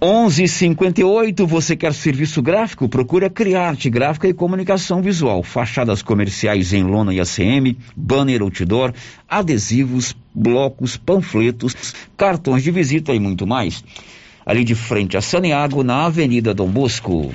11:58 0.00 1.46
você 1.46 1.76
quer 1.76 1.92
serviço 1.92 2.40
gráfico? 2.40 2.88
Procure 2.88 3.26
a 3.26 3.30
Criarte 3.30 3.90
Gráfica 3.90 4.26
e 4.26 4.32
Comunicação 4.32 5.02
Visual. 5.02 5.42
Fachadas 5.42 6.00
comerciais 6.00 6.72
em 6.72 6.84
lona 6.84 7.12
e 7.12 7.20
ACM, 7.20 7.76
banner 7.94 8.40
outdoor, 8.40 8.94
adesivos, 9.28 10.16
blocos, 10.34 10.96
panfletos, 10.96 11.76
cartões 12.16 12.62
de 12.62 12.70
visita 12.70 13.12
e 13.12 13.20
muito 13.20 13.46
mais 13.46 13.84
ali 14.50 14.64
de 14.64 14.74
frente 14.74 15.16
a 15.16 15.20
Saniago, 15.20 15.84
na 15.84 16.06
Avenida 16.06 16.52
Dom 16.52 16.66
Bosco. 16.66 17.32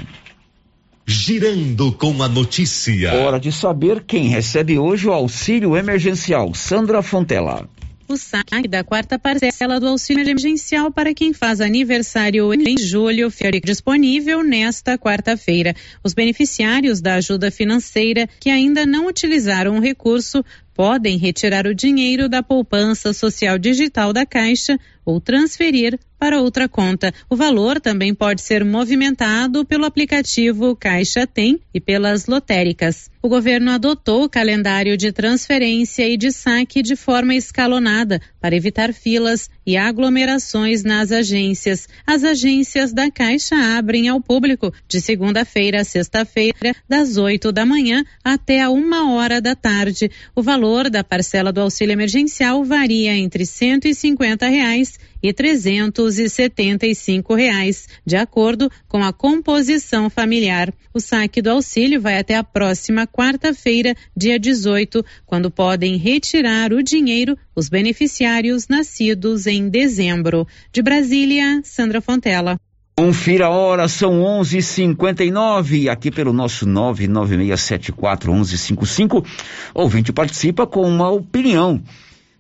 Girando 1.07 1.93
com 1.93 2.21
a 2.21 2.27
notícia. 2.27 3.13
Hora 3.13 3.39
de 3.39 3.53
saber 3.53 4.03
quem 4.03 4.27
recebe 4.27 4.77
hoje 4.77 5.07
o 5.07 5.13
auxílio 5.13 5.77
emergencial. 5.77 6.53
Sandra 6.53 7.01
Fontela. 7.01 7.69
O 8.07 8.17
saque 8.17 8.67
da 8.67 8.83
quarta 8.83 9.17
parcela 9.17 9.79
do 9.79 9.87
auxílio 9.87 10.23
emergencial 10.23 10.91
para 10.91 11.13
quem 11.13 11.31
faz 11.31 11.61
aniversário 11.61 12.53
em 12.53 12.77
julho 12.77 13.31
fica 13.31 13.61
disponível 13.61 14.43
nesta 14.43 14.97
quarta-feira. 14.97 15.73
Os 16.03 16.13
beneficiários 16.13 17.01
da 17.01 17.15
ajuda 17.15 17.49
financeira 17.49 18.27
que 18.39 18.49
ainda 18.49 18.85
não 18.85 19.07
utilizaram 19.07 19.77
o 19.77 19.81
recurso 19.81 20.43
podem 20.73 21.17
retirar 21.17 21.65
o 21.65 21.73
dinheiro 21.73 22.27
da 22.27 22.43
poupança 22.43 23.13
social 23.13 23.57
digital 23.57 24.11
da 24.11 24.25
Caixa 24.25 24.77
ou 25.05 25.21
transferir 25.21 25.99
para 26.17 26.41
outra 26.41 26.67
conta. 26.67 27.13
O 27.29 27.35
valor 27.35 27.79
também 27.79 28.13
pode 28.13 28.41
ser 28.41 28.65
movimentado 28.65 29.65
pelo 29.65 29.85
aplicativo 29.85 30.75
Caixa 30.75 31.27
Tem 31.27 31.59
e 31.73 31.79
pelas 31.79 32.25
lotéricas. 32.25 33.09
O 33.21 33.29
governo 33.29 33.71
adotou 33.71 34.23
o 34.23 34.29
calendário 34.29 34.95
de 34.95 35.11
transferência 35.11 36.07
e 36.07 36.15
de 36.15 36.31
saque 36.31 36.81
de 36.81 36.95
forma 36.95 37.35
escalonada 37.35 38.21
para 38.39 38.55
evitar 38.55 38.93
filas 38.93 39.49
e 39.65 39.75
aglomerações 39.75 40.83
nas 40.83 41.11
agências. 41.11 41.87
As 42.05 42.23
agências 42.23 42.93
da 42.93 43.09
Caixa 43.09 43.55
abrem 43.77 44.07
ao 44.07 44.21
público 44.21 44.71
de 44.87 45.01
segunda-feira 45.01 45.81
a 45.81 45.83
sexta-feira, 45.83 46.75
das 46.87 47.17
8 47.17 47.51
da 47.51 47.65
manhã 47.65 48.03
até 48.23 48.61
a 48.61 48.69
uma 48.69 49.11
hora 49.13 49.41
da 49.41 49.55
tarde. 49.55 50.09
O 50.35 50.43
valor 50.43 50.89
da 50.89 51.03
parcela 51.03 51.51
do 51.51 51.61
auxílio 51.61 51.93
emergencial 51.93 52.63
varia 52.63 53.15
entre 53.15 53.45
150 53.45 54.47
reais 54.47 54.94
e 55.21 55.33
trezentos 55.33 56.19
e 56.19 56.29
setenta 56.29 56.85
e 56.85 56.93
cinco 56.93 57.33
reais, 57.33 57.87
de 58.05 58.15
acordo 58.15 58.69
com 58.87 59.03
a 59.03 59.11
composição 59.11 60.09
familiar. 60.09 60.73
O 60.93 60.99
saque 60.99 61.41
do 61.41 61.49
auxílio 61.49 62.01
vai 62.01 62.17
até 62.17 62.35
a 62.35 62.43
próxima 62.43 63.07
quarta-feira, 63.07 63.95
dia 64.15 64.39
18, 64.39 65.03
quando 65.25 65.51
podem 65.51 65.97
retirar 65.97 66.71
o 66.71 66.83
dinheiro 66.83 67.37
os 67.55 67.69
beneficiários 67.69 68.67
nascidos 68.67 69.47
em 69.47 69.69
dezembro. 69.69 70.47
De 70.71 70.81
Brasília, 70.81 71.61
Sandra 71.63 72.01
Fontela. 72.01 72.57
Confira 72.97 73.47
a 73.47 73.49
hora, 73.49 73.89
são 73.89 74.21
11:59 74.21 75.89
aqui 75.89 76.09
pelo 76.09 76.31
nosso 76.31 76.65
996741155. 76.65 79.25
Ouvinte 79.73 80.13
participa 80.13 80.65
com 80.65 80.87
uma 80.87 81.09
opinião 81.09 81.83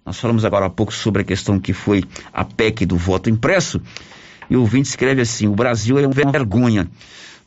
nós 0.05 0.19
falamos 0.19 0.45
agora 0.45 0.67
há 0.67 0.69
pouco 0.69 0.93
sobre 0.93 1.23
a 1.23 1.25
questão 1.25 1.59
que 1.59 1.73
foi 1.73 2.03
a 2.31 2.45
PEC 2.45 2.85
do 2.85 2.95
voto 2.95 3.29
impresso, 3.29 3.81
e 4.49 4.55
o 4.55 4.61
ouvinte 4.61 4.87
escreve 4.87 5.21
assim: 5.21 5.47
o 5.47 5.55
Brasil 5.55 5.97
é 5.97 6.05
uma 6.05 6.31
vergonha. 6.31 6.87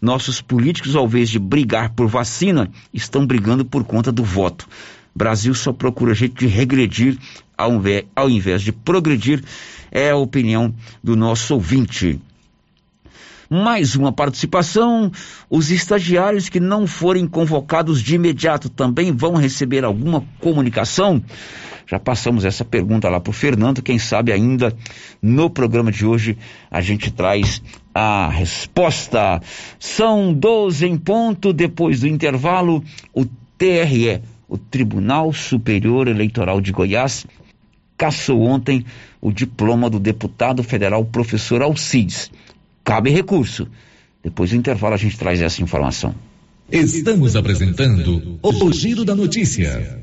Nossos 0.00 0.40
políticos, 0.40 0.96
ao 0.96 1.06
invés 1.06 1.28
de 1.28 1.38
brigar 1.38 1.90
por 1.90 2.08
vacina, 2.08 2.70
estão 2.92 3.26
brigando 3.26 3.64
por 3.64 3.84
conta 3.84 4.10
do 4.10 4.24
voto. 4.24 4.68
Brasil 5.14 5.54
só 5.54 5.72
procura 5.72 6.14
jeito 6.14 6.38
de 6.38 6.46
regredir 6.46 7.18
ao 7.56 7.72
invés, 7.74 8.04
ao 8.14 8.30
invés 8.30 8.62
de 8.62 8.70
progredir, 8.70 9.42
é 9.90 10.10
a 10.10 10.16
opinião 10.16 10.72
do 11.02 11.16
nosso 11.16 11.54
ouvinte. 11.54 12.20
Mais 13.50 13.96
uma 13.96 14.12
participação. 14.12 15.10
Os 15.48 15.70
estagiários 15.70 16.48
que 16.48 16.60
não 16.60 16.86
forem 16.86 17.26
convocados 17.26 18.02
de 18.02 18.14
imediato 18.14 18.68
também 18.68 19.10
vão 19.10 19.34
receber 19.34 19.84
alguma 19.84 20.22
comunicação? 20.38 21.22
Já 21.86 21.98
passamos 21.98 22.44
essa 22.44 22.66
pergunta 22.66 23.08
lá 23.08 23.18
para 23.18 23.30
o 23.30 23.32
Fernando. 23.32 23.80
Quem 23.80 23.98
sabe 23.98 24.30
ainda 24.30 24.76
no 25.22 25.48
programa 25.48 25.90
de 25.90 26.04
hoje 26.04 26.36
a 26.70 26.82
gente 26.82 27.10
traz 27.10 27.62
a 27.94 28.28
resposta. 28.28 29.40
São 29.78 30.34
12 30.34 30.86
em 30.86 30.98
ponto. 30.98 31.50
Depois 31.50 32.00
do 32.00 32.06
intervalo, 32.06 32.84
o 33.14 33.24
TRE, 33.56 34.20
o 34.46 34.58
Tribunal 34.58 35.32
Superior 35.32 36.06
Eleitoral 36.06 36.60
de 36.60 36.72
Goiás, 36.72 37.26
caçou 37.96 38.42
ontem 38.42 38.84
o 39.18 39.32
diploma 39.32 39.88
do 39.88 39.98
deputado 39.98 40.62
federal 40.62 41.02
professor 41.06 41.62
Alcides. 41.62 42.30
Cabe 42.88 43.10
recurso. 43.10 43.68
Depois 44.24 44.48
do 44.48 44.56
intervalo 44.56 44.94
a 44.94 44.96
gente 44.96 45.18
traz 45.18 45.42
essa 45.42 45.60
informação. 45.60 46.14
Estamos 46.72 47.36
apresentando 47.36 48.38
o 48.42 48.72
Giro 48.72 49.04
da 49.04 49.14
Notícia. 49.14 50.02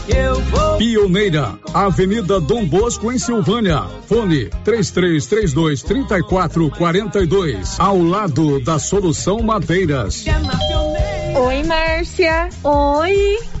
Pioneira, 0.77 1.59
Avenida 1.73 2.39
Dom 2.39 2.65
Bosco, 2.65 3.11
em 3.11 3.19
Silvânia. 3.19 3.83
Fone 4.07 4.49
3332 4.63 5.83
3442. 5.83 7.79
Ao 7.79 8.01
lado 8.01 8.59
da 8.59 8.79
Solução 8.79 9.41
Madeiras. 9.41 10.25
Oi, 11.35 11.63
Márcia. 11.63 12.49
Oi. 12.63 13.60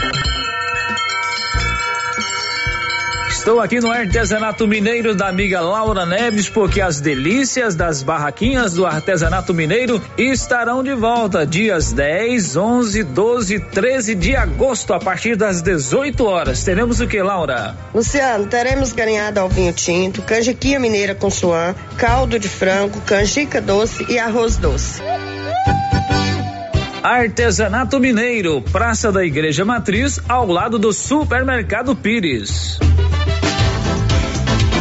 Estou 3.29 3.59
aqui 3.59 3.79
no 3.79 3.91
artesanato 3.91 4.67
mineiro 4.67 5.13
da 5.13 5.27
amiga 5.27 5.59
Laura 5.59 6.05
Neves, 6.05 6.49
porque 6.49 6.81
as 6.81 6.99
delícias 6.99 7.75
das 7.75 8.01
barraquinhas 8.01 8.73
do 8.73 8.85
artesanato 8.85 9.53
mineiro 9.53 10.01
estarão 10.17 10.81
de 10.81 10.93
volta 10.93 11.45
dias 11.45 11.91
10, 11.91 12.55
11, 12.55 13.03
12, 13.03 13.59
13 13.59 14.15
de 14.15 14.35
agosto, 14.35 14.93
a 14.93 14.99
partir 14.99 15.35
das 15.35 15.61
18 15.61 16.25
horas. 16.25 16.63
Teremos 16.63 16.99
o 16.99 17.07
que, 17.07 17.21
Laura? 17.21 17.75
Luciano, 17.93 18.47
teremos 18.47 18.93
galinhada 18.93 19.41
ao 19.41 19.49
vinho 19.49 19.73
tinto, 19.73 20.21
canjiquinha 20.21 20.79
mineira 20.79 21.13
com 21.13 21.29
suã, 21.29 21.75
caldo 21.97 22.39
de 22.39 22.47
frango, 22.47 23.01
canjica 23.01 23.61
doce 23.61 24.05
e 24.09 24.17
arroz 24.17 24.57
doce. 24.57 25.01
Artesanato 27.03 27.99
Mineiro, 27.99 28.61
Praça 28.61 29.11
da 29.11 29.23
Igreja 29.23 29.63
Matriz, 29.63 30.19
ao 30.27 30.45
lado 30.45 30.77
do 30.77 30.91
Supermercado 30.91 31.95
Pires. 31.95 32.79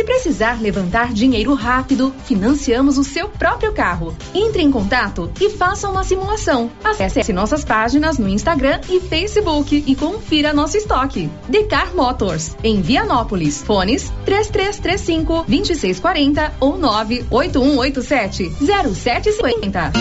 Se 0.00 0.04
precisar 0.04 0.62
levantar 0.62 1.12
dinheiro 1.12 1.52
rápido, 1.52 2.10
financiamos 2.24 2.96
o 2.96 3.04
seu 3.04 3.28
próprio 3.28 3.70
carro. 3.74 4.16
Entre 4.32 4.62
em 4.62 4.70
contato 4.70 5.30
e 5.38 5.50
faça 5.50 5.90
uma 5.90 6.02
simulação. 6.02 6.70
Acesse 6.82 7.34
nossas 7.34 7.66
páginas 7.66 8.16
no 8.16 8.26
Instagram 8.26 8.80
e 8.88 8.98
Facebook 8.98 9.84
e 9.86 9.94
confira 9.94 10.54
nosso 10.54 10.78
estoque. 10.78 11.28
Decar 11.46 11.94
Motors, 11.94 12.56
em 12.64 12.80
Vianópolis. 12.80 13.60
Fones 13.60 14.10
3335 14.24 15.44
2640 15.46 16.54
ou 16.60 16.78
98187 16.78 18.50
0750. 18.94 19.92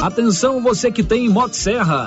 Atenção 0.00 0.62
você 0.62 0.92
que 0.92 1.02
tem 1.02 1.28
Motosserra. 1.28 2.06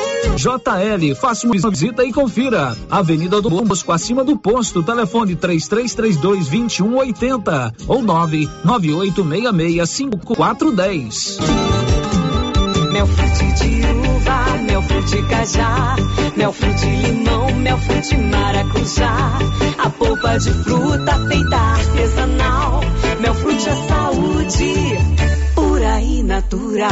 JL, 0.35 1.15
faça 1.15 1.47
uma 1.47 1.69
visita 1.69 2.03
e 2.03 2.11
confira. 2.11 2.75
Avenida 2.89 3.41
do 3.41 3.49
Bosco, 3.49 3.91
acima 3.91 4.23
do 4.23 4.37
posto, 4.37 4.81
telefone 4.83 5.35
3332 5.35 6.47
2180 6.47 7.73
ou 7.87 8.01
99866 8.01 9.89
5410. 9.89 11.37
Mel 12.91 13.07
frute 13.07 13.53
de 13.53 13.81
uva, 14.09 14.57
mel 14.63 14.81
frute 14.81 15.23
cajá, 15.23 15.95
mel 16.35 16.51
frute 16.51 16.85
limão, 16.85 17.53
mel 17.55 17.77
frute 17.77 18.17
maracujá. 18.17 19.39
A 19.77 19.89
polpa 19.89 20.37
de 20.37 20.51
fruta 20.63 21.27
feita 21.27 21.55
artesanal. 21.55 22.81
Mel 23.19 23.33
frute 23.35 23.69
é 23.69 23.75
saúde, 23.87 24.73
pura 25.55 26.01
e 26.01 26.21
natural. 26.23 26.91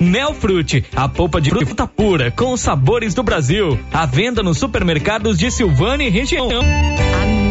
Melfrute, 0.00 0.84
a 0.94 1.08
polpa 1.08 1.40
de 1.40 1.50
fruta 1.50 1.86
pura 1.86 2.30
com 2.30 2.52
os 2.52 2.60
sabores 2.60 3.14
do 3.14 3.22
Brasil. 3.22 3.78
À 3.92 4.06
venda 4.06 4.42
nos 4.42 4.58
supermercados 4.58 5.38
de 5.38 5.50
Silvânia 5.50 6.06
e 6.06 6.10
região. 6.10 6.48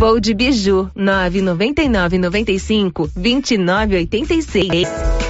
Voo 0.00 0.18
de 0.18 0.32
Biju, 0.32 0.88
999 0.96 2.18
95 2.18 3.10
2986. 3.14 5.29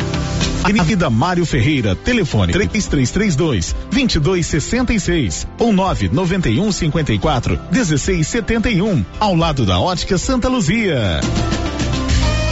Avenida 0.65 1.09
Mário 1.09 1.45
Ferreira, 1.45 1.95
telefone 1.95 2.53
3332 2.53 3.75
2266 3.91 5.47
ou 5.57 5.73
991 5.73 6.71
54 6.71 7.59
1671, 7.71 9.05
ao 9.19 9.35
lado 9.35 9.65
da 9.65 9.79
Ótica 9.79 10.17
Santa 10.17 10.47
Luzia. 10.47 11.19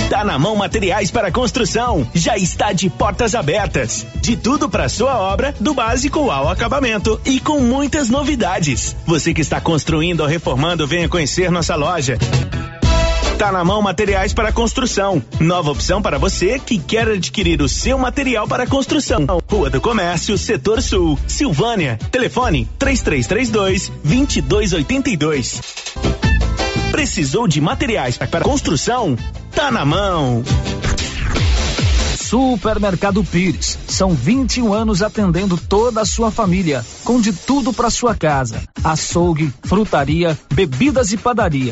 Tá 0.09 0.23
na 0.23 0.39
mão 0.39 0.55
materiais 0.55 1.11
para 1.11 1.31
construção. 1.31 2.09
Já 2.15 2.35
está 2.35 2.73
de 2.73 2.89
portas 2.89 3.35
abertas. 3.35 4.07
De 4.19 4.35
tudo 4.35 4.67
para 4.67 4.89
sua 4.89 5.19
obra, 5.19 5.53
do 5.59 5.75
básico 5.75 6.31
ao 6.31 6.49
acabamento 6.49 7.21
e 7.23 7.39
com 7.39 7.59
muitas 7.59 8.09
novidades. 8.09 8.95
Você 9.05 9.35
que 9.35 9.41
está 9.41 9.61
construindo 9.61 10.21
ou 10.21 10.27
reformando, 10.27 10.87
venha 10.87 11.07
conhecer 11.07 11.51
nossa 11.51 11.75
loja. 11.75 12.17
Tá 13.39 13.53
na 13.53 13.63
mão 13.63 13.81
materiais 13.81 14.33
para 14.33 14.51
construção. 14.51 15.23
Nova 15.39 15.71
opção 15.71 16.01
para 16.01 16.17
você 16.17 16.59
que 16.59 16.77
quer 16.77 17.07
adquirir 17.07 17.61
o 17.61 17.69
seu 17.69 17.97
material 17.97 18.45
para 18.45 18.67
construção. 18.67 19.25
Rua 19.49 19.69
do 19.69 19.79
Comércio, 19.79 20.37
Setor 20.37 20.81
Sul, 20.81 21.17
Silvânia. 21.25 21.97
Telefone 22.11 22.67
3332 22.77 23.93
2282. 24.03 25.61
Precisou 26.91 27.47
de 27.47 27.61
materiais 27.61 28.17
para 28.17 28.41
construção? 28.41 29.17
Tá 29.55 29.71
na 29.71 29.85
mão. 29.85 30.43
Supermercado 32.17 33.23
Pires. 33.23 33.79
São 33.87 34.13
21 34.13 34.73
anos 34.73 35.01
atendendo 35.01 35.57
toda 35.57 36.01
a 36.01 36.05
sua 36.05 36.29
família, 36.29 36.85
com 37.05 37.21
de 37.21 37.31
tudo 37.31 37.71
para 37.71 37.89
sua 37.89 38.13
casa: 38.13 38.61
açougue, 38.83 39.53
frutaria, 39.63 40.37
bebidas 40.53 41.13
e 41.13 41.17
padaria. 41.17 41.71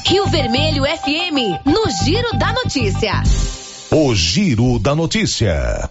Rio 0.00 0.26
Vermelho 0.26 0.84
FM, 0.84 1.66
no 1.66 1.90
Giro 2.04 2.36
da 2.38 2.52
Notícia. 2.52 3.22
O 3.90 4.14
Giro 4.14 4.78
da 4.78 4.94
Notícia. 4.94 5.90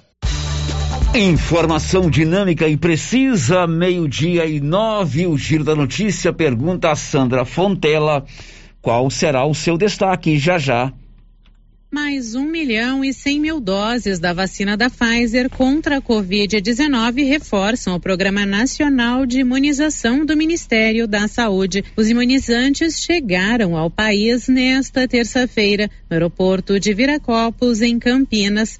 Informação 1.14 2.10
dinâmica 2.10 2.68
e 2.68 2.76
precisa, 2.76 3.68
meio-dia 3.68 4.46
e 4.46 4.60
nove, 4.60 5.28
o 5.28 5.38
Giro 5.38 5.64
da 5.64 5.76
Notícia 5.76 6.34
pergunta 6.34 6.90
a 6.90 6.96
Sandra 6.96 7.46
Fontela 7.46 8.26
qual 8.82 9.10
será 9.10 9.46
o 9.46 9.54
seu 9.54 9.78
destaque 9.78 10.38
já 10.38 10.58
já. 10.58 10.92
Mais 11.94 12.36
um 12.36 12.46
milhão 12.46 13.04
e 13.04 13.14
cem 13.14 13.38
mil 13.38 13.60
doses 13.60 14.18
da 14.18 14.32
vacina 14.32 14.78
da 14.78 14.90
Pfizer 14.90 15.50
contra 15.50 15.98
a 15.98 16.02
Covid-19 16.02 17.28
reforçam 17.28 17.94
o 17.94 18.00
Programa 18.00 18.46
Nacional 18.46 19.26
de 19.26 19.42
Imunização 19.42 20.26
do 20.26 20.38
Ministério 20.38 21.06
da 21.06 21.28
Saúde. 21.28 21.84
Os 21.98 22.08
imunizantes 22.08 23.02
chegaram 23.02 23.76
ao 23.76 23.90
país 23.90 24.48
nesta 24.48 25.06
terça-feira, 25.06 25.90
no 26.10 26.14
aeroporto 26.16 26.80
de 26.80 26.94
Viracopos, 26.94 27.82
em 27.82 28.00
Campinas. 28.00 28.80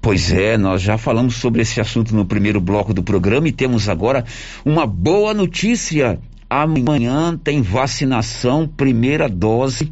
Pois 0.00 0.32
é, 0.32 0.56
nós 0.56 0.80
já 0.80 0.96
falamos 0.96 1.34
sobre 1.34 1.60
esse 1.60 1.82
assunto 1.82 2.14
no 2.14 2.24
primeiro 2.24 2.62
bloco 2.62 2.94
do 2.94 3.02
programa 3.02 3.46
e 3.48 3.52
temos 3.52 3.90
agora 3.90 4.24
uma 4.64 4.86
boa 4.86 5.34
notícia. 5.34 6.18
Amanhã 6.48 7.38
tem 7.44 7.60
vacinação, 7.60 8.66
primeira 8.66 9.28
dose 9.28 9.86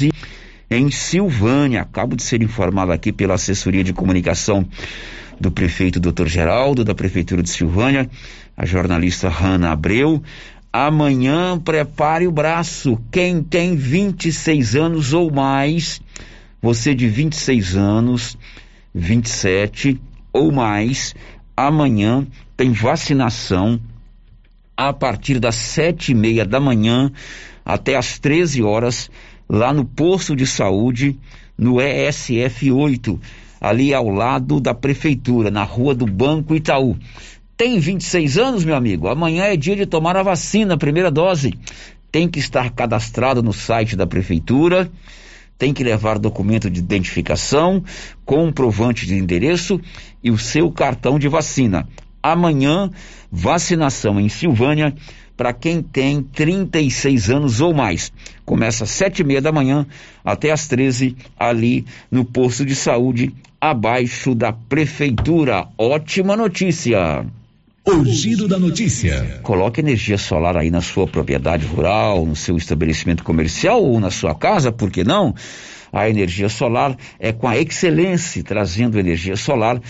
em 0.71 0.91
Silvânia. 0.91 1.83
Acabo 1.83 2.15
de 2.15 2.23
ser 2.23 2.43
informado 2.43 2.93
aqui 2.93 3.13
pela 3.13 3.35
assessoria 3.35 3.83
de 3.83 3.93
comunicação 3.93 4.67
do 5.41 5.51
prefeito 5.51 5.99
Dr. 5.99 6.27
Geraldo, 6.27 6.85
da 6.85 6.95
prefeitura 6.95 7.43
de 7.43 7.51
Silvânia, 7.51 8.09
a 8.57 8.65
jornalista 8.65 9.29
Hanna 9.29 9.73
Abreu. 9.73 10.23
Amanhã 10.73 11.59
prepare 11.59 12.29
o 12.29 12.33
braço. 12.33 12.97
Quem 13.11 13.43
tem 13.43 13.75
26 13.75 14.77
anos 14.77 15.13
ou 15.13 15.33
mais, 15.33 16.01
você 16.63 16.95
de 16.95 17.09
26 17.09 17.77
anos, 17.77 18.39
27 18.95 20.01
ou 20.33 20.53
mais, 20.53 21.15
amanhã 21.57 22.25
tem 22.57 22.71
vacinação 22.71 23.81
a 24.77 24.93
partir 24.93 25.41
das 25.41 25.57
sete 25.57 26.13
e 26.13 26.15
meia 26.15 26.45
da 26.45 26.61
manhã 26.61 27.11
até 27.65 27.97
às 27.97 28.19
13 28.19 28.63
horas 28.63 29.11
lá 29.51 29.73
no 29.73 29.85
posto 29.85 30.37
de 30.37 30.47
saúde, 30.47 31.19
no 31.59 31.81
ESF 31.81 32.71
8, 32.71 33.21
ali 33.61 33.93
ao 33.93 34.09
lado 34.09 34.61
da 34.61 34.73
prefeitura, 34.73 35.51
na 35.51 35.65
rua 35.65 35.93
do 35.93 36.07
Banco 36.07 36.55
Itaú. 36.55 36.97
Tem 37.57 37.81
26 37.81 38.39
anos, 38.39 38.65
meu 38.65 38.77
amigo? 38.77 39.09
Amanhã 39.09 39.47
é 39.47 39.57
dia 39.57 39.75
de 39.75 39.87
tomar 39.87 40.17
a 40.17 40.23
vacina, 40.23 40.79
primeira 40.79 41.11
dose. 41.11 41.53
Tem 42.13 42.29
que 42.29 42.39
estar 42.39 42.71
cadastrado 42.71 43.43
no 43.43 43.53
site 43.53 43.97
da 43.97 44.07
prefeitura, 44.07 44.89
tem 45.59 45.75
que 45.75 45.83
levar 45.83 46.19
documento 46.19 46.71
de 46.71 46.79
identificação, 46.79 47.83
comprovante 48.25 49.05
de 49.05 49.17
endereço 49.17 49.81
e 50.23 50.31
o 50.31 50.39
seu 50.39 50.71
cartão 50.71 51.19
de 51.19 51.27
vacina. 51.27 51.89
Amanhã, 52.23 52.91
vacinação 53.31 54.21
em 54.21 54.29
Silvânia 54.29 54.95
para 55.37 55.55
quem 55.55 55.83
tem 55.83 56.23
36 56.23 57.31
anos 57.31 57.61
ou 57.63 57.73
mais. 57.73 58.13
Começa 58.45 58.85
às 58.85 58.91
sete 58.91 59.21
e 59.21 59.25
meia 59.25 59.41
da 59.41 59.51
manhã 59.51 59.87
até 60.23 60.51
às 60.51 60.69
13 60.69 61.17
ali 61.39 61.87
no 62.11 62.27
posto 62.27 62.65
de 62.65 62.75
saúde 62.75 63.33
abaixo 63.59 64.35
da 64.35 64.53
prefeitura. 64.53 65.67
Ótima 65.79 66.37
notícia! 66.37 67.25
O 67.87 68.05
giro 68.05 68.47
da 68.47 68.59
notícia. 68.59 69.41
Coloque 69.43 69.81
energia 69.81 70.19
solar 70.19 70.59
aí 70.59 70.71
na 70.71 70.83
sua 70.83 71.07
propriedade 71.07 71.65
rural, 71.65 72.27
no 72.27 72.37
seu 72.37 72.59
estabelecimento 72.59 73.25
comercial 73.25 73.83
ou 73.83 73.99
na 73.99 74.11
sua 74.11 74.35
casa, 74.35 74.71
por 74.71 74.91
que 74.91 75.03
não? 75.03 75.35
A 75.91 76.09
energia 76.09 76.51
solar 76.51 76.95
é 77.19 77.33
com 77.33 77.49
a 77.49 77.57
excelência, 77.57 78.45
trazendo 78.45 78.99
energia 78.99 79.35
solar 79.37 79.81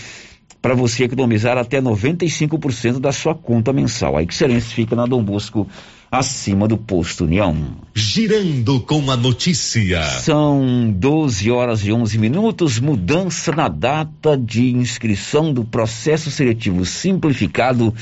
para 0.61 0.75
você 0.75 1.05
economizar 1.05 1.57
até 1.57 1.81
95% 1.81 2.99
da 2.99 3.11
sua 3.11 3.33
conta 3.33 3.73
mensal. 3.73 4.15
A 4.15 4.23
Excelência 4.23 4.75
fica 4.75 4.95
na 4.95 5.05
Dom 5.05 5.23
Bosco, 5.23 5.67
acima 6.11 6.67
do 6.67 6.77
posto 6.77 7.23
União. 7.23 7.55
Girando 7.95 8.79
com 8.81 9.09
a 9.09 9.17
notícia. 9.17 10.03
São 10.03 10.93
12 10.95 11.49
horas 11.49 11.85
e 11.85 11.91
11 11.91 12.17
minutos. 12.19 12.79
Mudança 12.79 13.51
na 13.51 13.67
data 13.67 14.37
de 14.37 14.71
inscrição 14.71 15.51
do 15.51 15.63
processo 15.63 16.29
seletivo 16.29 16.85
simplificado 16.85 17.93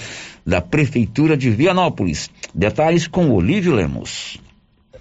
da 0.46 0.60
Prefeitura 0.60 1.38
de 1.38 1.50
Vianópolis. 1.50 2.30
Detalhes 2.54 3.08
com 3.08 3.30
Olívio 3.30 3.74
Lemos. 3.74 4.38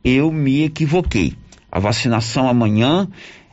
eu 0.05 0.31
me 0.32 0.65
equivoquei. 0.65 1.35
A 1.70 1.78
vacinação 1.78 2.48
amanhã 2.48 3.09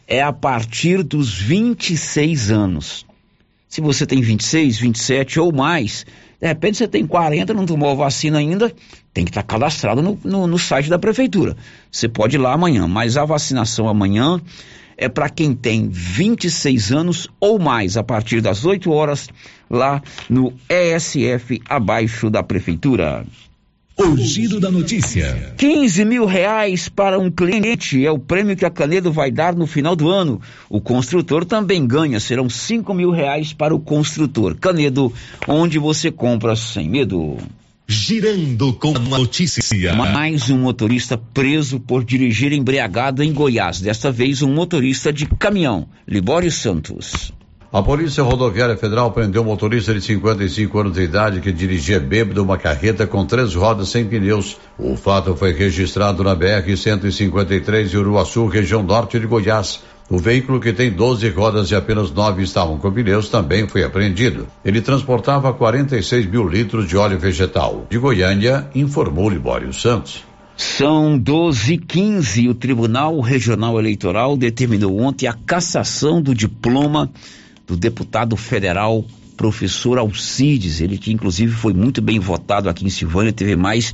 é 0.07 0.21
a 0.21 0.31
partir 0.31 1.03
dos 1.03 1.37
26 1.37 2.51
anos. 2.51 3.05
Se 3.67 3.81
você 3.81 4.05
tem 4.05 4.21
26, 4.21 4.77
27 4.77 5.39
ou 5.39 5.51
mais, 5.51 6.05
de 6.43 6.47
repente 6.49 6.77
você 6.77 6.89
tem 6.89 7.07
40, 7.07 7.53
não 7.53 7.65
tomou 7.65 7.89
a 7.89 7.93
vacina 7.93 8.37
ainda, 8.37 8.69
tem 9.13 9.23
que 9.23 9.31
estar 9.31 9.43
cadastrado 9.43 10.01
no, 10.01 10.19
no, 10.25 10.45
no 10.45 10.59
site 10.59 10.89
da 10.89 10.99
prefeitura. 10.99 11.55
Você 11.89 12.09
pode 12.09 12.35
ir 12.35 12.39
lá 12.39 12.51
amanhã, 12.51 12.85
mas 12.85 13.15
a 13.15 13.23
vacinação 13.23 13.87
amanhã 13.87 14.41
é 14.97 15.07
para 15.07 15.29
quem 15.29 15.55
tem 15.55 15.87
26 15.87 16.91
anos 16.91 17.29
ou 17.39 17.57
mais, 17.59 17.95
a 17.95 18.03
partir 18.03 18.41
das 18.41 18.65
8 18.65 18.91
horas, 18.91 19.29
lá 19.69 20.03
no 20.29 20.51
ESF, 20.67 21.61
abaixo 21.65 22.29
da 22.29 22.43
prefeitura. 22.43 23.25
O 23.95 24.17
giro 24.17 24.59
da 24.59 24.71
notícia. 24.71 25.53
15 25.55 26.03
mil 26.03 26.25
reais 26.25 26.89
para 26.89 27.19
um 27.19 27.29
cliente 27.29 28.03
é 28.03 28.09
o 28.09 28.17
prêmio 28.17 28.55
que 28.55 28.65
a 28.65 28.69
Canedo 28.71 29.11
vai 29.11 29.29
dar 29.29 29.55
no 29.55 29.67
final 29.67 29.95
do 29.95 30.09
ano. 30.09 30.41
O 30.67 30.81
construtor 30.81 31.45
também 31.45 31.85
ganha, 31.85 32.19
serão 32.19 32.49
5 32.49 32.91
mil 32.91 33.11
reais 33.11 33.53
para 33.53 33.73
o 33.73 33.79
construtor. 33.79 34.55
Canedo, 34.55 35.13
onde 35.47 35.77
você 35.77 36.09
compra 36.09 36.55
sem 36.55 36.89
medo. 36.89 37.37
Girando 37.87 38.73
com 38.73 38.95
a 38.95 38.99
notícia. 38.99 39.61
Mais 39.93 40.49
um 40.49 40.57
motorista 40.57 41.15
preso 41.15 41.79
por 41.79 42.03
dirigir 42.03 42.51
embriagado 42.51 43.21
em 43.21 43.31
Goiás. 43.31 43.79
Desta 43.79 44.11
vez, 44.11 44.41
um 44.41 44.51
motorista 44.51 45.13
de 45.13 45.27
caminhão. 45.27 45.87
Libório 46.07 46.51
Santos. 46.51 47.31
A 47.73 47.81
Polícia 47.81 48.23
Rodoviária 48.23 48.77
Federal 48.77 49.09
prendeu 49.09 49.41
um 49.41 49.45
motorista 49.45 49.95
de 49.95 49.99
55 49.99 50.77
anos 50.77 50.93
de 50.93 51.01
idade 51.01 51.41
que 51.41 51.51
dirigia 51.51 51.99
bêbado 51.99 52.43
uma 52.43 52.55
carreta 52.55 53.07
com 53.07 53.25
três 53.25 53.55
rodas 53.55 53.89
sem 53.89 54.05
pneus. 54.05 54.57
O 54.77 54.95
fato 54.95 55.35
foi 55.35 55.53
registrado 55.53 56.23
na 56.23 56.35
BR-153 56.35 57.95
Uruaçu, 57.95 58.45
região 58.45 58.83
norte 58.83 59.19
de 59.19 59.25
Goiás. 59.25 59.81
O 60.07 60.19
veículo, 60.19 60.59
que 60.59 60.71
tem 60.71 60.91
12 60.91 61.27
rodas 61.29 61.71
e 61.71 61.75
apenas 61.75 62.11
9 62.11 62.43
estavam 62.43 62.77
com 62.77 62.91
pneus, 62.91 63.27
também 63.27 63.67
foi 63.67 63.83
apreendido. 63.83 64.45
Ele 64.63 64.79
transportava 64.79 65.51
46 65.51 66.27
mil 66.27 66.47
litros 66.47 66.87
de 66.87 66.95
óleo 66.95 67.17
vegetal. 67.17 67.87
De 67.89 67.97
Goiânia, 67.97 68.67
informou 68.75 69.27
Libório 69.27 69.73
Santos. 69.73 70.23
São 70.55 71.17
12 71.17 71.73
e 71.73 71.77
15 71.79 72.49
O 72.49 72.53
Tribunal 72.53 73.19
Regional 73.19 73.79
Eleitoral 73.79 74.37
determinou 74.37 74.99
ontem 75.01 75.25
a 75.25 75.33
cassação 75.33 76.21
do 76.21 76.35
diploma 76.35 77.09
do 77.67 77.75
deputado 77.75 78.35
federal 78.35 79.05
professor 79.35 79.97
Alcides, 79.97 80.79
ele 80.79 80.97
que 80.97 81.11
inclusive 81.11 81.51
foi 81.51 81.73
muito 81.73 82.01
bem 82.01 82.19
votado 82.19 82.69
aqui 82.69 82.85
em 82.85 82.89
Silvânia, 82.89 83.33
teve 83.33 83.55
mais 83.55 83.93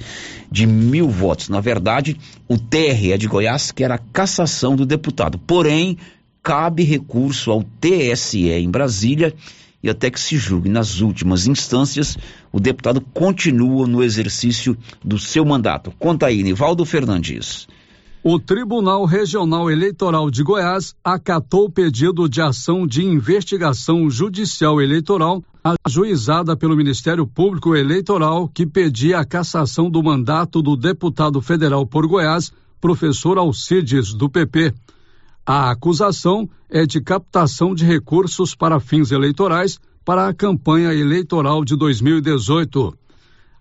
de 0.52 0.68
mil 0.68 1.10
votos. 1.10 1.50
Na 1.50 1.62
verdade, 1.62 2.18
o 2.48 2.58
TRE 2.58 3.18
de 3.18 3.28
Goiás 3.28 3.72
quer 3.72 3.92
a 3.92 3.98
cassação 3.98 4.76
do 4.76 4.86
deputado. 4.86 5.40
Porém, 5.40 5.98
cabe 6.44 6.84
recurso 6.84 7.52
ao 7.52 7.64
TSE 7.64 8.50
em 8.50 8.70
Brasília 8.70 9.34
e 9.82 9.90
até 9.90 10.10
que 10.12 10.20
se 10.20 10.38
julgue 10.38 10.70
nas 10.70 11.00
últimas 11.00 11.48
instâncias, 11.48 12.18
o 12.52 12.60
deputado 12.60 13.00
continua 13.00 13.88
no 13.88 14.04
exercício 14.04 14.78
do 15.04 15.18
seu 15.18 15.46
mandato. 15.46 15.94
Conta 15.98 16.26
aí, 16.26 16.44
Nivaldo 16.44 16.86
Fernandes. 16.86 17.68
O 18.22 18.38
Tribunal 18.38 19.06
Regional 19.06 19.72
Eleitoral 19.72 20.30
de 20.30 20.44
Goiás 20.44 20.94
acatou 21.02 21.66
o 21.66 21.72
pedido 21.72 22.28
de 22.28 22.42
ação 22.42 22.86
de 22.86 23.02
investigação 23.02 24.10
judicial 24.10 24.82
eleitoral 24.82 25.42
ajuizada 25.86 26.54
pelo 26.54 26.76
Ministério 26.76 27.26
Público 27.26 27.74
Eleitoral 27.74 28.50
que 28.50 28.66
pedia 28.66 29.20
a 29.20 29.26
cassação 29.26 29.90
do 29.90 30.04
mandato 30.04 30.62
do 30.62 30.76
deputado 30.76 31.42
federal 31.42 31.88
por 31.88 32.06
Goiás, 32.06 32.52
professor 32.82 33.38
Alcides, 33.38 34.14
do 34.14 34.30
PP. 34.30 34.74
A 35.46 35.72
acusação 35.72 36.50
é 36.70 36.86
de 36.86 37.00
captação 37.00 37.74
de 37.74 37.86
recursos 37.86 38.54
para 38.54 38.82
fins 38.82 39.12
eleitorais 39.12 39.80
para 40.04 40.28
a 40.28 40.34
campanha 40.34 40.94
eleitoral 40.94 41.64
de 41.64 41.74
2018. 41.78 42.94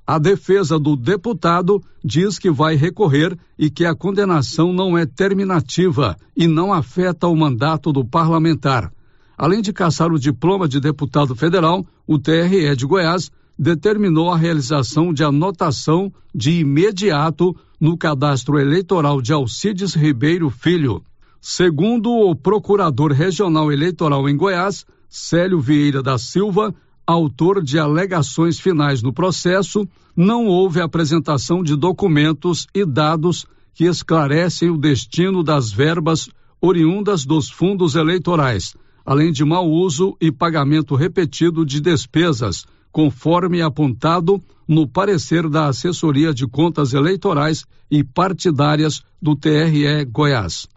A 0.08 0.18
defesa 0.18 0.78
do 0.78 0.96
deputado 0.96 1.82
diz 2.02 2.38
que 2.38 2.50
vai 2.50 2.76
recorrer 2.76 3.38
e 3.58 3.68
que 3.68 3.84
a 3.84 3.94
condenação 3.94 4.72
não 4.72 4.96
é 4.96 5.04
terminativa 5.04 6.16
e 6.34 6.46
não 6.46 6.72
afeta 6.72 7.26
o 7.26 7.36
mandato 7.36 7.92
do 7.92 8.02
parlamentar. 8.02 8.90
Além 9.36 9.60
de 9.60 9.70
caçar 9.70 10.10
o 10.10 10.18
diploma 10.18 10.66
de 10.66 10.80
deputado 10.80 11.36
federal, 11.36 11.84
o 12.06 12.18
TRE 12.18 12.74
de 12.74 12.86
Goiás 12.86 13.30
determinou 13.58 14.30
a 14.30 14.36
realização 14.38 15.12
de 15.12 15.22
anotação 15.22 16.10
de 16.34 16.52
imediato 16.52 17.54
no 17.78 17.94
cadastro 17.94 18.58
eleitoral 18.58 19.20
de 19.20 19.34
Alcides 19.34 19.92
Ribeiro 19.92 20.48
Filho. 20.48 21.02
Segundo 21.38 22.10
o 22.10 22.34
procurador 22.34 23.12
regional 23.12 23.70
eleitoral 23.70 24.26
em 24.26 24.38
Goiás, 24.38 24.86
Célio 25.06 25.60
Vieira 25.60 26.02
da 26.02 26.16
Silva, 26.16 26.74
autor 27.08 27.62
de 27.62 27.78
alegações 27.78 28.60
finais 28.60 29.02
no 29.02 29.14
processo, 29.14 29.88
não 30.14 30.44
houve 30.44 30.78
apresentação 30.78 31.62
de 31.62 31.74
documentos 31.74 32.66
e 32.74 32.84
dados 32.84 33.46
que 33.72 33.84
esclarecem 33.86 34.68
o 34.68 34.76
destino 34.76 35.42
das 35.42 35.72
verbas 35.72 36.28
oriundas 36.60 37.24
dos 37.24 37.48
fundos 37.48 37.94
eleitorais, 37.94 38.74
além 39.06 39.32
de 39.32 39.42
mau 39.42 39.66
uso 39.70 40.18
e 40.20 40.30
pagamento 40.30 40.94
repetido 40.94 41.64
de 41.64 41.80
despesas, 41.80 42.66
conforme 42.92 43.62
apontado 43.62 44.42
no 44.66 44.86
parecer 44.86 45.48
da 45.48 45.68
Assessoria 45.68 46.34
de 46.34 46.46
Contas 46.46 46.92
Eleitorais 46.92 47.64
e 47.90 48.04
Partidárias 48.04 49.02
do 49.22 49.34
TRE 49.34 50.04
Goiás. 50.04 50.68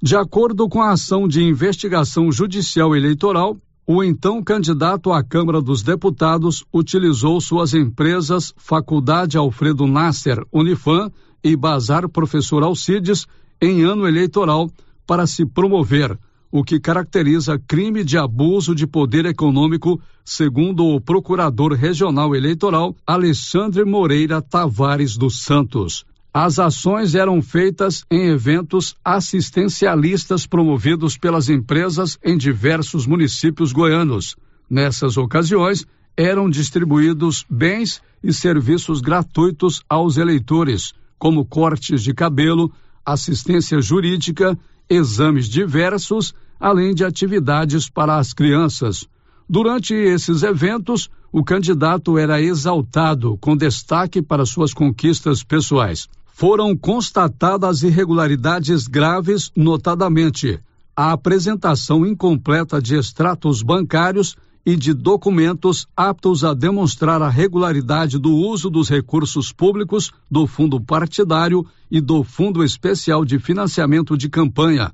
De 0.00 0.14
acordo 0.14 0.68
com 0.68 0.80
a 0.80 0.92
ação 0.92 1.26
de 1.26 1.42
investigação 1.42 2.30
judicial 2.30 2.94
eleitoral, 2.94 3.58
o 3.86 4.02
então 4.02 4.42
candidato 4.42 5.12
à 5.12 5.22
Câmara 5.22 5.60
dos 5.60 5.82
Deputados 5.82 6.64
utilizou 6.72 7.40
suas 7.40 7.74
empresas 7.74 8.54
Faculdade 8.56 9.36
Alfredo 9.36 9.86
Nasser, 9.86 10.42
Unifam 10.50 11.10
e 11.42 11.54
Bazar 11.54 12.08
Professor 12.08 12.62
Alcides 12.62 13.26
em 13.60 13.82
ano 13.82 14.06
eleitoral 14.06 14.70
para 15.06 15.26
se 15.26 15.44
promover, 15.44 16.18
o 16.50 16.64
que 16.64 16.80
caracteriza 16.80 17.58
crime 17.58 18.02
de 18.02 18.16
abuso 18.16 18.74
de 18.74 18.86
poder 18.86 19.26
econômico, 19.26 20.00
segundo 20.24 20.86
o 20.86 21.00
Procurador 21.00 21.74
Regional 21.74 22.34
Eleitoral 22.34 22.96
Alexandre 23.06 23.84
Moreira 23.84 24.40
Tavares 24.40 25.16
dos 25.16 25.42
Santos. 25.42 26.06
As 26.36 26.58
ações 26.58 27.14
eram 27.14 27.40
feitas 27.40 28.04
em 28.10 28.26
eventos 28.26 28.96
assistencialistas 29.04 30.48
promovidos 30.48 31.16
pelas 31.16 31.48
empresas 31.48 32.18
em 32.24 32.36
diversos 32.36 33.06
municípios 33.06 33.70
goianos. 33.70 34.34
Nessas 34.68 35.16
ocasiões, 35.16 35.86
eram 36.16 36.50
distribuídos 36.50 37.46
bens 37.48 38.02
e 38.20 38.32
serviços 38.32 39.00
gratuitos 39.00 39.84
aos 39.88 40.16
eleitores, 40.16 40.92
como 41.20 41.44
cortes 41.44 42.02
de 42.02 42.12
cabelo, 42.12 42.72
assistência 43.06 43.80
jurídica, 43.80 44.58
exames 44.90 45.48
diversos, 45.48 46.34
além 46.58 46.96
de 46.96 47.04
atividades 47.04 47.88
para 47.88 48.18
as 48.18 48.32
crianças. 48.32 49.06
Durante 49.48 49.94
esses 49.94 50.42
eventos, 50.42 51.08
o 51.30 51.44
candidato 51.44 52.18
era 52.18 52.42
exaltado, 52.42 53.38
com 53.40 53.56
destaque 53.56 54.20
para 54.20 54.44
suas 54.44 54.74
conquistas 54.74 55.44
pessoais 55.44 56.08
foram 56.34 56.76
constatadas 56.76 57.84
irregularidades 57.84 58.88
graves, 58.88 59.52
notadamente 59.54 60.58
a 60.96 61.12
apresentação 61.12 62.04
incompleta 62.04 62.82
de 62.82 62.96
extratos 62.96 63.62
bancários 63.62 64.34
e 64.66 64.74
de 64.74 64.92
documentos 64.92 65.86
aptos 65.96 66.42
a 66.42 66.52
demonstrar 66.52 67.22
a 67.22 67.28
regularidade 67.28 68.18
do 68.18 68.34
uso 68.34 68.68
dos 68.68 68.88
recursos 68.88 69.52
públicos 69.52 70.10
do 70.28 70.44
fundo 70.44 70.80
partidário 70.80 71.64
e 71.88 72.00
do 72.00 72.24
Fundo 72.24 72.64
Especial 72.64 73.24
de 73.24 73.38
Financiamento 73.38 74.16
de 74.18 74.28
Campanha, 74.28 74.90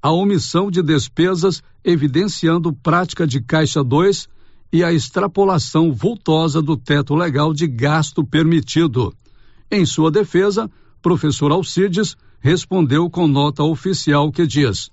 a 0.00 0.10
omissão 0.10 0.70
de 0.70 0.82
despesas 0.82 1.62
evidenciando 1.84 2.72
prática 2.72 3.26
de 3.26 3.42
caixa 3.42 3.84
2 3.84 4.26
e 4.72 4.82
a 4.82 4.90
extrapolação 4.90 5.92
vultosa 5.92 6.62
do 6.62 6.78
teto 6.78 7.14
legal 7.14 7.52
de 7.52 7.66
gasto 7.66 8.24
permitido. 8.24 9.12
Em 9.70 9.84
sua 9.84 10.10
defesa, 10.10 10.70
professor 11.02 11.52
Alcides 11.52 12.16
respondeu 12.40 13.10
com 13.10 13.26
nota 13.26 13.62
oficial 13.62 14.32
que 14.32 14.46
diz: 14.46 14.90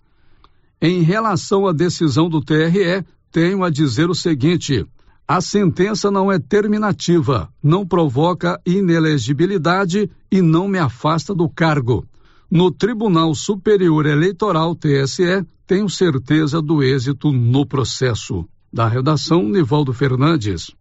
Em 0.82 1.02
relação 1.02 1.68
à 1.68 1.72
decisão 1.72 2.30
do 2.30 2.42
TRE, 2.42 3.06
tenho 3.32 3.64
a 3.64 3.70
dizer 3.70 4.10
o 4.10 4.16
seguinte: 4.16 4.86
A 5.28 5.40
sentença 5.40 6.12
não 6.12 6.32
é 6.32 6.40
terminativa, 6.40 7.50
não 7.64 7.88
provoca 7.88 8.60
inelegibilidade 8.66 10.10
e 10.32 10.42
não 10.42 10.68
me 10.68 10.78
afasta 10.78 11.34
do 11.34 11.48
cargo. 11.48 12.06
No 12.52 12.70
Tribunal 12.70 13.34
Superior 13.34 14.06
Eleitoral 14.06 14.76
TSE, 14.76 15.46
tenho 15.66 15.90
certeza 15.90 16.62
do 16.62 16.84
êxito 16.84 17.32
no 17.32 17.66
processo. 17.66 18.46
Da 18.72 18.88
redação, 18.88 19.44
Nivaldo 19.44 19.94
Fernandes. 19.94 20.72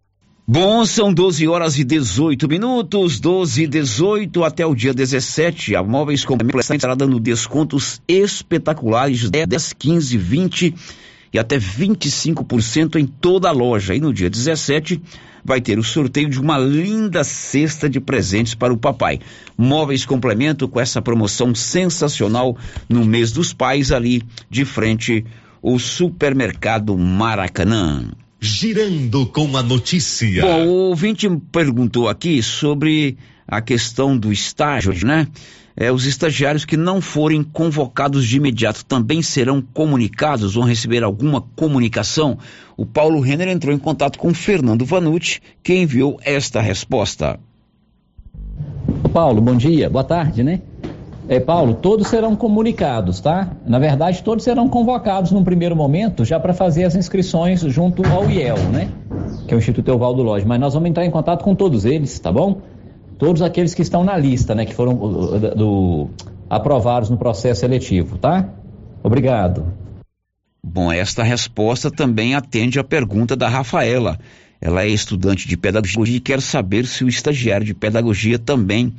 Bom, 0.47 0.85
são 0.85 1.11
12 1.11 1.47
horas 1.47 1.79
e 1.79 1.83
18 1.83 2.47
minutos, 2.47 3.19
12 3.19 3.63
e 3.63 3.67
18 3.67 4.43
até 4.43 4.63
o 4.63 4.75
dia 4.75 4.93
17. 4.93 5.75
A 5.75 5.81
Móveis 5.81 6.23
Complementos 6.23 6.69
estará 6.69 6.93
dando 6.93 7.19
descontos 7.19 7.99
espetaculares 8.07 9.21
de 9.21 9.43
10, 9.47 9.73
15, 9.73 10.17
20 10.19 10.75
e 11.33 11.39
até 11.39 11.57
25% 11.57 12.97
em 12.97 13.07
toda 13.07 13.49
a 13.49 13.51
loja. 13.51 13.95
E 13.95 13.99
no 13.99 14.13
dia 14.13 14.29
17 14.29 15.01
vai 15.43 15.59
ter 15.59 15.79
o 15.79 15.83
sorteio 15.83 16.29
de 16.29 16.39
uma 16.39 16.59
linda 16.59 17.23
cesta 17.23 17.89
de 17.89 17.99
presentes 17.99 18.53
para 18.53 18.71
o 18.71 18.77
papai. 18.77 19.19
Móveis 19.57 20.05
Complemento 20.05 20.67
com 20.67 20.79
essa 20.79 21.01
promoção 21.01 21.55
sensacional 21.55 22.55
no 22.87 23.03
mês 23.03 23.31
dos 23.31 23.51
pais 23.51 23.91
ali 23.91 24.21
de 24.47 24.63
frente 24.63 25.25
o 25.59 25.79
supermercado 25.79 26.95
Maracanã. 26.95 28.11
Girando 28.45 29.25
com 29.25 29.57
a 29.57 29.63
notícia. 29.63 30.43
Bom, 30.43 30.67
o 30.67 30.71
ouvinte 30.89 31.27
perguntou 31.51 32.07
aqui 32.07 32.43
sobre 32.43 33.17
a 33.47 33.59
questão 33.59 34.15
do 34.15 34.31
estágio, 34.31 34.93
né? 35.03 35.27
É, 35.75 35.91
os 35.91 36.05
estagiários 36.05 36.63
que 36.63 36.77
não 36.77 37.01
forem 37.01 37.43
convocados 37.43 38.25
de 38.25 38.37
imediato 38.37 38.85
também 38.85 39.23
serão 39.23 39.63
comunicados, 39.63 40.53
vão 40.53 40.63
receber 40.63 41.03
alguma 41.03 41.41
comunicação? 41.41 42.37
O 42.77 42.85
Paulo 42.85 43.19
Renner 43.19 43.47
entrou 43.47 43.73
em 43.73 43.79
contato 43.79 44.19
com 44.19 44.31
Fernando 44.31 44.85
Vanucci, 44.85 45.41
que 45.63 45.73
enviou 45.73 46.19
esta 46.23 46.61
resposta. 46.61 47.39
Paulo, 49.11 49.41
bom 49.41 49.57
dia, 49.57 49.89
boa 49.89 50.03
tarde, 50.03 50.43
né? 50.43 50.61
É, 51.27 51.39
Paulo, 51.39 51.73
todos 51.73 52.07
serão 52.07 52.35
comunicados, 52.35 53.19
tá? 53.19 53.51
Na 53.65 53.79
verdade, 53.79 54.21
todos 54.21 54.43
serão 54.43 54.69
convocados 54.69 55.31
num 55.31 55.43
primeiro 55.43 55.75
momento 55.75 56.23
já 56.23 56.39
para 56.39 56.53
fazer 56.53 56.83
as 56.83 56.95
inscrições 56.95 57.61
junto 57.61 58.05
ao 58.05 58.29
IEL, 58.29 58.57
né? 58.71 58.89
Que 59.47 59.53
é 59.53 59.57
o 59.57 59.59
Instituto 59.59 59.91
Evaldo 59.91 60.21
Lodge. 60.21 60.45
Mas 60.45 60.59
nós 60.59 60.73
vamos 60.75 60.87
entrar 60.87 61.03
em 61.03 61.09
contato 61.09 61.43
com 61.43 61.55
todos 61.55 61.83
eles, 61.83 62.19
tá 62.19 62.31
bom? 62.31 62.61
Todos 63.17 63.41
aqueles 63.41 63.73
que 63.73 63.81
estão 63.81 64.03
na 64.03 64.15
lista, 64.15 64.53
né? 64.53 64.65
Que 64.65 64.75
foram 64.75 64.93
uh, 64.93 65.39
do, 65.39 65.55
do, 65.55 66.09
aprovados 66.47 67.09
no 67.09 67.17
processo 67.17 67.61
seletivo, 67.61 68.19
tá? 68.19 68.47
Obrigado. 69.01 69.65
Bom, 70.63 70.91
esta 70.91 71.23
resposta 71.23 71.89
também 71.89 72.35
atende 72.35 72.77
à 72.79 72.83
pergunta 72.83 73.35
da 73.35 73.49
Rafaela. 73.49 74.19
Ela 74.61 74.83
é 74.83 74.87
estudante 74.87 75.47
de 75.47 75.57
pedagogia 75.57 76.17
e 76.17 76.19
quer 76.19 76.41
saber 76.41 76.85
se 76.85 77.03
o 77.03 77.09
estagiário 77.09 77.65
de 77.65 77.73
pedagogia 77.73 78.37
também 78.37 78.93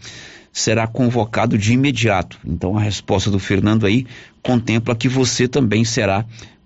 será 0.57 0.87
convocado 0.87 1.59
de 1.59 1.75
imediato. 1.75 2.39
Então 2.43 2.79
a 2.79 2.81
resposta 2.81 3.31
do 3.31 3.39
Fernando 3.39 3.85
aí 3.85 4.07
contempla 4.43 4.97
que 4.97 5.07
você 5.07 5.47
também 5.47 5.85
será 5.85 6.25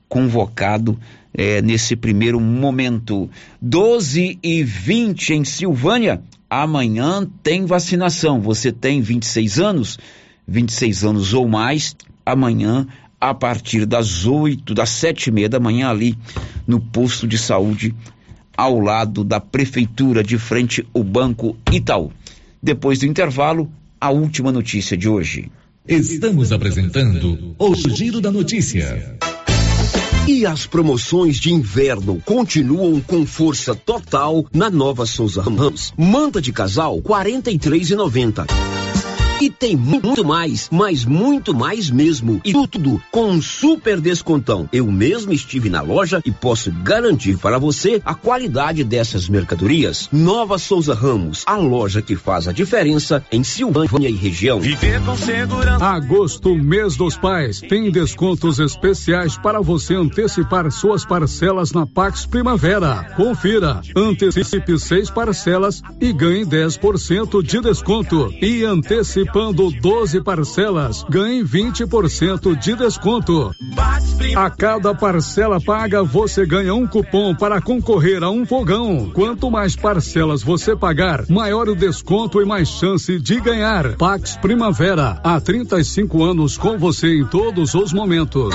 convocado 0.09 0.97
é, 1.35 1.61
nesse 1.61 1.97
primeiro 1.97 2.41
momento. 2.41 3.29
12 3.61 4.39
e 4.41 4.63
20 4.63 5.35
em 5.35 5.45
Silvânia, 5.45 6.23
amanhã 6.49 7.27
tem 7.43 7.67
vacinação. 7.67 8.41
Você 8.41 8.71
tem 8.71 9.01
26 9.01 9.59
anos, 9.59 9.99
26 10.47 11.05
anos 11.05 11.35
ou 11.35 11.49
mais, 11.49 11.97
amanhã 12.25 12.87
a 13.21 13.35
partir 13.35 13.87
das 13.87 14.25
8, 14.25 14.73
das 14.73 14.91
sete 14.91 15.27
e 15.27 15.33
meia 15.33 15.49
da 15.49 15.59
manhã 15.59 15.91
ali 15.91 16.17
no 16.65 16.79
posto 16.81 17.27
de 17.27 17.37
saúde 17.37 17.93
ao 18.57 18.79
lado 18.79 19.25
da 19.25 19.41
prefeitura 19.41 20.23
de 20.23 20.39
frente 20.39 20.87
ao 20.95 21.03
Banco 21.03 21.57
Itaú. 21.73 22.13
Depois 22.63 23.01
do 23.01 23.07
intervalo, 23.07 23.71
a 24.01 24.11
última 24.11 24.51
notícia 24.51 24.97
de 24.97 25.09
hoje. 25.09 25.51
Estamos 25.87 26.53
apresentando 26.53 27.55
o 27.59 27.75
Giro 27.75 28.21
da 28.21 28.31
Notícia. 28.31 29.19
E 30.27 30.47
as 30.47 30.67
promoções 30.67 31.37
de 31.37 31.53
inverno 31.53 32.23
continuam 32.25 33.01
com 33.01 33.27
força 33.27 33.75
total 33.75 34.47
na 34.53 34.71
Nova 34.71 35.05
Souza 35.05 35.43
Ramos. 35.43 35.93
Manta 35.99 36.41
de 36.41 36.53
casal 36.53 36.97
R$ 36.97 37.03
43,90. 37.03 38.80
E 39.41 39.49
tem 39.49 39.75
muito 39.75 40.23
mais, 40.23 40.69
mas 40.71 41.07
muito 41.07 41.55
mais 41.55 41.89
mesmo. 41.89 42.43
E 42.45 42.53
tudo 42.53 43.03
com 43.11 43.31
um 43.31 43.41
super 43.41 43.99
descontão. 43.99 44.69
Eu 44.71 44.93
mesmo 44.93 45.33
estive 45.33 45.71
na 45.71 45.81
loja 45.81 46.21
e 46.27 46.31
posso 46.31 46.71
garantir 46.71 47.39
para 47.39 47.59
você 47.59 48.03
a 48.05 48.15
qualidade 48.15 48.85
dessas 48.85 49.31
mercadorias. 49.31 50.11
Nova 50.13 50.59
Souza 50.59 50.93
Ramos, 50.93 51.43
a 51.47 51.57
loja 51.57 52.03
que 52.03 52.17
faz 52.17 52.49
a 52.49 52.53
diferença 52.53 53.25
em 53.33 53.43
Silvânia 53.43 54.11
e 54.11 54.15
região. 54.15 54.61
Viver 54.61 55.01
com 55.07 55.17
segurança. 55.17 55.87
Agosto, 55.87 56.55
mês 56.55 56.95
dos 56.95 57.17
pais, 57.17 57.63
tem 57.63 57.91
descontos 57.91 58.59
especiais 58.59 59.39
para 59.39 59.63
você 59.63 59.95
antecipar 59.95 60.71
suas 60.71 61.07
parcelas 61.07 61.73
na 61.73 61.87
Pax 61.87 62.27
Primavera. 62.27 63.15
Confira, 63.17 63.81
antecipe 63.97 64.79
seis 64.79 65.09
parcelas 65.09 65.81
e 65.99 66.13
ganhe 66.13 66.45
10% 66.45 67.43
de 67.43 67.61
desconto. 67.63 68.31
E 68.43 68.65
antecipe 68.65 69.30
antecipando 69.31 69.71
12 69.71 70.21
parcelas, 70.23 71.05
ganhe 71.09 71.43
20% 71.43 72.59
de 72.59 72.75
desconto. 72.75 73.55
A 74.37 74.51
cada 74.51 74.95
parcela 74.95 75.61
paga, 75.61 76.03
você 76.03 76.45
ganha 76.45 76.75
um 76.75 76.87
cupom 76.87 77.35
para 77.35 77.61
concorrer 77.61 78.23
a 78.23 78.31
um 78.31 78.45
fogão. 78.45 79.11
Quanto 79.15 79.51
mais 79.51 79.77
parcelas 79.77 80.43
você 80.43 80.77
pagar, 80.77 81.25
maior 81.29 81.69
o 81.69 81.77
desconto 81.77 82.41
e 82.43 82.45
mais 82.45 82.69
chance 82.69 83.19
de 83.19 83.41
ganhar. 83.41 83.97
Pax 83.97 84.37
Primavera, 84.37 85.21
há 85.23 85.41
35 85.41 86.23
anos 86.23 86.59
com 86.59 86.77
você 86.77 87.15
em 87.15 87.25
todos 87.25 87.75
os 87.75 87.93
momentos. 87.93 88.55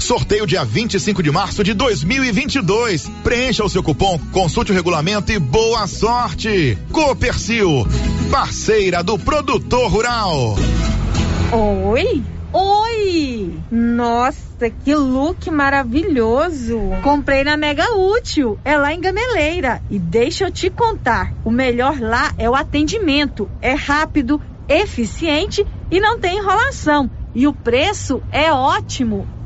Sorteio 0.00 0.46
dia 0.46 0.64
25 0.64 1.22
de 1.22 1.30
março 1.30 1.62
de 1.62 1.74
2022. 1.74 3.08
Preencha 3.22 3.64
o 3.64 3.68
seu 3.68 3.82
cupom, 3.82 4.18
consulte 4.32 4.72
o 4.72 4.74
regulamento 4.74 5.30
e 5.30 5.38
boa 5.38 5.86
sorte. 5.86 6.78
Copercil, 6.90 7.86
parceira 8.30 9.02
do 9.02 9.18
produtor 9.18 9.90
rural. 9.90 10.56
Oi? 11.52 12.22
Oi! 12.52 13.54
Nossa, 13.70 14.70
que 14.70 14.94
look 14.94 15.48
maravilhoso! 15.50 16.80
Comprei 17.02 17.44
na 17.44 17.56
Mega 17.56 17.96
Útil, 17.96 18.58
é 18.64 18.76
lá 18.76 18.92
em 18.92 19.00
Gameleira. 19.00 19.80
E 19.88 19.98
deixa 19.98 20.44
eu 20.44 20.50
te 20.50 20.68
contar: 20.70 21.32
o 21.44 21.50
melhor 21.50 22.00
lá 22.00 22.32
é 22.38 22.50
o 22.50 22.56
atendimento. 22.56 23.48
É 23.62 23.74
rápido, 23.74 24.40
eficiente 24.68 25.64
e 25.90 26.00
não 26.00 26.18
tem 26.18 26.38
enrolação. 26.38 27.10
E 27.34 27.46
o 27.46 27.52
preço 27.52 28.20
é 28.32 28.52
ótimo. 28.52 29.26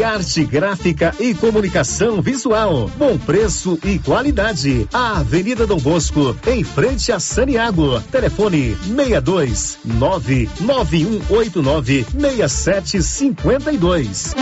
Criarte 0.00 0.44
Gráfica 0.46 1.14
e 1.20 1.34
Comunicação 1.34 2.22
Visual. 2.22 2.90
Bom 2.96 3.18
preço 3.18 3.78
e 3.84 3.98
qualidade. 3.98 4.88
A 4.90 5.18
Avenida 5.18 5.66
Dom 5.66 5.76
Bosco, 5.76 6.34
em 6.46 6.64
frente 6.64 7.12
a 7.12 7.20
Saniago. 7.20 8.00
Telefone 8.10 8.74
62 8.86 9.80
99189 9.84 12.06
6752. 12.18 14.34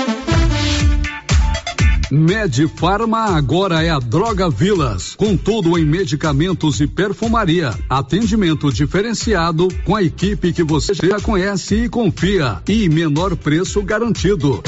Medifarma 2.10 3.36
agora 3.36 3.82
é 3.82 3.90
a 3.90 3.98
Droga 3.98 4.48
Vilas, 4.48 5.14
com 5.16 5.36
tudo 5.36 5.76
em 5.76 5.85
medicamentos 5.85 6.80
e 6.80 6.86
perfumaria. 6.86 7.74
Atendimento 7.90 8.72
diferenciado 8.72 9.66
com 9.85 9.97
a 9.97 10.05
equipe 10.05 10.52
que 10.52 10.62
você 10.62 10.94
já 10.94 11.18
conhece 11.20 11.74
e 11.74 11.89
confia 11.89 12.62
e 12.66 12.89
menor 12.89 13.36
preço 13.36 13.82
garantido. 13.82 14.62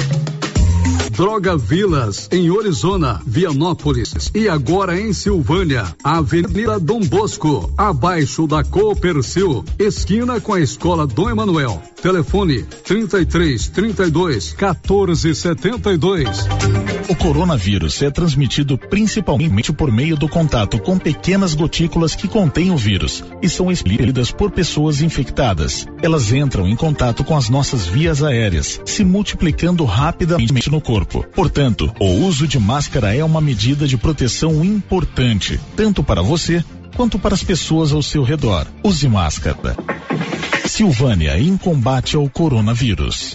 Droga 1.20 1.54
Vilas, 1.54 2.30
em 2.32 2.50
Orizona, 2.50 3.20
Vianópolis 3.26 4.30
e 4.34 4.48
agora 4.48 4.98
em 4.98 5.12
Silvânia, 5.12 5.84
Avenida 6.02 6.80
Dom 6.80 7.00
Bosco, 7.00 7.70
abaixo 7.76 8.46
da 8.46 8.64
Coopercil, 8.64 9.62
esquina 9.78 10.40
com 10.40 10.54
a 10.54 10.60
Escola 10.60 11.06
Dom 11.06 11.28
Emanuel. 11.28 11.82
Telefone 12.00 12.62
33 12.62 13.68
32 13.68 14.54
14 14.54 15.34
72. 15.34 16.48
O 17.10 17.16
coronavírus 17.16 18.00
é 18.00 18.10
transmitido 18.10 18.78
principalmente 18.78 19.72
por 19.72 19.92
meio 19.92 20.16
do 20.16 20.28
contato 20.28 20.78
com 20.78 20.96
pequenas 20.96 21.54
gotículas 21.54 22.14
que 22.14 22.28
contêm 22.28 22.70
o 22.70 22.76
vírus 22.76 23.22
e 23.42 23.48
são 23.48 23.70
expelidas 23.70 24.30
por 24.30 24.50
pessoas 24.50 25.02
infectadas. 25.02 25.86
Elas 26.00 26.32
entram 26.32 26.66
em 26.66 26.76
contato 26.76 27.24
com 27.24 27.36
as 27.36 27.50
nossas 27.50 27.84
vias 27.84 28.22
aéreas, 28.22 28.80
se 28.86 29.04
multiplicando 29.04 29.84
rapidamente 29.84 30.70
no 30.70 30.80
corpo. 30.80 31.09
Portanto, 31.34 31.92
o 31.98 32.06
uso 32.06 32.46
de 32.46 32.58
máscara 32.58 33.14
é 33.14 33.24
uma 33.24 33.40
medida 33.40 33.86
de 33.86 33.96
proteção 33.96 34.64
importante, 34.64 35.58
tanto 35.76 36.02
para 36.02 36.22
você 36.22 36.64
quanto 36.96 37.18
para 37.18 37.34
as 37.34 37.42
pessoas 37.42 37.92
ao 37.92 38.02
seu 38.02 38.22
redor. 38.22 38.66
Use 38.84 39.08
máscara. 39.08 39.76
Silvânia 40.66 41.38
em 41.38 41.56
combate 41.56 42.16
ao 42.16 42.28
coronavírus. 42.28 43.34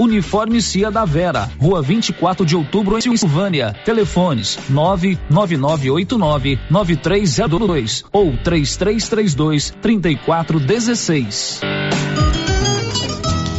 Uniforme 0.00 0.60
Cia 0.60 0.90
da 0.90 1.04
Vera, 1.04 1.48
Rua 1.58 1.80
24 1.80 2.44
de 2.44 2.56
Outubro, 2.56 2.98
em 2.98 3.16
Silvânia. 3.16 3.74
Telefones 3.84 4.58
99989 4.68 6.58
9302 6.68 8.04
ou 8.12 8.36
3332 8.36 9.72
3416. 9.80 11.73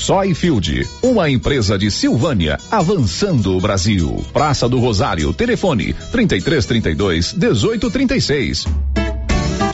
Soyfield, 0.00 0.88
uma 1.02 1.28
empresa 1.28 1.76
de 1.76 1.90
Silvânia, 1.90 2.58
avançando 2.70 3.54
o 3.54 3.60
Brasil. 3.60 4.24
Praça 4.32 4.66
do 4.66 4.80
Rosário, 4.80 5.30
telefone 5.34 5.92
3332 6.10 7.34
1836. 7.34 8.66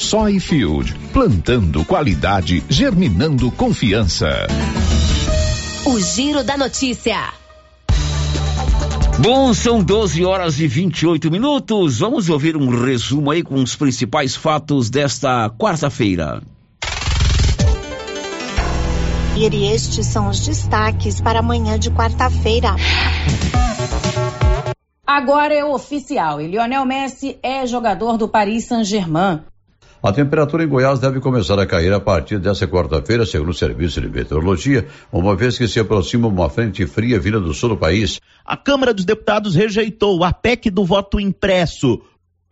Soyfield, 0.01 0.97
plantando 1.12 1.85
qualidade, 1.85 2.62
germinando 2.69 3.53
confiança. 3.53 4.48
O 5.85 6.01
Giro 6.01 6.43
da 6.43 6.57
Notícia. 6.57 7.32
Bom, 9.20 9.55
são 9.55 9.81
12 9.81 10.24
horas 10.24 10.59
e 10.59 10.66
28 10.66 11.31
minutos. 11.31 12.01
Vamos 12.01 12.28
ouvir 12.28 12.57
um 12.57 12.69
resumo 12.85 13.31
aí 13.31 13.44
com 13.44 13.62
os 13.62 13.77
principais 13.77 14.35
fatos 14.35 14.90
desta 14.90 15.48
quarta-feira. 15.51 16.43
E 19.38 19.66
estes 19.66 20.06
são 20.06 20.30
os 20.30 20.40
destaques 20.46 21.20
para 21.20 21.40
amanhã 21.40 21.78
de 21.78 21.90
quarta-feira. 21.90 22.70
Agora 25.06 25.52
é 25.52 25.62
oficial. 25.62 26.40
E 26.40 26.46
Lionel 26.46 26.86
Messi 26.86 27.38
é 27.42 27.66
jogador 27.66 28.16
do 28.16 28.26
Paris 28.26 28.64
Saint-Germain. 28.64 29.42
A 30.02 30.10
temperatura 30.10 30.64
em 30.64 30.68
Goiás 30.68 31.00
deve 31.00 31.20
começar 31.20 31.58
a 31.58 31.66
cair 31.66 31.92
a 31.92 32.00
partir 32.00 32.38
dessa 32.38 32.66
quarta-feira, 32.66 33.26
segundo 33.26 33.50
o 33.50 33.54
Serviço 33.54 34.00
de 34.00 34.08
Meteorologia, 34.08 34.86
uma 35.12 35.36
vez 35.36 35.58
que 35.58 35.68
se 35.68 35.78
aproxima 35.78 36.28
uma 36.28 36.48
frente 36.48 36.86
fria 36.86 37.20
vinda 37.20 37.38
do 37.38 37.52
sul 37.52 37.70
do 37.70 37.76
país. 37.76 38.18
A 38.42 38.56
Câmara 38.56 38.94
dos 38.94 39.04
Deputados 39.04 39.54
rejeitou 39.54 40.24
a 40.24 40.32
PEC 40.32 40.70
do 40.70 40.82
voto 40.82 41.20
impresso. 41.20 42.00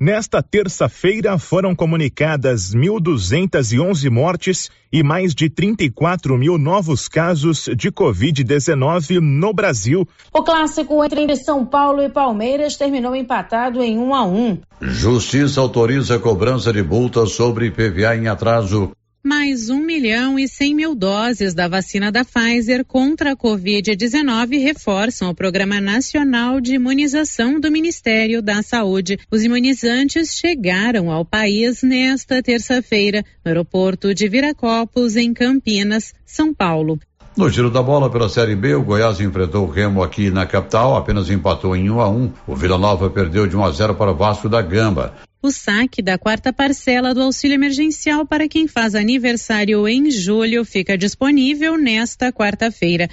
Nesta 0.04 0.42
terça-feira 0.42 1.38
foram 1.38 1.74
comunicadas 1.74 2.74
1.211 2.74 4.10
mortes 4.10 4.70
e 4.92 5.02
mais 5.02 5.34
de 5.34 5.48
34 5.48 6.36
mil 6.36 6.58
novos 6.58 7.08
casos 7.08 7.70
de 7.74 7.90
Covid-19 7.90 9.18
no 9.18 9.54
Brasil. 9.54 10.06
O 10.30 10.42
clássico 10.42 11.02
entre 11.02 11.34
São 11.36 11.64
Paulo 11.64 12.02
e 12.02 12.10
Palmeiras 12.10 12.76
terminou 12.76 13.16
empatado 13.16 13.82
em 13.82 13.98
1 13.98 14.14
a 14.14 14.26
1. 14.26 14.58
Justiça 14.82 15.62
autoriza 15.62 16.16
a 16.16 16.20
cobrança 16.20 16.70
de 16.70 16.82
multas 16.82 17.32
sobre 17.32 17.70
PVA 17.70 18.14
em 18.14 18.28
atraso. 18.28 18.92
Mais 19.26 19.70
1 19.70 19.80
milhão 19.80 20.38
e 20.38 20.46
100 20.46 20.74
mil 20.74 20.94
doses 20.94 21.54
da 21.54 21.66
vacina 21.66 22.12
da 22.12 22.26
Pfizer 22.26 22.84
contra 22.84 23.32
a 23.32 23.36
Covid-19 23.36 24.62
reforçam 24.62 25.30
o 25.30 25.34
Programa 25.34 25.80
Nacional 25.80 26.60
de 26.60 26.74
Imunização 26.74 27.58
do 27.58 27.70
Ministério 27.70 28.42
da 28.42 28.62
Saúde. 28.62 29.18
Os 29.30 29.42
imunizantes 29.42 30.36
chegaram 30.36 31.10
ao 31.10 31.24
país 31.24 31.82
nesta 31.82 32.42
terça-feira, 32.42 33.24
no 33.42 33.48
aeroporto 33.48 34.12
de 34.12 34.28
Viracopos, 34.28 35.16
em 35.16 35.32
Campinas, 35.32 36.12
São 36.26 36.52
Paulo. 36.52 37.00
No 37.34 37.48
giro 37.48 37.70
da 37.70 37.82
bola 37.82 38.10
pela 38.10 38.28
Série 38.28 38.54
B, 38.54 38.74
o 38.74 38.82
Goiás 38.82 39.22
enfrentou 39.22 39.66
o 39.66 39.70
Remo 39.70 40.02
aqui 40.02 40.30
na 40.30 40.44
capital, 40.44 40.98
apenas 40.98 41.30
empatou 41.30 41.74
em 41.74 41.90
1 41.90 41.98
a 41.98 42.08
1. 42.10 42.32
O 42.46 42.54
Vila 42.54 42.76
Nova 42.76 43.08
perdeu 43.08 43.46
de 43.46 43.56
1 43.56 43.64
a 43.64 43.70
0 43.72 43.94
para 43.94 44.12
o 44.12 44.14
Vasco 44.14 44.50
da 44.50 44.60
Gamba. 44.60 45.14
O 45.44 45.50
saque 45.50 46.00
da 46.00 46.16
quarta 46.16 46.54
parcela 46.54 47.12
do 47.12 47.20
auxílio 47.20 47.56
emergencial 47.56 48.24
para 48.24 48.48
quem 48.48 48.66
faz 48.66 48.94
aniversário 48.94 49.86
em 49.86 50.10
julho 50.10 50.64
fica 50.64 50.96
disponível 50.96 51.76
nesta 51.76 52.32
quarta-feira. 52.32 53.10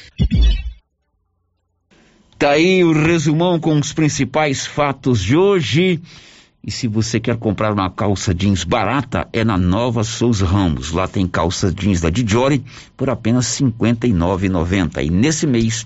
Tá 2.39 2.51
aí 2.51 2.85
o 2.85 2.93
resumão 2.93 3.59
com 3.59 3.77
os 3.77 3.91
principais 3.91 4.65
fatos 4.65 5.21
de 5.21 5.35
hoje. 5.35 6.01
E 6.63 6.71
se 6.71 6.87
você 6.87 7.19
quer 7.19 7.37
comprar 7.37 7.73
uma 7.73 7.89
calça 7.89 8.33
jeans 8.33 8.63
barata, 8.63 9.27
é 9.33 9.43
na 9.43 9.57
Nova 9.57 10.03
Souza 10.03 10.45
Ramos. 10.45 10.91
Lá 10.91 11.07
tem 11.07 11.27
calça 11.27 11.69
jeans 11.69 11.99
da 11.99 12.09
Dijori 12.09 12.63
por 12.95 13.09
apenas 13.09 13.59
R$ 13.59 13.65
59,90. 13.65 15.03
E 15.03 15.09
nesse 15.09 15.47
mês, 15.47 15.83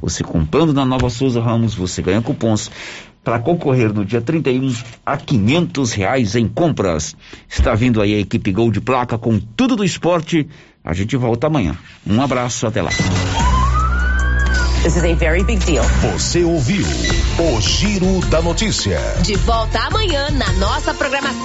você 0.00 0.22
comprando 0.22 0.74
na 0.74 0.84
Nova 0.84 1.10
Souza 1.10 1.40
Ramos, 1.40 1.74
você 1.74 2.02
ganha 2.02 2.22
cupons 2.22 2.70
para 3.28 3.40
concorrer 3.40 3.92
no 3.92 4.06
dia 4.06 4.22
31 4.22 4.74
a 5.04 5.18
quinhentos 5.18 5.92
reais 5.92 6.34
em 6.34 6.48
compras. 6.48 7.14
Está 7.46 7.74
vindo 7.74 8.00
aí 8.00 8.14
a 8.14 8.20
equipe 8.20 8.50
Gol 8.50 8.70
de 8.70 8.80
Placa 8.80 9.18
com 9.18 9.38
tudo 9.38 9.76
do 9.76 9.84
esporte. 9.84 10.48
A 10.82 10.94
gente 10.94 11.14
volta 11.14 11.46
amanhã. 11.46 11.76
Um 12.06 12.22
abraço, 12.22 12.66
até 12.66 12.80
lá. 12.80 12.88
This 14.82 14.96
is 14.96 15.04
a 15.04 15.14
very 15.14 15.44
big 15.44 15.62
deal. 15.66 15.84
Você 16.12 16.42
ouviu 16.42 16.86
o 17.38 17.60
Giro 17.60 18.20
da 18.30 18.40
Notícia. 18.40 18.98
De 19.22 19.34
volta 19.36 19.78
amanhã 19.78 20.30
na 20.30 20.50
nossa 20.52 20.94
programação. 20.94 21.42